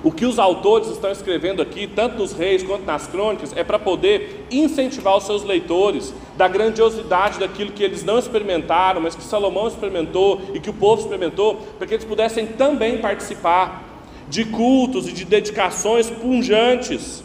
o 0.01 0.11
que 0.11 0.25
os 0.25 0.39
autores 0.39 0.87
estão 0.87 1.11
escrevendo 1.11 1.61
aqui, 1.61 1.87
tanto 1.87 2.19
nos 2.19 2.31
reis 2.31 2.63
quanto 2.63 2.85
nas 2.85 3.07
crônicas, 3.07 3.51
é 3.57 3.63
para 3.63 3.79
poder 3.79 4.45
incentivar 4.51 5.17
os 5.17 5.25
seus 5.25 5.43
leitores 5.43 6.13
da 6.37 6.47
grandiosidade 6.47 7.39
daquilo 7.39 7.71
que 7.71 7.83
eles 7.83 8.03
não 8.03 8.19
experimentaram, 8.19 9.01
mas 9.01 9.15
que 9.15 9.23
Salomão 9.23 9.67
experimentou 9.67 10.39
e 10.53 10.59
que 10.59 10.69
o 10.69 10.73
povo 10.73 11.01
experimentou, 11.01 11.55
para 11.77 11.87
que 11.87 11.95
eles 11.95 12.05
pudessem 12.05 12.45
também 12.45 12.99
participar 12.99 13.84
de 14.29 14.45
cultos 14.45 15.07
e 15.07 15.11
de 15.11 15.25
dedicações 15.25 16.09
punjantes. 16.09 17.23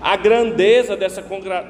A 0.00 0.14
grandeza 0.16 0.96
dessa, 0.96 1.24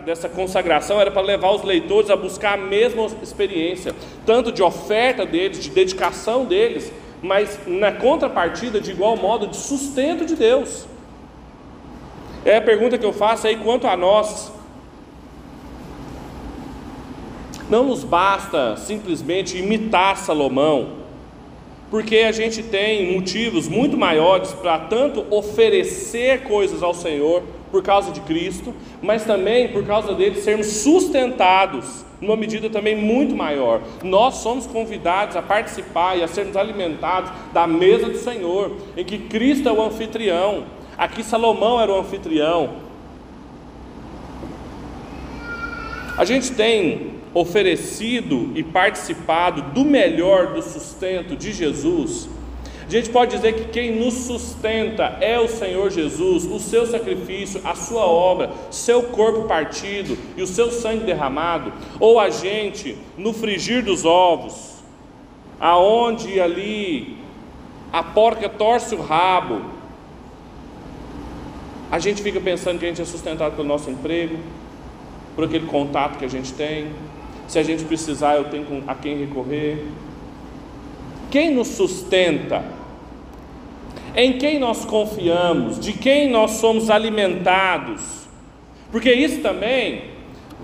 dessa 0.04 0.28
consagração 0.28 1.00
era 1.00 1.10
para 1.10 1.22
levar 1.22 1.52
os 1.52 1.62
leitores 1.62 2.10
a 2.10 2.16
buscar 2.16 2.54
a 2.54 2.62
mesma 2.62 3.06
experiência, 3.22 3.94
tanto 4.26 4.50
de 4.50 4.62
oferta 4.62 5.24
deles, 5.24 5.62
de 5.62 5.70
dedicação 5.70 6.44
deles, 6.44 6.92
mas 7.22 7.58
na 7.66 7.92
contrapartida, 7.92 8.80
de 8.80 8.90
igual 8.90 9.16
modo, 9.16 9.46
de 9.46 9.56
sustento 9.56 10.26
de 10.26 10.34
Deus. 10.34 10.86
É 12.44 12.56
a 12.56 12.62
pergunta 12.62 12.98
que 12.98 13.06
eu 13.06 13.12
faço 13.12 13.46
aí 13.46 13.56
quanto 13.56 13.86
a 13.86 13.96
nós. 13.96 14.52
Não 17.68 17.84
nos 17.84 18.04
basta 18.04 18.76
simplesmente 18.76 19.56
imitar 19.56 20.16
Salomão, 20.16 21.05
porque 21.90 22.18
a 22.18 22.32
gente 22.32 22.62
tem 22.62 23.12
motivos 23.14 23.68
muito 23.68 23.96
maiores 23.96 24.52
para 24.52 24.78
tanto 24.78 25.24
oferecer 25.30 26.42
coisas 26.42 26.82
ao 26.82 26.92
Senhor 26.92 27.42
por 27.70 27.82
causa 27.82 28.10
de 28.10 28.20
Cristo, 28.20 28.74
mas 29.02 29.24
também 29.24 29.68
por 29.68 29.84
causa 29.84 30.14
dele 30.14 30.40
sermos 30.40 30.66
sustentados 30.66 32.04
numa 32.20 32.36
medida 32.36 32.70
também 32.70 32.96
muito 32.96 33.34
maior. 33.34 33.82
Nós 34.02 34.36
somos 34.36 34.66
convidados 34.66 35.36
a 35.36 35.42
participar 35.42 36.16
e 36.16 36.22
a 36.22 36.28
sermos 36.28 36.56
alimentados 36.56 37.30
da 37.52 37.66
mesa 37.66 38.08
do 38.08 38.18
Senhor, 38.18 38.72
em 38.96 39.04
que 39.04 39.18
Cristo 39.18 39.68
é 39.68 39.72
o 39.72 39.82
anfitrião. 39.82 40.64
Aqui 40.96 41.22
Salomão 41.22 41.80
era 41.80 41.92
o 41.92 42.00
anfitrião. 42.00 42.86
A 46.16 46.24
gente 46.24 46.52
tem 46.52 47.15
oferecido 47.36 48.52
e 48.54 48.62
participado 48.62 49.60
do 49.74 49.84
melhor 49.84 50.54
do 50.54 50.62
sustento 50.62 51.36
de 51.36 51.52
Jesus, 51.52 52.30
a 52.86 52.90
gente 52.90 53.10
pode 53.10 53.36
dizer 53.36 53.52
que 53.52 53.64
quem 53.68 53.94
nos 53.94 54.14
sustenta 54.14 55.18
é 55.20 55.38
o 55.38 55.46
Senhor 55.46 55.90
Jesus, 55.90 56.46
o 56.46 56.58
seu 56.58 56.86
sacrifício, 56.86 57.60
a 57.62 57.74
sua 57.74 58.06
obra, 58.06 58.50
seu 58.70 59.02
corpo 59.02 59.42
partido 59.42 60.16
e 60.34 60.40
o 60.40 60.46
seu 60.46 60.70
sangue 60.70 61.04
derramado, 61.04 61.74
ou 62.00 62.18
a 62.18 62.30
gente 62.30 62.96
no 63.18 63.34
frigir 63.34 63.84
dos 63.84 64.06
ovos, 64.06 64.76
aonde 65.60 66.40
ali 66.40 67.18
a 67.92 68.02
porca 68.02 68.48
torce 68.48 68.94
o 68.94 69.02
rabo, 69.02 69.60
a 71.90 71.98
gente 71.98 72.22
fica 72.22 72.40
pensando 72.40 72.78
que 72.78 72.86
a 72.86 72.88
gente 72.88 73.02
é 73.02 73.04
sustentado 73.04 73.56
pelo 73.56 73.68
nosso 73.68 73.90
emprego, 73.90 74.38
por 75.34 75.44
aquele 75.44 75.66
contato 75.66 76.16
que 76.18 76.24
a 76.24 76.28
gente 76.28 76.54
tem, 76.54 76.92
se 77.46 77.58
a 77.58 77.62
gente 77.62 77.84
precisar, 77.84 78.36
eu 78.36 78.44
tenho 78.44 78.82
a 78.86 78.94
quem 78.94 79.18
recorrer. 79.18 79.84
Quem 81.30 81.54
nos 81.54 81.68
sustenta? 81.68 82.64
Em 84.14 84.38
quem 84.38 84.58
nós 84.58 84.84
confiamos? 84.84 85.78
De 85.78 85.92
quem 85.92 86.30
nós 86.30 86.52
somos 86.52 86.90
alimentados? 86.90 88.26
Porque 88.90 89.12
isso 89.12 89.40
também 89.40 90.04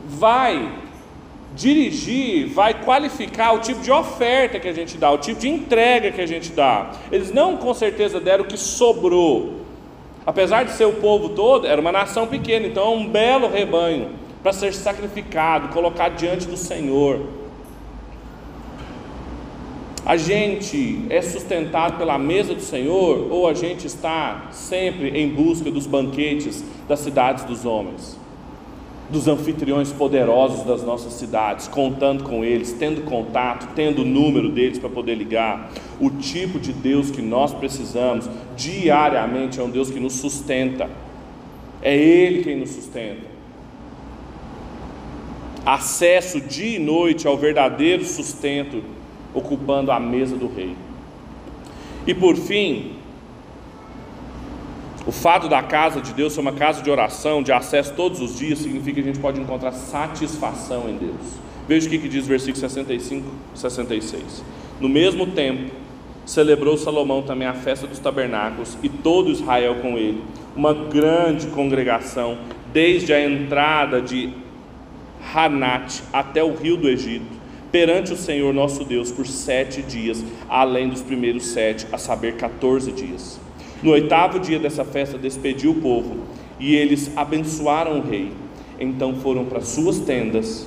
vai 0.06 0.72
dirigir, 1.54 2.48
vai 2.48 2.72
qualificar 2.82 3.52
o 3.52 3.58
tipo 3.58 3.80
de 3.82 3.90
oferta 3.90 4.58
que 4.58 4.68
a 4.68 4.72
gente 4.72 4.96
dá, 4.96 5.10
o 5.10 5.18
tipo 5.18 5.38
de 5.38 5.48
entrega 5.48 6.10
que 6.10 6.20
a 6.20 6.26
gente 6.26 6.50
dá. 6.50 6.92
Eles 7.10 7.30
não 7.30 7.56
com 7.56 7.74
certeza 7.74 8.18
deram 8.18 8.44
o 8.44 8.46
que 8.46 8.56
sobrou. 8.56 9.60
Apesar 10.24 10.64
de 10.64 10.72
ser 10.72 10.86
o 10.86 10.94
povo 10.94 11.30
todo, 11.30 11.66
era 11.66 11.80
uma 11.80 11.92
nação 11.92 12.26
pequena, 12.26 12.66
então 12.66 12.84
é 12.84 12.96
um 12.96 13.06
belo 13.06 13.48
rebanho 13.48 14.21
para 14.42 14.52
ser 14.52 14.74
sacrificado, 14.74 15.68
colocado 15.68 16.16
diante 16.16 16.46
do 16.46 16.56
Senhor. 16.56 17.20
A 20.04 20.16
gente 20.16 21.06
é 21.08 21.22
sustentado 21.22 21.96
pela 21.96 22.18
mesa 22.18 22.54
do 22.54 22.60
Senhor 22.60 23.28
ou 23.30 23.46
a 23.46 23.54
gente 23.54 23.86
está 23.86 24.48
sempre 24.50 25.10
em 25.10 25.28
busca 25.28 25.70
dos 25.70 25.86
banquetes 25.86 26.64
das 26.88 26.98
cidades 26.98 27.44
dos 27.44 27.64
homens, 27.64 28.18
dos 29.08 29.28
anfitriões 29.28 29.92
poderosos 29.92 30.64
das 30.64 30.82
nossas 30.82 31.12
cidades, 31.12 31.68
contando 31.68 32.24
com 32.24 32.44
eles, 32.44 32.72
tendo 32.72 33.02
contato, 33.02 33.68
tendo 33.76 34.02
o 34.02 34.04
número 34.04 34.48
deles 34.48 34.76
para 34.76 34.90
poder 34.90 35.14
ligar? 35.14 35.70
O 36.00 36.10
tipo 36.10 36.58
de 36.58 36.72
Deus 36.72 37.12
que 37.12 37.22
nós 37.22 37.54
precisamos 37.54 38.28
diariamente 38.56 39.60
é 39.60 39.62
um 39.62 39.70
Deus 39.70 39.88
que 39.88 40.00
nos 40.00 40.14
sustenta, 40.14 40.90
é 41.80 41.96
Ele 41.96 42.42
quem 42.42 42.56
nos 42.56 42.70
sustenta. 42.70 43.31
Acesso 45.64 46.40
dia 46.40 46.76
e 46.76 46.78
noite 46.78 47.26
ao 47.26 47.36
verdadeiro 47.36 48.04
sustento, 48.04 48.82
ocupando 49.32 49.90
a 49.90 50.00
mesa 50.00 50.36
do 50.36 50.46
rei. 50.46 50.74
E 52.06 52.12
por 52.12 52.36
fim, 52.36 52.92
o 55.06 55.12
fato 55.12 55.48
da 55.48 55.62
casa 55.62 56.00
de 56.00 56.12
Deus 56.12 56.32
ser 56.32 56.40
uma 56.40 56.52
casa 56.52 56.82
de 56.82 56.90
oração, 56.90 57.42
de 57.42 57.52
acesso 57.52 57.92
todos 57.94 58.20
os 58.20 58.38
dias, 58.38 58.58
significa 58.58 58.94
que 58.94 59.08
a 59.08 59.12
gente 59.12 59.20
pode 59.20 59.40
encontrar 59.40 59.72
satisfação 59.72 60.88
em 60.88 60.96
Deus. 60.96 61.42
Veja 61.66 61.86
o 61.86 61.90
que, 61.90 62.08
diz 62.08 62.26
versículo 62.26 62.60
65 62.60 63.26
e 63.54 63.58
66. 63.58 64.44
No 64.80 64.88
mesmo 64.88 65.28
tempo, 65.28 65.72
celebrou 66.26 66.76
Salomão 66.76 67.22
também 67.22 67.46
a 67.46 67.54
festa 67.54 67.86
dos 67.86 67.98
tabernáculos 67.98 68.76
e 68.82 68.88
todo 68.88 69.30
Israel 69.30 69.76
com 69.76 69.96
ele, 69.96 70.22
uma 70.56 70.74
grande 70.74 71.46
congregação, 71.48 72.38
desde 72.72 73.12
a 73.12 73.24
entrada 73.24 74.00
de 74.00 74.41
Hanat 75.34 76.02
até 76.12 76.42
o 76.42 76.54
rio 76.54 76.76
do 76.76 76.88
Egito, 76.88 77.40
perante 77.70 78.12
o 78.12 78.16
Senhor 78.16 78.52
nosso 78.52 78.84
Deus 78.84 79.10
por 79.10 79.26
sete 79.26 79.80
dias, 79.82 80.22
além 80.48 80.88
dos 80.88 81.00
primeiros 81.00 81.46
sete, 81.46 81.86
a 81.92 81.98
saber, 81.98 82.36
14 82.36 82.92
dias. 82.92 83.40
No 83.82 83.90
oitavo 83.90 84.38
dia 84.38 84.58
dessa 84.58 84.84
festa, 84.84 85.18
despediu 85.18 85.72
o 85.72 85.80
povo 85.80 86.18
e 86.60 86.74
eles 86.76 87.10
abençoaram 87.16 87.98
o 87.98 88.02
rei. 88.02 88.30
Então 88.78 89.16
foram 89.16 89.44
para 89.44 89.60
suas 89.60 89.98
tendas, 90.00 90.66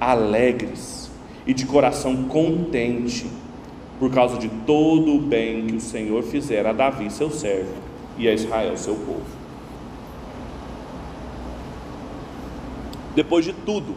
alegres 0.00 1.10
e 1.46 1.54
de 1.54 1.64
coração 1.66 2.24
contente, 2.24 3.26
por 3.98 4.10
causa 4.10 4.38
de 4.38 4.48
todo 4.66 5.14
o 5.14 5.18
bem 5.20 5.66
que 5.66 5.76
o 5.76 5.80
Senhor 5.80 6.22
fizera 6.22 6.70
a 6.70 6.72
Davi, 6.72 7.10
seu 7.10 7.30
servo, 7.30 7.72
e 8.18 8.28
a 8.28 8.32
Israel, 8.32 8.76
seu 8.76 8.94
povo. 8.94 9.39
Depois 13.14 13.44
de 13.44 13.52
tudo, 13.52 13.96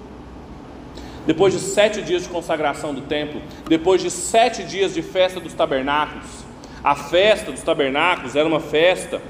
depois 1.26 1.54
de 1.54 1.60
sete 1.60 2.02
dias 2.02 2.24
de 2.24 2.30
consagração 2.30 2.94
do 2.94 3.02
templo, 3.02 3.42
depois 3.68 4.02
de 4.02 4.12
sete 4.12 4.64
dias 4.64 4.94
de 4.94 5.02
festa 5.02 5.40
dos 5.40 5.54
tabernáculos, 5.54 6.44
a 6.84 6.96
festa 6.96 7.52
dos 7.52 7.62
tabernáculos 7.62 8.36
era 8.36 8.48
uma 8.48 8.60
festa 8.60 9.22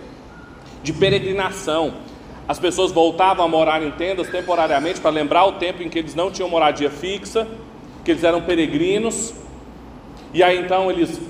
de 0.82 0.92
peregrinação. 0.92 1.94
As 2.48 2.58
pessoas 2.58 2.92
voltavam 2.92 3.46
a 3.46 3.48
morar 3.48 3.84
em 3.84 3.92
tendas 3.92 4.28
temporariamente 4.28 5.00
para 5.00 5.12
lembrar 5.12 5.46
o 5.46 5.54
tempo 5.54 5.84
em 5.84 5.90
que 5.90 6.00
eles 6.00 6.16
não 6.16 6.32
tinham 6.32 6.50
moradia 6.50 6.90
fixa, 6.90 7.48
que 8.04 8.12
eles 8.12 8.24
eram 8.24 8.42
peregrinos. 8.42 9.34
E 10.34 10.42
aí 10.42 10.60
então 10.60 10.90
eles, 10.90 11.22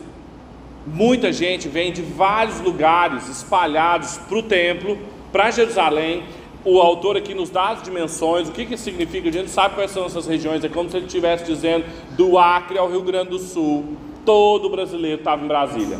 muita 0.87 1.31
gente 1.33 1.67
vem 1.67 1.91
de 1.91 2.01
vários 2.01 2.61
lugares 2.61 3.27
espalhados 3.27 4.17
para 4.17 4.37
o 4.37 4.43
templo, 4.43 4.97
para 5.31 5.51
Jerusalém, 5.51 6.23
o 6.65 6.79
autor 6.79 7.17
aqui 7.17 7.33
nos 7.33 7.49
dá 7.49 7.69
as 7.69 7.83
dimensões, 7.83 8.47
o 8.47 8.51
que, 8.51 8.65
que 8.65 8.77
significa, 8.77 9.27
a 9.27 9.31
gente 9.31 9.49
sabe 9.49 9.75
quais 9.75 9.91
são 9.91 10.05
essas 10.05 10.25
regiões, 10.25 10.63
é 10.63 10.69
como 10.69 10.89
se 10.89 10.97
ele 10.97 11.07
estivesse 11.07 11.43
dizendo 11.43 11.85
do 12.11 12.37
Acre 12.37 12.77
ao 12.77 12.89
Rio 12.89 13.01
Grande 13.01 13.31
do 13.31 13.39
Sul, 13.39 13.97
todo 14.25 14.69
brasileiro 14.69 15.19
estava 15.19 15.43
em 15.43 15.47
Brasília. 15.47 15.99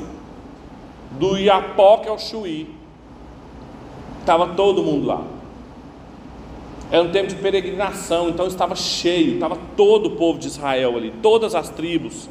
Do 1.11 1.38
Iapoque 1.38 2.07
ao 2.07 2.18
Chuí, 2.18 2.68
estava 4.22 4.47
todo 4.49 4.82
mundo 4.82 5.05
lá. 5.05 5.22
Era 6.89 7.03
um 7.03 7.11
tempo 7.11 7.28
de 7.28 7.36
peregrinação, 7.36 8.30
então 8.30 8.47
estava 8.47 8.76
cheio, 8.76 9.34
estava 9.34 9.57
todo 9.76 10.07
o 10.07 10.11
povo 10.11 10.39
de 10.39 10.47
Israel 10.47 10.95
ali, 10.95 11.14
todas 11.22 11.55
as 11.55 11.70
tribos. 11.70 12.30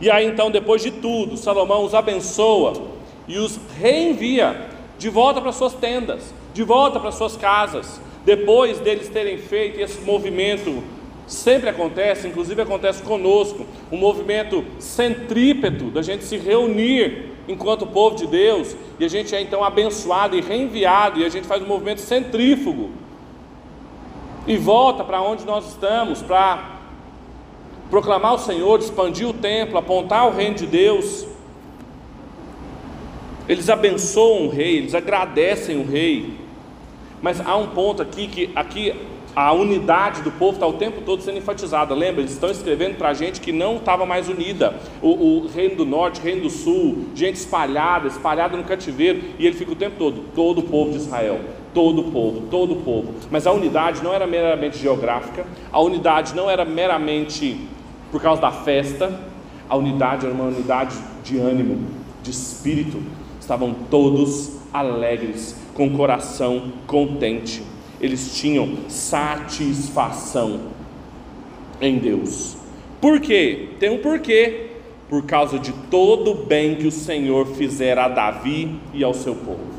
E 0.00 0.10
aí 0.10 0.26
então, 0.26 0.50
depois 0.50 0.82
de 0.82 0.90
tudo, 0.90 1.36
Salomão 1.36 1.84
os 1.84 1.94
abençoa 1.94 2.74
e 3.26 3.38
os 3.38 3.58
reenvia 3.78 4.68
de 4.98 5.08
volta 5.08 5.40
para 5.40 5.52
suas 5.52 5.72
tendas 5.72 6.34
de 6.54 6.62
volta 6.62 6.98
para 6.98 7.10
suas 7.10 7.36
casas, 7.36 8.00
depois 8.24 8.78
deles 8.78 9.08
terem 9.08 9.36
feito 9.36 9.78
esse 9.78 10.00
movimento, 10.00 10.82
sempre 11.26 11.68
acontece, 11.68 12.26
inclusive 12.26 12.62
acontece 12.62 13.02
conosco, 13.02 13.66
um 13.92 13.98
movimento 13.98 14.64
centrípeto 14.78 15.90
da 15.90 16.00
gente 16.00 16.24
se 16.24 16.38
reunir 16.38 17.32
enquanto 17.46 17.86
povo 17.86 18.16
de 18.16 18.26
Deus, 18.26 18.74
e 18.98 19.04
a 19.04 19.08
gente 19.08 19.34
é 19.34 19.40
então 19.40 19.62
abençoado 19.62 20.36
e 20.36 20.40
reenviado, 20.40 21.20
e 21.20 21.24
a 21.26 21.28
gente 21.28 21.46
faz 21.46 21.60
um 21.60 21.66
movimento 21.66 22.00
centrífugo, 22.00 22.90
e 24.46 24.56
volta 24.56 25.02
para 25.02 25.20
onde 25.20 25.44
nós 25.44 25.68
estamos, 25.68 26.22
para 26.22 26.78
proclamar 27.90 28.34
o 28.34 28.38
Senhor, 28.38 28.78
expandir 28.78 29.28
o 29.28 29.32
templo, 29.32 29.76
apontar 29.76 30.26
o 30.28 30.30
reino 30.30 30.54
de 30.54 30.66
Deus. 30.66 31.26
Eles 33.48 33.68
abençoam 33.68 34.46
o 34.46 34.48
rei, 34.48 34.78
eles 34.78 34.94
agradecem 34.94 35.78
o 35.78 35.84
rei, 35.84 36.43
mas 37.24 37.40
há 37.40 37.56
um 37.56 37.68
ponto 37.68 38.02
aqui 38.02 38.28
que 38.28 38.50
aqui 38.54 38.94
a 39.34 39.50
unidade 39.50 40.20
do 40.20 40.30
povo 40.30 40.52
está 40.52 40.66
o 40.66 40.74
tempo 40.74 41.00
todo 41.00 41.22
sendo 41.22 41.38
enfatizada. 41.38 41.94
Lembra? 41.94 42.20
Eles 42.20 42.32
estão 42.32 42.50
escrevendo 42.50 42.98
para 42.98 43.08
a 43.08 43.14
gente 43.14 43.40
que 43.40 43.50
não 43.50 43.76
estava 43.76 44.04
mais 44.04 44.28
unida. 44.28 44.78
O, 45.00 45.08
o, 45.08 45.46
reino 45.48 45.74
do 45.76 45.86
norte, 45.86 46.20
reino 46.20 46.42
do 46.42 46.50
sul, 46.50 47.06
gente 47.14 47.36
espalhada, 47.36 48.08
espalhada 48.08 48.58
no 48.58 48.64
cativeiro, 48.64 49.22
e 49.38 49.46
ele 49.46 49.56
fica 49.56 49.72
o 49.72 49.74
tempo 49.74 49.96
todo, 49.98 50.22
todo 50.34 50.58
o 50.58 50.64
povo 50.64 50.90
de 50.90 50.98
Israel, 50.98 51.40
todo 51.72 52.02
o 52.02 52.12
povo, 52.12 52.42
todo 52.50 52.74
o 52.74 52.82
povo. 52.82 53.14
Mas 53.30 53.46
a 53.46 53.52
unidade 53.52 54.04
não 54.04 54.12
era 54.12 54.26
meramente 54.26 54.76
geográfica, 54.76 55.46
a 55.72 55.80
unidade 55.80 56.34
não 56.34 56.50
era 56.50 56.66
meramente 56.66 57.58
por 58.12 58.20
causa 58.20 58.42
da 58.42 58.52
festa, 58.52 59.18
a 59.66 59.74
unidade 59.74 60.26
era 60.26 60.34
uma 60.34 60.44
unidade 60.44 60.94
de 61.24 61.38
ânimo, 61.38 61.86
de 62.22 62.30
espírito. 62.30 63.02
Estavam 63.40 63.74
todos 63.90 64.58
alegres, 64.74 65.63
com 65.74 65.88
o 65.88 65.90
coração 65.90 66.72
contente. 66.86 67.62
Eles 68.00 68.36
tinham 68.36 68.76
satisfação 68.88 70.60
em 71.80 71.98
Deus. 71.98 72.56
Por 73.00 73.20
quê? 73.20 73.70
Tem 73.78 73.90
um 73.90 73.98
porquê. 73.98 74.70
Por 75.08 75.24
causa 75.26 75.58
de 75.58 75.72
todo 75.90 76.30
o 76.30 76.34
bem 76.34 76.76
que 76.76 76.86
o 76.86 76.90
Senhor 76.90 77.46
fizera 77.46 78.04
a 78.04 78.08
Davi 78.08 78.80
e 78.92 79.04
ao 79.04 79.12
seu 79.12 79.34
povo. 79.34 79.74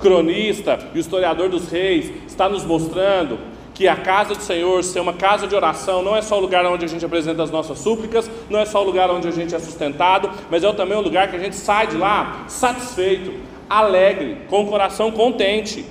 cronista 0.00 0.78
e 0.94 0.98
o 0.98 1.00
historiador 1.00 1.48
dos 1.48 1.68
reis 1.68 2.12
está 2.26 2.48
nos 2.48 2.64
mostrando 2.64 3.38
que 3.74 3.88
a 3.88 3.96
casa 3.96 4.34
do 4.34 4.42
Senhor 4.42 4.84
ser 4.84 5.00
uma 5.00 5.12
casa 5.12 5.46
de 5.46 5.54
oração 5.54 6.02
não 6.02 6.14
é 6.14 6.22
só 6.22 6.38
o 6.38 6.40
lugar 6.40 6.64
onde 6.66 6.84
a 6.84 6.88
gente 6.88 7.04
apresenta 7.04 7.42
as 7.42 7.50
nossas 7.50 7.78
súplicas, 7.78 8.30
não 8.48 8.60
é 8.60 8.64
só 8.64 8.80
o 8.80 8.84
lugar 8.84 9.10
onde 9.10 9.26
a 9.26 9.32
gente 9.32 9.54
é 9.54 9.58
sustentado, 9.58 10.30
mas 10.48 10.62
é 10.62 10.72
também 10.72 10.96
o 10.96 11.00
lugar 11.00 11.28
que 11.28 11.36
a 11.36 11.40
gente 11.40 11.56
sai 11.56 11.88
de 11.88 11.96
lá 11.96 12.44
satisfeito, 12.46 13.32
alegre, 13.68 14.38
com 14.48 14.62
o 14.62 14.66
coração 14.66 15.10
contente. 15.10 15.84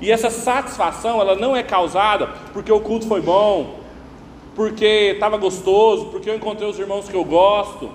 E 0.00 0.10
essa 0.10 0.30
satisfação, 0.30 1.20
ela 1.20 1.34
não 1.34 1.56
é 1.56 1.62
causada 1.62 2.28
porque 2.52 2.70
o 2.70 2.80
culto 2.80 3.06
foi 3.06 3.20
bom, 3.20 3.78
porque 4.54 5.12
estava 5.14 5.36
gostoso, 5.36 6.06
porque 6.06 6.30
eu 6.30 6.34
encontrei 6.34 6.68
os 6.68 6.78
irmãos 6.78 7.08
que 7.08 7.14
eu 7.14 7.24
gosto, 7.24 7.90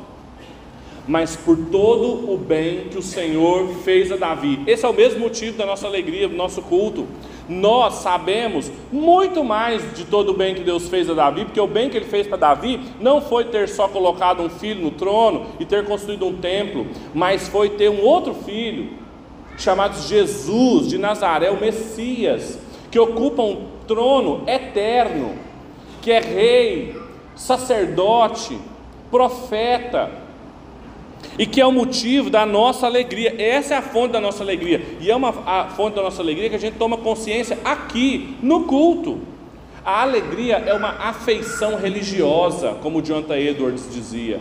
mas 1.08 1.36
por 1.36 1.58
todo 1.58 2.32
o 2.32 2.38
bem 2.38 2.88
que 2.90 2.98
o 2.98 3.02
Senhor 3.02 3.68
fez 3.84 4.12
a 4.12 4.16
Davi. 4.16 4.62
Esse 4.66 4.86
é 4.86 4.90
o 4.90 4.94
mesmo 4.94 5.20
motivo 5.20 5.58
da 5.58 5.66
nossa 5.66 5.88
alegria, 5.88 6.28
do 6.28 6.36
nosso 6.36 6.62
culto. 6.62 7.06
Nós 7.50 7.96
sabemos 7.96 8.72
muito 8.90 9.44
mais 9.44 9.94
de 9.94 10.06
todo 10.06 10.30
o 10.30 10.34
bem 10.34 10.56
que 10.56 10.62
Deus 10.62 10.88
fez 10.88 11.10
a 11.10 11.14
Davi, 11.14 11.44
porque 11.44 11.60
o 11.60 11.68
bem 11.68 11.90
que 11.90 11.98
ele 11.98 12.06
fez 12.06 12.26
para 12.26 12.38
Davi 12.38 12.80
não 13.02 13.22
foi 13.22 13.46
ter 13.46 13.68
só 13.68 13.90
colocado 13.90 14.42
um 14.42 14.50
filho 14.50 14.82
no 14.82 14.92
trono 14.92 15.48
e 15.60 15.66
ter 15.66 15.84
construído 15.84 16.26
um 16.26 16.38
templo, 16.38 16.88
mas 17.14 17.50
foi 17.50 17.72
ter 17.72 17.90
um 17.90 18.02
outro 18.02 18.34
filho 18.34 19.03
chamado 19.58 20.00
Jesus 20.08 20.88
de 20.88 20.98
Nazaré, 20.98 21.50
o 21.50 21.60
Messias, 21.60 22.60
que 22.92 23.00
ocupa 23.00 23.42
um 23.42 23.68
trono 23.88 24.44
eterno, 24.48 25.36
que 26.02 26.12
é 26.12 26.20
rei, 26.20 26.96
sacerdote, 27.36 28.58
profeta, 29.10 30.12
e 31.38 31.46
que 31.46 31.62
é 31.62 31.66
o 31.66 31.72
motivo 31.72 32.30
da 32.30 32.46
nossa 32.46 32.86
alegria. 32.86 33.34
Essa 33.42 33.76
é 33.76 33.78
a 33.78 33.82
fonte 33.82 34.12
da 34.12 34.22
nossa 34.22 34.44
alegria, 34.44 34.82
e 35.00 35.10
é 35.10 35.16
uma 35.16 35.30
a 35.46 35.70
fonte 35.70 35.96
da 35.96 36.04
nossa 36.04 36.22
alegria 36.22 36.50
que 36.50 36.56
a 36.56 36.60
gente 36.60 36.78
toma 36.78 36.98
consciência 36.98 37.58
aqui 37.64 38.38
no 38.42 38.64
culto. 38.66 39.20
A 39.86 40.02
alegria 40.02 40.58
é 40.58 40.74
uma 40.74 40.90
afeição 40.90 41.76
religiosa, 41.76 42.78
como 42.82 43.02
Jonathan 43.02 43.38
Edwards 43.38 43.90
dizia. 43.92 44.40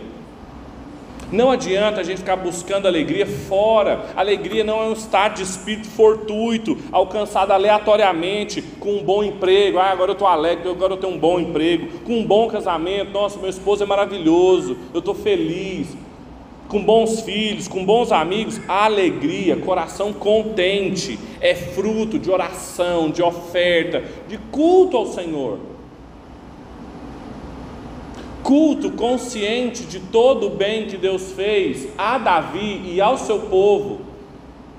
Não 1.33 1.49
adianta 1.49 1.99
a 1.99 2.03
gente 2.03 2.19
ficar 2.19 2.35
buscando 2.35 2.87
alegria 2.87 3.25
fora. 3.25 4.05
Alegria 4.15 4.63
não 4.63 4.83
é 4.83 4.85
um 4.85 4.93
estado 4.93 5.37
de 5.37 5.41
espírito 5.41 5.87
fortuito, 5.87 6.77
alcançado 6.91 7.49
aleatoriamente, 7.49 8.61
com 8.61 8.97
um 8.97 9.03
bom 9.03 9.23
emprego. 9.23 9.79
Ah, 9.79 9.89
agora 9.89 10.11
eu 10.11 10.13
estou 10.13 10.27
alegre, 10.27 10.69
agora 10.69 10.93
eu 10.93 10.97
tenho 10.97 11.11
um 11.11 11.17
bom 11.17 11.39
emprego. 11.39 11.87
Com 12.05 12.19
um 12.19 12.23
bom 12.23 12.47
casamento. 12.47 13.09
Nossa, 13.09 13.39
meu 13.39 13.49
esposo 13.49 13.81
é 13.81 13.85
maravilhoso, 13.87 14.77
eu 14.93 14.99
estou 14.99 15.15
feliz. 15.15 15.97
Com 16.67 16.83
bons 16.83 17.21
filhos, 17.21 17.67
com 17.67 17.83
bons 17.83 18.11
amigos. 18.11 18.61
Alegria, 18.67 19.57
coração 19.57 20.13
contente, 20.13 21.17
é 21.41 21.55
fruto 21.55 22.19
de 22.19 22.29
oração, 22.29 23.09
de 23.09 23.23
oferta, 23.23 24.03
de 24.27 24.37
culto 24.37 24.97
ao 24.97 25.07
Senhor 25.07 25.72
culto 28.43 28.91
consciente 28.91 29.85
de 29.85 29.99
todo 29.99 30.47
o 30.47 30.49
bem 30.51 30.85
que 30.85 30.97
Deus 30.97 31.31
fez 31.31 31.87
a 31.97 32.17
Davi 32.17 32.81
e 32.85 33.01
ao 33.01 33.17
seu 33.17 33.39
povo, 33.39 34.01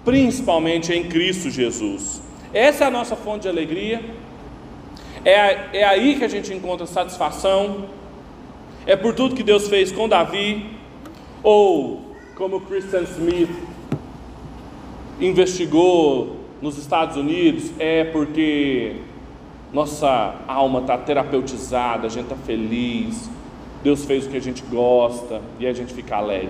principalmente 0.04 0.92
em 0.92 1.04
Cristo 1.04 1.50
Jesus. 1.50 2.22
Essa 2.52 2.84
é 2.84 2.86
a 2.86 2.90
nossa 2.90 3.16
fonte 3.16 3.42
de 3.42 3.48
alegria, 3.48 4.00
É, 5.24 5.80
é 5.80 5.84
aí 5.84 6.16
que 6.16 6.24
a 6.24 6.28
gente 6.28 6.52
encontra 6.52 6.86
satisfação. 6.86 7.86
É 8.86 8.94
por 8.94 9.14
tudo 9.14 9.34
que 9.34 9.42
Deus 9.42 9.68
fez 9.68 9.90
com 9.90 10.06
Davi. 10.06 10.66
Ou, 11.42 12.14
como 12.36 12.60
Christian 12.60 13.04
Smith 13.04 13.48
investigou 15.18 16.36
nos 16.60 16.76
Estados 16.76 17.16
Unidos, 17.16 17.70
é 17.78 18.04
porque 18.04 18.96
nossa 19.72 20.34
alma 20.46 20.80
está 20.80 20.98
terapeutizada, 20.98 22.06
a 22.06 22.10
gente 22.10 22.24
está 22.24 22.36
feliz, 22.36 23.30
Deus 23.84 24.06
fez 24.06 24.24
o 24.24 24.30
que 24.30 24.36
a 24.38 24.40
gente 24.40 24.62
gosta 24.62 25.42
e 25.60 25.66
a 25.66 25.72
gente 25.74 25.92
fica 25.92 26.16
alegre. 26.16 26.48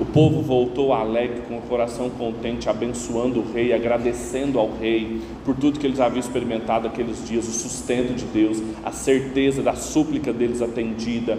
O 0.00 0.04
povo 0.04 0.42
voltou 0.42 0.92
alegre, 0.92 1.42
com 1.46 1.58
o 1.58 1.62
coração 1.62 2.10
contente, 2.10 2.68
abençoando 2.68 3.38
o 3.38 3.52
rei, 3.52 3.72
agradecendo 3.72 4.58
ao 4.58 4.68
rei 4.72 5.20
por 5.44 5.54
tudo 5.54 5.78
que 5.78 5.86
eles 5.86 6.00
haviam 6.00 6.18
experimentado 6.18 6.88
aqueles 6.88 7.24
dias, 7.24 7.46
o 7.46 7.52
sustento 7.52 8.12
de 8.16 8.24
Deus, 8.24 8.60
a 8.84 8.90
certeza 8.90 9.62
da 9.62 9.76
súplica 9.76 10.32
deles 10.32 10.60
atendida. 10.60 11.38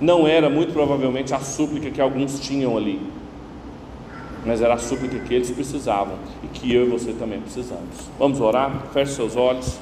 Não 0.00 0.26
era 0.26 0.48
muito 0.48 0.72
provavelmente 0.72 1.34
a 1.34 1.40
súplica 1.40 1.90
que 1.90 2.00
alguns 2.00 2.40
tinham 2.40 2.78
ali, 2.78 2.98
mas 4.46 4.62
era 4.62 4.72
a 4.72 4.78
súplica 4.78 5.18
que 5.18 5.34
eles 5.34 5.50
precisavam 5.50 6.16
e 6.42 6.46
que 6.46 6.72
eu 6.72 6.86
e 6.86 6.88
você 6.88 7.12
também 7.12 7.40
precisamos. 7.40 8.08
Vamos 8.18 8.40
orar? 8.40 8.86
Feche 8.94 9.12
seus 9.12 9.36
olhos. 9.36 9.78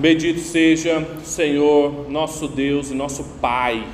Bendito 0.00 0.40
seja, 0.40 1.06
Senhor, 1.22 2.08
nosso 2.08 2.48
Deus 2.48 2.90
e 2.90 2.94
nosso 2.94 3.22
Pai. 3.38 3.84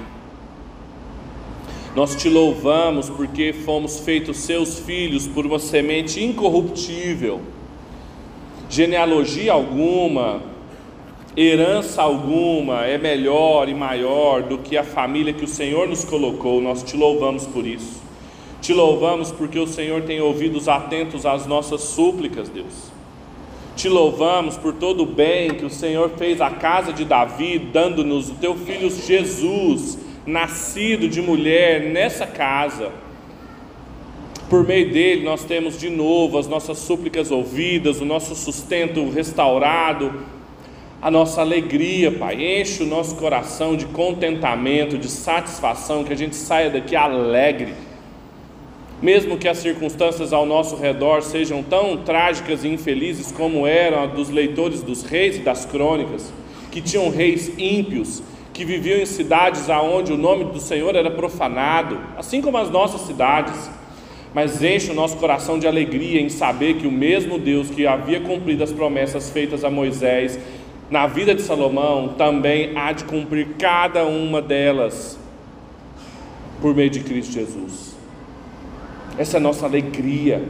Nós 1.96 2.14
te 2.14 2.28
louvamos 2.28 3.10
porque 3.10 3.52
fomos 3.52 3.98
feitos 3.98 4.36
seus 4.36 4.78
filhos 4.78 5.26
por 5.26 5.44
uma 5.44 5.58
semente 5.58 6.22
incorruptível, 6.22 7.40
genealogia 8.70 9.52
alguma, 9.52 10.42
herança 11.36 12.02
alguma 12.02 12.84
é 12.84 12.96
melhor 12.96 13.68
e 13.68 13.74
maior 13.74 14.44
do 14.44 14.58
que 14.58 14.76
a 14.76 14.84
família 14.84 15.32
que 15.32 15.44
o 15.44 15.48
Senhor 15.48 15.88
nos 15.88 16.04
colocou. 16.04 16.62
Nós 16.62 16.84
te 16.84 16.96
louvamos 16.96 17.46
por 17.46 17.66
isso. 17.66 18.00
Te 18.62 18.72
louvamos 18.72 19.32
porque 19.32 19.58
o 19.58 19.66
Senhor 19.66 20.02
tem 20.02 20.20
ouvidos 20.20 20.68
atentos 20.68 21.26
às 21.26 21.46
nossas 21.46 21.80
súplicas, 21.80 22.48
Deus. 22.48 22.95
Te 23.76 23.90
louvamos 23.90 24.56
por 24.56 24.72
todo 24.72 25.02
o 25.02 25.06
bem 25.06 25.50
que 25.50 25.66
o 25.66 25.68
Senhor 25.68 26.10
fez 26.16 26.40
à 26.40 26.48
casa 26.48 26.94
de 26.94 27.04
Davi, 27.04 27.58
dando-nos 27.58 28.30
o 28.30 28.34
teu 28.36 28.56
filho 28.56 28.90
Jesus, 28.90 29.98
nascido 30.24 31.06
de 31.06 31.20
mulher 31.20 31.82
nessa 31.82 32.26
casa. 32.26 32.90
Por 34.48 34.66
meio 34.66 34.90
dele, 34.90 35.24
nós 35.24 35.44
temos 35.44 35.78
de 35.78 35.90
novo 35.90 36.38
as 36.38 36.48
nossas 36.48 36.78
súplicas 36.78 37.30
ouvidas, 37.30 38.00
o 38.00 38.06
nosso 38.06 38.34
sustento 38.34 39.10
restaurado, 39.10 40.22
a 41.02 41.10
nossa 41.10 41.42
alegria, 41.42 42.10
Pai. 42.10 42.60
Enche 42.60 42.82
o 42.82 42.86
nosso 42.86 43.16
coração 43.16 43.76
de 43.76 43.84
contentamento, 43.84 44.96
de 44.96 45.10
satisfação, 45.10 46.02
que 46.02 46.14
a 46.14 46.16
gente 46.16 46.34
saia 46.34 46.70
daqui 46.70 46.96
alegre 46.96 47.74
mesmo 49.02 49.36
que 49.36 49.46
as 49.46 49.58
circunstâncias 49.58 50.32
ao 50.32 50.46
nosso 50.46 50.76
redor 50.76 51.22
sejam 51.22 51.62
tão 51.62 51.98
trágicas 51.98 52.64
e 52.64 52.68
infelizes 52.68 53.30
como 53.30 53.66
eram 53.66 54.02
a 54.02 54.06
dos 54.06 54.30
leitores 54.30 54.82
dos 54.82 55.02
reis 55.02 55.36
e 55.36 55.40
das 55.40 55.64
crônicas, 55.64 56.32
que 56.70 56.80
tinham 56.80 57.10
reis 57.10 57.52
ímpios, 57.58 58.22
que 58.52 58.64
viviam 58.64 58.98
em 58.98 59.06
cidades 59.06 59.68
aonde 59.68 60.12
o 60.12 60.16
nome 60.16 60.44
do 60.44 60.58
Senhor 60.58 60.94
era 60.96 61.10
profanado, 61.10 62.00
assim 62.16 62.40
como 62.40 62.56
as 62.56 62.70
nossas 62.70 63.02
cidades, 63.02 63.70
mas 64.34 64.62
enche 64.62 64.90
o 64.90 64.94
nosso 64.94 65.16
coração 65.18 65.58
de 65.58 65.66
alegria 65.66 66.20
em 66.20 66.28
saber 66.28 66.74
que 66.74 66.86
o 66.86 66.92
mesmo 66.92 67.38
Deus 67.38 67.70
que 67.70 67.86
havia 67.86 68.20
cumprido 68.20 68.64
as 68.64 68.72
promessas 68.72 69.30
feitas 69.30 69.64
a 69.64 69.70
Moisés 69.70 70.38
na 70.90 71.06
vida 71.06 71.34
de 71.34 71.42
Salomão 71.42 72.14
também 72.16 72.76
há 72.76 72.92
de 72.92 73.04
cumprir 73.04 73.48
cada 73.58 74.04
uma 74.04 74.40
delas 74.40 75.18
por 76.60 76.74
meio 76.74 76.90
de 76.90 77.00
Cristo 77.00 77.32
Jesus. 77.32 77.85
Essa 79.18 79.36
é 79.36 79.38
a 79.38 79.42
nossa 79.42 79.66
alegria, 79.66 80.46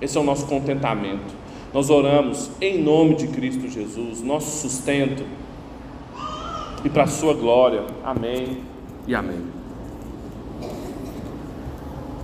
esse 0.00 0.16
é 0.16 0.20
o 0.20 0.24
nosso 0.24 0.46
contentamento. 0.46 1.34
Nós 1.72 1.90
oramos 1.90 2.50
em 2.60 2.80
nome 2.80 3.16
de 3.16 3.26
Cristo 3.28 3.68
Jesus, 3.68 4.22
nosso 4.22 4.60
sustento, 4.60 5.24
e 6.84 6.88
para 6.88 7.04
a 7.04 7.08
Sua 7.08 7.34
glória. 7.34 7.82
Amém 8.04 8.58
e 9.06 9.14
amém. 9.14 9.53